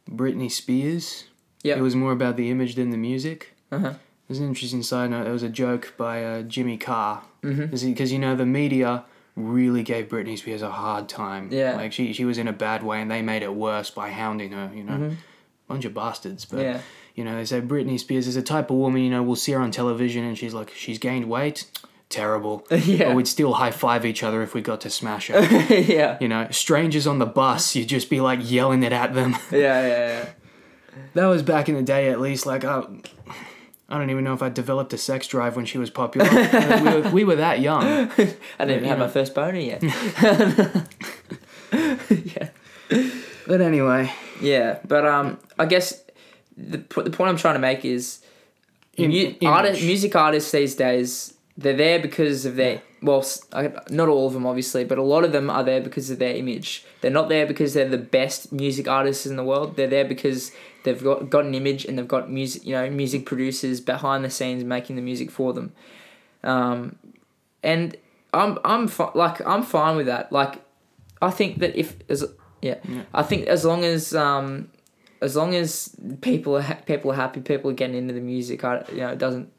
Britney 0.09 0.51
Spears. 0.51 1.25
Yeah. 1.63 1.77
It 1.77 1.81
was 1.81 1.95
more 1.95 2.11
about 2.11 2.35
the 2.35 2.51
image 2.51 2.75
than 2.75 2.89
the 2.89 2.97
music. 2.97 3.53
uh-huh. 3.71 3.93
There's 4.33 4.41
an 4.41 4.47
interesting 4.47 4.81
side 4.81 5.11
note. 5.11 5.25
There 5.25 5.31
was 5.33 5.43
a 5.43 5.49
joke 5.49 5.93
by 5.95 6.23
uh, 6.25 6.41
Jimmy 6.41 6.75
Carr. 6.75 7.21
Because 7.41 8.11
you 8.11 8.17
know 8.17 8.35
the 8.35 8.47
media 8.47 9.05
really 9.35 9.83
gave 9.83 10.07
Britney 10.09 10.35
Spears 10.39 10.63
a 10.63 10.71
hard 10.71 11.07
time. 11.07 11.49
Yeah. 11.51 11.75
Like 11.75 11.93
she 11.93 12.13
she 12.13 12.25
was 12.25 12.39
in 12.39 12.47
a 12.47 12.51
bad 12.53 12.81
way, 12.81 12.99
and 12.99 13.11
they 13.11 13.21
made 13.21 13.43
it 13.43 13.53
worse 13.53 13.91
by 13.91 14.09
hounding 14.09 14.51
her. 14.53 14.71
You 14.73 14.85
know, 14.85 15.11
bunch 15.67 15.85
of 15.85 15.93
bastards. 15.93 16.45
But 16.45 16.57
Mm-hmm. 16.61 16.65
yeah, 16.65 16.79
you 17.13 17.23
know, 17.23 17.35
they 17.35 17.45
say 17.45 17.61
Britney 17.61 17.99
Spears 17.99 18.25
is 18.25 18.35
a 18.35 18.41
type 18.41 18.71
of 18.71 18.77
woman. 18.77 19.03
You 19.03 19.11
know, 19.11 19.21
we'll 19.21 19.35
see 19.35 19.51
her 19.51 19.59
on 19.59 19.69
television, 19.69 20.23
and 20.23 20.35
she's 20.35 20.55
like, 20.55 20.71
she's 20.71 20.97
gained 20.97 21.29
weight. 21.29 21.69
Terrible. 22.09 22.65
Yeah. 22.71 23.09
But 23.09 23.15
we'd 23.17 23.27
still 23.27 23.53
high 23.53 23.69
five 23.69 24.03
each 24.03 24.23
other 24.23 24.41
if 24.41 24.55
we 24.55 24.61
got 24.61 24.81
to 24.81 24.89
smash 24.89 25.27
her. 25.27 25.41
yeah, 25.75 26.17
you 26.19 26.27
know, 26.27 26.47
strangers 26.49 27.05
on 27.05 27.19
the 27.19 27.27
bus, 27.27 27.75
you'd 27.75 27.87
just 27.87 28.09
be 28.09 28.19
like 28.19 28.39
yelling 28.41 28.81
it 28.81 28.93
at 28.93 29.13
them. 29.13 29.33
yeah, 29.51 29.59
yeah, 29.59 29.87
yeah. 30.23 30.29
that 31.13 31.27
was 31.27 31.43
back 31.43 31.69
in 31.69 31.75
the 31.75 31.83
day, 31.83 32.09
at 32.09 32.19
least. 32.19 32.47
Like, 32.47 32.63
I, 32.65 32.83
I 33.93 33.99
don't 33.99 34.09
even 34.09 34.23
know 34.23 34.33
if 34.33 34.41
I 34.41 34.49
developed 34.49 34.91
a 34.93 34.97
sex 34.97 35.27
drive 35.27 35.55
when 35.55 35.65
she 35.65 35.77
was 35.77 35.91
popular. 35.91 36.27
we, 36.27 36.81
were, 37.01 37.09
we 37.11 37.23
were 37.23 37.35
that 37.35 37.59
young. 37.59 37.83
I 37.83 38.05
didn't 38.65 38.77
even 38.77 38.83
have 38.85 38.97
know. 38.97 39.05
my 39.05 39.11
first 39.11 39.35
boner 39.35 39.59
yet. 39.59 39.83
yeah. 42.09 42.49
But 43.45 43.61
anyway, 43.61 44.11
Yeah, 44.41 44.79
but 44.87 45.05
um, 45.05 45.37
I 45.59 45.65
guess 45.67 46.01
the 46.57 46.77
the 46.77 47.11
point 47.11 47.29
I'm 47.29 47.37
trying 47.37 47.53
to 47.55 47.59
make 47.59 47.85
is, 47.85 48.23
Im- 48.97 49.11
mu- 49.11 49.33
artist, 49.47 49.83
music 49.83 50.15
artists 50.15 50.51
these 50.51 50.75
days 50.75 51.33
they're 51.57 51.75
there 51.75 51.99
because 51.99 52.45
of 52.47 52.55
their 52.55 52.81
well, 53.03 53.25
not 53.89 54.07
all 54.07 54.27
of 54.27 54.33
them 54.33 54.45
obviously, 54.45 54.83
but 54.85 54.97
a 54.97 55.03
lot 55.03 55.23
of 55.23 55.31
them 55.31 55.49
are 55.49 55.63
there 55.63 55.81
because 55.81 56.09
of 56.09 56.19
their 56.19 56.35
image. 56.35 56.85
They're 57.01 57.11
not 57.11 57.29
there 57.29 57.45
because 57.45 57.73
they're 57.73 57.89
the 57.89 57.97
best 57.97 58.51
music 58.51 58.87
artists 58.87 59.25
in 59.25 59.35
the 59.35 59.43
world. 59.43 59.75
They're 59.75 59.87
there 59.87 60.05
because 60.05 60.51
they've 60.83 61.03
got 61.03 61.29
got 61.29 61.45
an 61.45 61.53
image 61.53 61.85
and 61.85 61.97
they've 61.97 62.07
got 62.07 62.31
music, 62.31 62.65
you 62.65 62.73
know, 62.73 62.89
music 62.89 63.25
producers 63.25 63.81
behind 63.81 64.23
the 64.23 64.29
scenes 64.29 64.63
making 64.63 64.95
the 64.95 65.01
music 65.01 65.29
for 65.29 65.53
them. 65.53 65.73
Um, 66.43 66.97
and 67.61 67.95
I'm 68.33 68.57
I'm 68.63 68.87
fi- 68.87 69.11
like 69.13 69.45
I'm 69.45 69.63
fine 69.63 69.97
with 69.97 70.07
that. 70.07 70.31
Like, 70.31 70.61
I 71.21 71.29
think 71.29 71.59
that 71.59 71.75
if 71.75 71.97
as 72.09 72.25
yeah, 72.61 72.77
I 73.13 73.23
think 73.23 73.47
as 73.47 73.65
long 73.65 73.83
as 73.83 74.15
um, 74.15 74.69
as 75.21 75.35
long 75.35 75.55
as 75.55 75.95
people 76.21 76.57
are 76.57 76.61
ha- 76.61 76.79
people 76.85 77.11
are 77.11 77.15
happy, 77.15 77.41
people 77.41 77.69
are 77.71 77.75
getting 77.75 77.97
into 77.97 78.13
the 78.13 78.21
music. 78.21 78.63
I 78.63 78.83
you 78.91 78.97
know 78.97 79.09
it 79.09 79.19
doesn't 79.19 79.51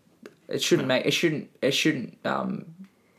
it 0.48 0.62
shouldn't 0.62 0.88
make 0.88 1.06
it 1.06 1.12
shouldn't 1.12 1.50
it 1.62 1.72
shouldn't 1.72 2.18
um 2.24 2.66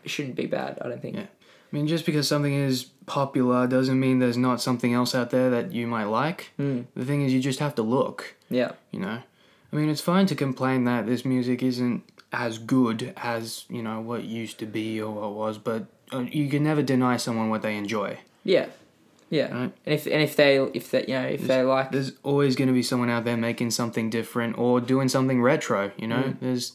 shouldn't 0.10 0.36
be 0.36 0.46
bad. 0.46 0.78
I 0.82 0.90
don't 0.90 1.02
think. 1.02 1.16
Yeah. 1.16 1.24
I 1.24 1.76
mean, 1.76 1.88
just 1.88 2.06
because 2.06 2.28
something 2.28 2.54
is 2.54 2.86
popular 3.06 3.68
doesn't 3.68 4.00
mean 4.00 4.20
there's 4.20 4.38
not 4.38 4.62
something 4.62 4.94
else 4.94 5.14
out 5.14 5.32
there 5.32 5.50
that 5.50 5.72
you 5.74 5.88
might 5.88 6.06
like. 6.06 6.52
Mm. 6.60 6.86
The 6.96 7.06
thing 7.06 7.24
is, 7.24 7.34
you 7.34 7.42
just 7.42 7.60
have 7.60 7.76
to 7.76 7.82
look. 7.82 8.36
Yeah. 8.50 8.74
You 8.92 9.00
know, 9.00 9.22
I 9.72 9.76
mean, 9.76 9.90
it's 9.90 10.02
fine 10.02 10.26
to 10.28 10.36
complain 10.36 10.86
that 10.86 11.06
this 11.06 11.26
music 11.26 11.64
isn't 11.64 12.04
as 12.32 12.58
good 12.58 13.14
as 13.18 13.66
you 13.70 13.82
know 13.82 14.02
what 14.02 14.24
used 14.24 14.60
to 14.60 14.66
be 14.66 15.02
or 15.02 15.12
what 15.12 15.34
was, 15.34 15.58
but 15.58 15.86
uh, 16.14 16.20
you 16.20 16.50
can 16.50 16.64
never 16.64 16.82
deny 16.82 17.18
someone 17.18 17.50
what 17.50 17.62
they 17.62 17.76
enjoy. 17.76 18.20
Yeah. 18.44 18.68
Yeah. 19.30 19.54
Right. 19.54 19.74
And 19.86 19.96
if 19.96 20.06
and 20.06 20.22
if 20.22 20.36
they 20.36 20.58
if 20.60 20.92
they 20.92 21.02
you 21.08 21.14
know 21.14 21.26
if 21.28 21.48
they 21.48 21.64
like 21.64 21.92
There's 21.92 22.14
always 22.24 22.56
going 22.56 22.68
to 22.68 22.74
be 22.74 22.84
someone 22.84 23.10
out 23.10 23.26
there 23.26 23.38
making 23.38 23.72
something 23.72 24.10
different 24.10 24.58
or 24.58 24.80
doing 24.80 25.10
something 25.10 25.42
retro. 25.42 25.92
You 25.98 26.08
know, 26.08 26.36
there's 26.40 26.74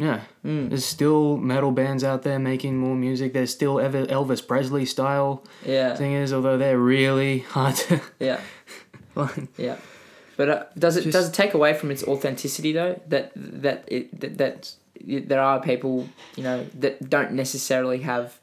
yeah, 0.00 0.20
Mm. 0.44 0.68
there's 0.70 0.84
still 0.86 1.36
metal 1.36 1.70
bands 1.72 2.02
out 2.02 2.22
there 2.22 2.38
making 2.38 2.74
more 2.78 2.96
music. 2.96 3.32
There's 3.34 3.52
still 3.52 3.74
Elvis 3.76 4.42
Presley 4.46 4.86
style 4.86 5.44
yeah 5.64 5.94
singers, 5.94 6.32
although 6.32 6.56
they're 6.58 6.78
really 6.96 7.38
hard 7.54 7.76
to. 7.76 8.00
yeah 8.18 8.40
like, 9.14 9.48
yeah. 9.58 9.76
But 10.36 10.48
uh, 10.48 10.64
does 10.78 10.96
it 10.96 11.02
Just- 11.04 11.12
does 11.12 11.28
it 11.28 11.34
take 11.34 11.52
away 11.54 11.74
from 11.74 11.90
its 11.90 12.02
authenticity 12.04 12.72
though? 12.72 12.94
That 13.08 13.32
that 13.36 13.84
it 13.88 14.04
that, 14.20 14.38
that 14.38 14.74
there 15.30 15.40
are 15.42 15.60
people 15.60 16.08
you 16.36 16.42
know 16.44 16.66
that 16.82 17.08
don't 17.10 17.32
necessarily 17.32 17.98
have 18.12 18.38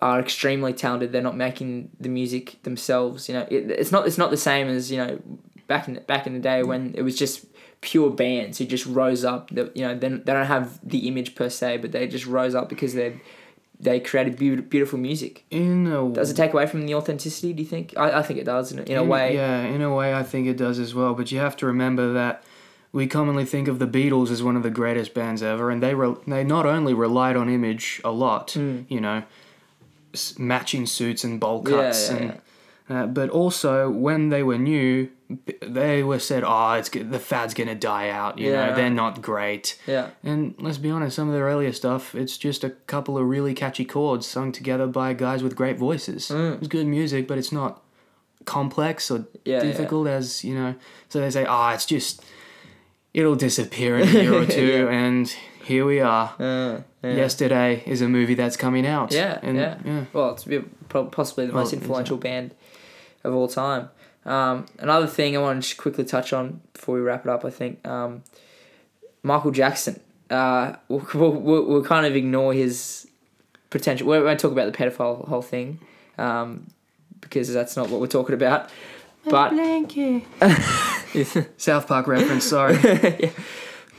are 0.00 0.20
extremely 0.20 0.72
talented. 0.72 1.10
They're 1.10 1.22
not 1.30 1.36
making 1.36 1.90
the 1.98 2.08
music 2.08 2.62
themselves. 2.62 3.28
You 3.28 3.34
know, 3.34 3.46
it, 3.50 3.68
it's 3.82 3.90
not 3.90 4.06
it's 4.06 4.18
not 4.18 4.30
the 4.30 4.36
same 4.36 4.68
as 4.68 4.92
you 4.92 4.98
know 4.98 5.18
back 5.66 5.88
in 5.88 5.94
back 6.06 6.26
in 6.28 6.34
the 6.34 6.40
day 6.52 6.62
when 6.62 6.94
it 6.94 7.02
was 7.02 7.16
just 7.18 7.44
pure 7.80 8.10
bands 8.10 8.58
who 8.58 8.64
just 8.64 8.86
rose 8.86 9.24
up. 9.24 9.50
That 9.50 9.76
you 9.76 9.82
know 9.82 9.94
they 9.96 10.08
they 10.08 10.32
don't 10.32 10.46
have 10.46 10.78
the 10.88 11.06
image 11.08 11.34
per 11.34 11.48
se, 11.48 11.78
but 11.78 11.92
they 11.92 12.06
just 12.06 12.26
rose 12.26 12.54
up 12.54 12.68
because 12.68 12.94
they 12.94 13.20
they 13.80 14.00
created 14.00 14.36
beautiful, 14.36 14.68
beautiful 14.68 14.98
music. 14.98 15.44
in 15.50 15.86
a 15.86 16.08
Does 16.12 16.30
it 16.30 16.34
take 16.36 16.52
away 16.52 16.66
from 16.66 16.84
the 16.86 16.94
authenticity? 16.94 17.52
Do 17.52 17.62
you 17.62 17.68
think? 17.68 17.94
I, 17.96 18.18
I 18.18 18.22
think 18.22 18.40
it 18.40 18.44
does 18.44 18.72
in, 18.72 18.80
a- 18.80 18.82
in 18.82 18.96
a 18.96 19.04
way. 19.04 19.34
Yeah, 19.34 19.60
in 19.62 19.82
a 19.82 19.94
way, 19.94 20.12
I 20.14 20.22
think 20.24 20.48
it 20.48 20.56
does 20.56 20.78
as 20.80 20.94
well. 20.94 21.14
But 21.14 21.30
you 21.30 21.38
have 21.38 21.56
to 21.58 21.66
remember 21.66 22.12
that 22.14 22.42
we 22.90 23.06
commonly 23.06 23.44
think 23.44 23.68
of 23.68 23.78
the 23.78 23.86
Beatles 23.86 24.30
as 24.30 24.42
one 24.42 24.56
of 24.56 24.62
the 24.64 24.70
greatest 24.70 25.14
bands 25.14 25.42
ever, 25.42 25.70
and 25.70 25.80
they 25.82 25.94
re- 25.94 26.16
they 26.26 26.42
not 26.42 26.66
only 26.66 26.92
relied 26.94 27.36
on 27.36 27.48
image 27.48 28.00
a 28.04 28.10
lot, 28.10 28.52
Hmm. 28.52 28.80
you 28.88 29.00
know, 29.00 29.22
s- 30.12 30.36
matching 30.38 30.84
suits 30.86 31.22
and 31.22 31.38
bowl 31.38 31.62
cuts, 31.62 32.10
yeah, 32.10 32.16
and 32.16 32.40
Uh, 32.90 33.06
but 33.06 33.28
also 33.30 33.90
when 33.90 34.30
they 34.30 34.42
were 34.42 34.56
new, 34.58 35.08
they 35.60 36.02
were 36.02 36.18
said, 36.18 36.42
"Oh, 36.46 36.72
it's 36.72 36.88
the 36.88 37.18
fad's 37.18 37.52
gonna 37.54 37.74
die 37.74 38.08
out." 38.08 38.38
You 38.38 38.50
Yeah. 38.50 38.66
know, 38.70 38.74
they're 38.76 38.90
not 38.90 39.20
great. 39.20 39.78
Yeah. 39.86 40.08
And 40.24 40.54
let's 40.58 40.78
be 40.78 40.90
honest, 40.90 41.16
some 41.16 41.28
of 41.28 41.34
their 41.34 41.44
earlier 41.44 41.72
stuff, 41.72 42.14
it's 42.14 42.38
just 42.38 42.64
a 42.64 42.70
couple 42.70 43.18
of 43.18 43.26
really 43.28 43.54
catchy 43.54 43.84
chords 43.84 44.26
sung 44.26 44.52
together 44.52 44.86
by 44.86 45.12
guys 45.12 45.42
with 45.42 45.54
great 45.54 45.78
voices. 45.78 46.28
Mm. 46.28 46.58
It's 46.58 46.68
good 46.68 46.86
music, 46.86 47.28
but 47.28 47.36
it's 47.38 47.52
not 47.52 47.82
complex 48.44 49.10
or 49.10 49.26
Yeah, 49.44 49.60
difficult 49.60 50.08
as, 50.08 50.44
you 50.44 50.54
know. 50.54 50.74
So 51.10 51.20
they 51.20 51.30
say, 51.30 51.44
ah, 51.44 51.74
it's 51.74 51.84
just, 51.84 52.22
it'll 53.12 53.36
disappear 53.36 53.98
in 53.98 54.08
a 54.08 54.12
year 54.12 54.32
or 54.34 54.46
two, 54.60 54.88
and 54.90 55.28
here 55.64 55.84
we 55.84 56.00
are. 56.00 56.34
Uh, 56.38 56.80
yeah. 57.02 57.14
Yesterday 57.14 57.82
is 57.86 58.00
a 58.00 58.08
movie 58.08 58.34
that's 58.34 58.56
coming 58.56 58.86
out. 58.86 59.12
Yeah, 59.12 59.38
and, 59.42 59.56
yeah. 59.58 59.76
yeah. 59.84 60.04
Well, 60.14 60.30
it's 60.32 60.46
possibly 61.10 61.46
the 61.46 61.52
Well, 61.52 61.62
most 61.64 61.74
influential 61.74 62.16
band 62.16 62.54
of 63.24 63.34
all 63.34 63.48
time. 63.48 63.90
Um, 64.28 64.66
another 64.78 65.06
thing 65.06 65.36
I 65.36 65.40
want 65.40 65.62
to 65.62 65.68
just 65.68 65.80
quickly 65.80 66.04
touch 66.04 66.32
on 66.32 66.60
before 66.74 66.94
we 66.96 67.00
wrap 67.00 67.24
it 67.24 67.30
up, 67.30 67.44
I 67.44 67.50
think 67.50 67.86
um, 67.86 68.22
Michael 69.22 69.50
Jackson. 69.50 70.00
Uh, 70.30 70.74
we'll, 70.88 71.06
we'll, 71.14 71.32
we'll, 71.32 71.64
we'll 71.64 71.84
kind 71.84 72.06
of 72.06 72.14
ignore 72.14 72.52
his 72.52 73.08
potential. 73.70 74.06
We 74.06 74.20
won't 74.20 74.38
talk 74.38 74.52
about 74.52 74.70
the 74.70 74.78
pedophile 74.78 75.26
whole 75.26 75.42
thing 75.42 75.80
um, 76.18 76.66
because 77.20 77.52
that's 77.52 77.76
not 77.76 77.88
what 77.88 78.00
we're 78.00 78.06
talking 78.06 78.34
about. 78.34 78.70
But 79.24 79.52
South 81.56 81.86
Park 81.88 82.06
reference, 82.06 82.44
sorry. 82.44 83.32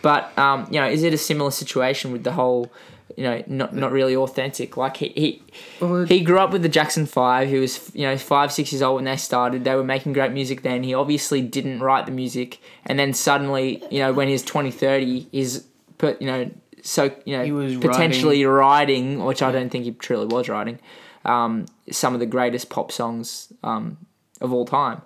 But 0.02 0.38
um, 0.38 0.68
you 0.72 0.80
know, 0.80 0.88
is 0.88 1.04
it 1.04 1.14
a 1.14 1.18
similar 1.18 1.52
situation 1.52 2.12
with 2.12 2.24
the 2.24 2.32
whole, 2.32 2.72
you 3.18 3.24
know, 3.24 3.44
not 3.48 3.76
not 3.76 3.92
really 3.92 4.16
authentic? 4.16 4.78
Like 4.78 4.98
he 4.98 5.10
he, 5.10 5.44
Well, 5.80 6.06
he 6.06 6.22
grew 6.22 6.40
up 6.40 6.52
with 6.52 6.62
the 6.62 6.70
Jackson 6.70 7.06
Five. 7.06 7.50
He 7.50 7.58
was 7.58 7.92
you 7.94 8.04
know 8.04 8.18
five 8.18 8.52
six 8.52 8.72
years 8.72 8.82
old 8.82 8.96
when 8.96 9.06
they 9.06 9.18
started. 9.18 9.64
They 9.64 9.76
were 9.76 9.84
making 9.84 10.14
great 10.14 10.32
music 10.32 10.62
then. 10.62 10.84
He 10.84 10.94
obviously 10.94 11.42
didn't 11.42 11.80
write 11.80 12.06
the 12.06 12.12
music, 12.12 12.62
and 12.86 12.98
then 12.98 13.14
suddenly 13.14 13.84
you 13.90 14.00
know 14.00 14.14
when 14.14 14.28
he's 14.28 14.44
20, 14.44 14.72
30, 14.72 15.28
he's 15.32 15.66
put 15.98 16.22
you 16.22 16.28
know 16.28 16.52
so 16.82 17.12
you 17.26 17.38
know 17.38 17.44
He 17.44 17.52
was 17.52 17.78
potentially 17.78 18.44
writing, 18.46 19.24
which 19.24 19.42
I 19.42 19.52
don't 19.52 19.70
think 19.70 19.86
he 19.86 19.92
truly 19.92 20.26
was 20.26 20.50
writing, 20.50 20.80
um, 21.26 21.66
some 21.92 22.14
of 22.14 22.20
the 22.20 22.26
greatest 22.26 22.70
pop 22.70 22.92
songs 22.92 23.52
um, 23.64 23.98
of 24.42 24.54
all 24.54 24.66
time. 24.66 25.02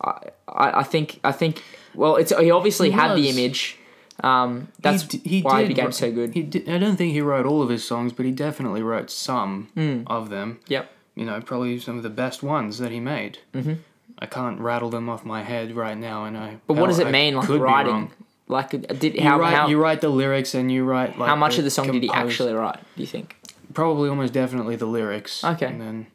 I, 0.00 0.30
I 0.48 0.80
I 0.80 0.82
think 0.82 1.20
I 1.24 1.32
think 1.32 1.62
well, 1.94 2.16
it's 2.16 2.36
he 2.36 2.50
obviously 2.50 2.90
He 2.90 2.96
had 2.96 3.14
the 3.16 3.28
image. 3.28 3.76
Um, 4.24 4.68
that's 4.80 5.02
he, 5.02 5.18
d- 5.18 5.28
he 5.28 5.42
why 5.42 5.60
did 5.60 5.68
he 5.68 5.74
became 5.74 5.92
so 5.92 6.10
good. 6.10 6.34
He 6.34 6.42
did, 6.42 6.68
I 6.68 6.78
don't 6.78 6.96
think 6.96 7.12
he 7.12 7.20
wrote 7.20 7.46
all 7.46 7.62
of 7.62 7.68
his 7.68 7.84
songs, 7.84 8.12
but 8.12 8.26
he 8.26 8.32
definitely 8.32 8.82
wrote 8.82 9.10
some 9.10 9.68
Hmm. 9.74 10.02
of 10.06 10.30
them. 10.30 10.58
Yep. 10.68 10.90
You 11.14 11.24
know, 11.24 11.40
probably 11.40 11.78
some 11.78 11.96
of 11.96 12.02
the 12.02 12.10
best 12.10 12.42
ones 12.42 12.78
that 12.78 12.90
he 12.90 13.00
made. 13.00 13.38
Mm-hmm. 13.54 13.74
I 14.18 14.26
can't 14.26 14.58
rattle 14.60 14.90
them 14.90 15.08
off 15.08 15.24
my 15.24 15.42
head 15.42 15.74
right 15.76 15.96
now, 15.96 16.24
and 16.24 16.36
I. 16.36 16.56
But 16.66 16.76
what 16.76 16.88
does 16.88 16.98
it 16.98 17.06
I 17.06 17.10
mean, 17.12 17.36
like 17.36 17.48
writing? 17.48 18.10
Like, 18.48 18.70
did 18.70 19.14
You 19.14 19.20
how 19.22 19.38
write, 19.38 19.54
how, 19.54 19.68
you 19.68 19.80
write 19.80 20.00
the 20.00 20.08
lyrics 20.08 20.54
and 20.54 20.72
you 20.72 20.84
write 20.84 21.18
like 21.18 21.28
how 21.28 21.36
much 21.36 21.58
of 21.58 21.64
the 21.64 21.70
song 21.70 21.90
did 21.92 22.02
he 22.02 22.10
actually 22.10 22.54
write? 22.54 22.78
Do 22.96 23.02
you 23.02 23.06
think? 23.06 23.36
Probably 23.74 24.08
almost 24.08 24.32
definitely 24.32 24.74
the 24.76 24.86
lyrics. 24.86 25.44
Okay. 25.44 25.66
And 25.66 25.80
then 25.80 26.06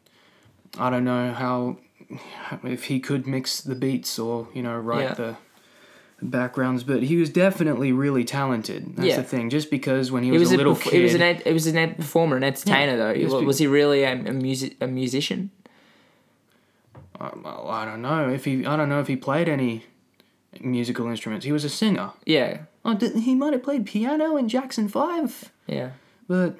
I 0.78 0.90
don't 0.90 1.04
know 1.04 1.32
how 1.32 1.76
if 2.64 2.84
he 2.84 2.98
could 3.00 3.26
mix 3.26 3.60
the 3.60 3.74
beats 3.76 4.18
or 4.18 4.48
you 4.52 4.62
know 4.62 4.76
write 4.78 5.02
Yeah. 5.04 5.14
the 5.14 5.36
backgrounds, 6.22 6.82
but 6.84 7.02
he 7.02 7.16
was 7.16 7.28
definitely 7.30 7.92
really 7.92 8.24
talented. 8.24 8.96
That's 8.96 9.08
Yeah. 9.08 9.16
the 9.16 9.22
thing. 9.24 9.50
Just 9.50 9.70
because 9.70 10.10
when 10.10 10.22
he 10.22 10.30
was, 10.30 10.40
was 10.40 10.52
a 10.52 10.56
little 10.56 10.74
perf- 10.74 10.82
kid, 10.82 10.92
he 10.94 11.02
was 11.02 11.14
an 11.14 11.22
ed- 11.22 11.42
he 11.44 11.52
was 11.52 11.66
an 11.66 11.76
ed- 11.76 11.96
performer, 11.96 12.36
an 12.36 12.44
entertainer 12.44 12.96
though. 12.96 13.14
he 13.14 13.24
was 13.24 13.34
was, 13.44 13.58
he 13.58 13.66
really 13.66 14.02
a, 14.04 14.12
a 14.12 14.32
music 14.32 14.76
a 14.80 14.86
musician? 14.86 15.50
Uh, 17.20 17.30
well, 17.42 17.68
I 17.68 17.84
don't 17.84 18.02
know 18.02 18.28
if 18.28 18.44
he. 18.44 18.66
I 18.66 18.76
don't 18.76 18.88
know 18.88 19.00
if 19.00 19.06
he 19.06 19.16
played 19.16 19.48
any 19.48 19.84
musical 20.60 21.06
instruments. 21.08 21.44
He 21.44 21.52
was 21.52 21.64
a 21.64 21.68
singer. 21.68 22.10
Yeah. 22.26 22.62
Oh, 22.84 22.94
did, 22.94 23.16
he 23.16 23.34
might 23.34 23.52
have 23.52 23.62
played 23.62 23.86
piano 23.86 24.36
in 24.36 24.48
Jackson 24.48 24.88
Five. 24.88 25.50
Yeah. 25.66 25.90
But 26.28 26.56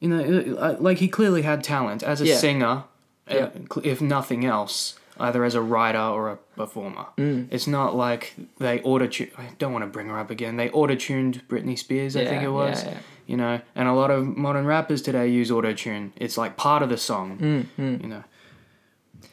you 0.00 0.08
know, 0.08 0.56
uh, 0.56 0.76
like 0.80 0.98
he 0.98 1.08
clearly 1.08 1.42
had 1.42 1.62
talent 1.62 2.02
as 2.02 2.20
a 2.20 2.26
Yeah. 2.26 2.36
singer, 2.36 2.84
uh, 3.30 3.34
Yeah. 3.34 3.48
if 3.84 4.00
nothing 4.00 4.44
else, 4.44 4.98
either 5.20 5.44
as 5.44 5.54
a 5.54 5.60
writer 5.62 5.98
or 6.00 6.30
a 6.30 6.36
performer. 6.56 7.06
Mm. 7.16 7.48
It's 7.50 7.66
not 7.66 7.94
like 7.94 8.34
they 8.58 8.80
auto 8.82 9.06
I 9.38 9.48
don't 9.58 9.72
want 9.72 9.84
to 9.84 9.90
bring 9.90 10.08
her 10.08 10.18
up 10.18 10.30
again. 10.30 10.56
They 10.56 10.70
auto 10.70 10.94
tuned 10.96 11.42
Britney 11.48 11.78
Spears, 11.78 12.16
I 12.16 12.24
think 12.24 12.42
it 12.42 12.48
was. 12.48 12.82
yeah, 12.84 12.90
yeah. 12.90 12.98
You 13.26 13.36
know, 13.36 13.60
and 13.76 13.86
a 13.88 13.92
lot 13.92 14.10
of 14.10 14.26
modern 14.36 14.66
rappers 14.66 15.02
today 15.02 15.28
use 15.28 15.50
auto 15.52 15.72
tune. 15.72 16.12
It's 16.16 16.36
like 16.36 16.56
part 16.56 16.82
of 16.82 16.88
the 16.88 16.96
song. 16.96 17.38
Mm, 17.38 17.66
mm. 17.78 18.02
You 18.02 18.08
know, 18.08 18.24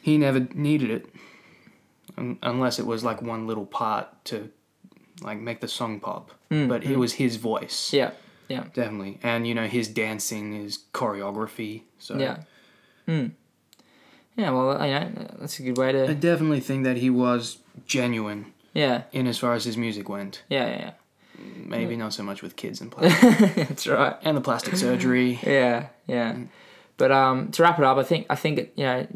he 0.02 0.18
never 0.18 0.46
needed 0.54 0.90
it, 0.90 1.06
un- 2.16 2.38
unless 2.42 2.78
it 2.78 2.86
was 2.86 3.02
like 3.02 3.20
one 3.22 3.46
little 3.48 3.66
part 3.66 4.06
to, 4.26 4.50
like, 5.22 5.40
make 5.40 5.60
the 5.60 5.66
song 5.68 5.98
pop. 5.98 6.30
Mm, 6.50 6.68
but 6.68 6.84
it 6.84 6.96
was 6.96 7.14
his 7.14 7.36
voice. 7.36 7.92
Yeah. 7.92 8.12
Yeah. 8.48 8.64
Definitely. 8.72 9.18
And, 9.22 9.46
you 9.48 9.54
know, 9.54 9.66
his 9.66 9.88
dancing, 9.88 10.52
his 10.52 10.78
choreography. 10.94 11.82
So 11.98 12.16
Yeah. 12.18 12.38
Mm. 13.08 13.32
Yeah. 14.38 14.50
Well, 14.50 14.72
you 14.86 14.94
know, 14.94 15.10
that's 15.40 15.58
a 15.58 15.62
good 15.62 15.76
way 15.76 15.92
to. 15.92 16.08
I 16.08 16.14
definitely 16.14 16.60
think 16.60 16.84
that 16.84 16.96
he 16.96 17.10
was 17.10 17.58
genuine 17.86 18.46
Yeah. 18.72 19.02
in 19.12 19.26
as 19.26 19.36
far 19.38 19.52
as 19.52 19.64
his 19.64 19.76
music 19.76 20.08
went. 20.08 20.42
Yeah. 20.48 20.66
Yeah. 20.68 20.78
yeah. 20.78 20.90
Maybe 21.66 21.94
not 21.96 22.12
so 22.14 22.22
much 22.22 22.40
with 22.42 22.56
kids 22.56 22.80
and 22.80 22.90
plastic. 22.92 23.54
that's 23.68 23.86
right. 23.86 24.16
and 24.22 24.36
the 24.36 24.40
plastic 24.40 24.74
surgery. 24.76 25.38
Yeah, 25.44 25.88
yeah. 26.06 26.36
But 26.96 27.12
um, 27.12 27.50
to 27.52 27.62
wrap 27.62 27.78
it 27.78 27.84
up, 27.84 27.96
I 27.96 28.02
think 28.02 28.26
I 28.30 28.34
think 28.34 28.70
you 28.74 28.84
know 28.84 29.06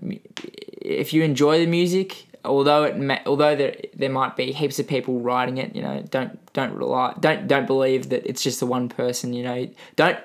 if 0.80 1.12
you 1.12 1.24
enjoy 1.24 1.58
the 1.58 1.66
music, 1.66 2.26
although 2.44 2.84
it 2.84 2.96
ma- 2.96 3.18
although 3.26 3.56
there 3.56 3.74
there 3.96 4.08
might 4.10 4.36
be 4.36 4.52
heaps 4.52 4.78
of 4.78 4.86
people 4.86 5.18
writing 5.18 5.58
it, 5.58 5.74
you 5.74 5.82
know, 5.82 6.00
don't 6.10 6.38
don't 6.52 6.74
rely 6.74 7.14
don't 7.18 7.48
don't 7.48 7.66
believe 7.66 8.10
that 8.10 8.24
it's 8.24 8.42
just 8.42 8.60
the 8.60 8.66
one 8.66 8.88
person. 8.88 9.32
You 9.32 9.42
know, 9.42 9.68
don't 9.96 10.18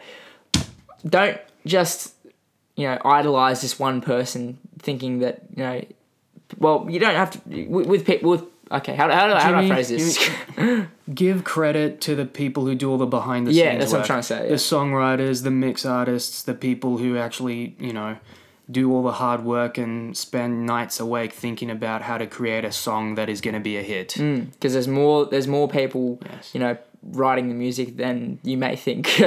don't 1.08 1.40
just 1.66 2.14
you 2.76 2.88
know 2.88 3.00
idolize 3.04 3.62
this 3.62 3.80
one 3.80 4.02
person, 4.02 4.60
thinking 4.80 5.20
that 5.20 5.42
you 5.56 5.64
know. 5.64 5.86
Well, 6.58 6.88
you 6.90 7.00
don't 7.00 7.16
have 7.16 7.32
to 7.32 7.66
with, 7.68 7.88
with 7.88 8.06
people 8.06 8.32
with. 8.32 8.44
Okay, 8.70 8.96
how, 8.96 9.10
how, 9.10 9.28
do, 9.28 9.34
I- 9.34 9.42
how 9.42 9.52
do 9.52 9.58
I 9.58 9.68
phrase 9.70 9.88
this? 9.90 10.30
Give 11.14 11.46
credit 11.46 12.02
to 12.02 12.16
the 12.16 12.26
people 12.26 12.66
who 12.66 12.76
do 12.76 12.92
all 12.92 12.98
the 12.98 13.06
behind 13.06 13.48
the 13.48 13.52
scenes 13.54 13.64
yeah, 13.66 13.78
that's 13.78 13.94
what 13.94 14.02
I'm 14.02 14.08
trying 14.08 14.20
to 14.20 14.28
say. 14.28 14.50
The 14.50 14.56
songwriters, 14.56 15.44
the 15.44 15.52
mix 15.52 15.86
artists, 15.86 16.44
the 16.44 16.54
people 16.54 16.98
who 16.98 17.18
actually, 17.18 17.78
you 17.80 17.94
know, 17.94 18.18
do 18.70 18.92
all 18.94 19.04
the 19.04 19.14
hard 19.14 19.46
work 19.46 19.78
and 19.78 20.18
spend 20.18 20.66
nights 20.66 21.00
awake 21.00 21.32
thinking 21.32 21.72
about 21.72 22.02
how 22.02 22.18
to 22.18 22.28
create 22.28 22.66
a 22.66 22.72
song 22.74 23.16
that 23.16 23.30
is 23.30 23.40
going 23.40 23.54
to 23.54 23.62
be 23.62 23.78
a 23.78 23.82
hit. 23.82 24.10
Mm, 24.18 24.52
because 24.52 24.74
there's 24.74 24.88
more 24.90 25.26
there's 25.26 25.48
more 25.48 25.70
people 25.70 26.20
Yes. 26.26 26.54
you 26.54 26.60
know 26.60 26.78
writing 27.04 27.48
the 27.48 27.56
music 27.56 27.96
than 27.96 28.40
you 28.44 28.58
may 28.58 28.76
think 28.76 29.08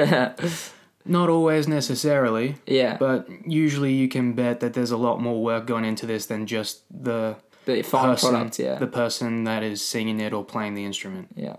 Not 1.04 1.30
always 1.30 1.66
necessarily, 1.66 2.56
yeah. 2.66 2.96
but 2.98 3.26
usually 3.46 3.94
you 3.94 4.06
can 4.06 4.34
bet 4.34 4.60
that 4.60 4.74
there's 4.74 4.90
a 4.90 4.98
lot 4.98 5.20
more 5.20 5.42
work 5.42 5.66
going 5.66 5.84
into 5.84 6.04
this 6.06 6.26
than 6.26 6.46
just 6.46 6.82
the 6.90 7.36
the 7.64 7.82
final 7.82 8.14
person, 8.14 8.30
product 8.30 8.58
yeah. 8.58 8.74
the 8.76 8.86
person 8.86 9.44
that 9.44 9.62
is 9.62 9.84
singing 9.84 10.20
it 10.20 10.32
or 10.32 10.44
playing 10.44 10.74
the 10.74 10.84
instrument. 10.84 11.28
yeah. 11.34 11.56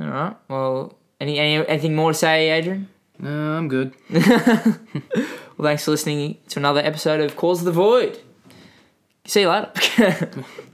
All 0.00 0.06
right 0.06 0.36
well 0.48 0.96
any, 1.20 1.38
any 1.38 1.66
anything 1.66 1.96
more 1.96 2.12
to 2.12 2.18
say 2.18 2.50
adrian? 2.50 2.88
No, 3.18 3.56
I'm 3.56 3.66
good. 3.66 3.94
well 4.10 4.22
thanks 5.62 5.84
for 5.84 5.90
listening 5.90 6.38
to 6.50 6.60
another 6.60 6.80
episode 6.80 7.20
of 7.20 7.36
cause 7.36 7.60
of 7.60 7.64
the 7.64 7.72
void. 7.72 8.18
See 9.26 9.40
you 9.40 9.48
later 9.48 10.30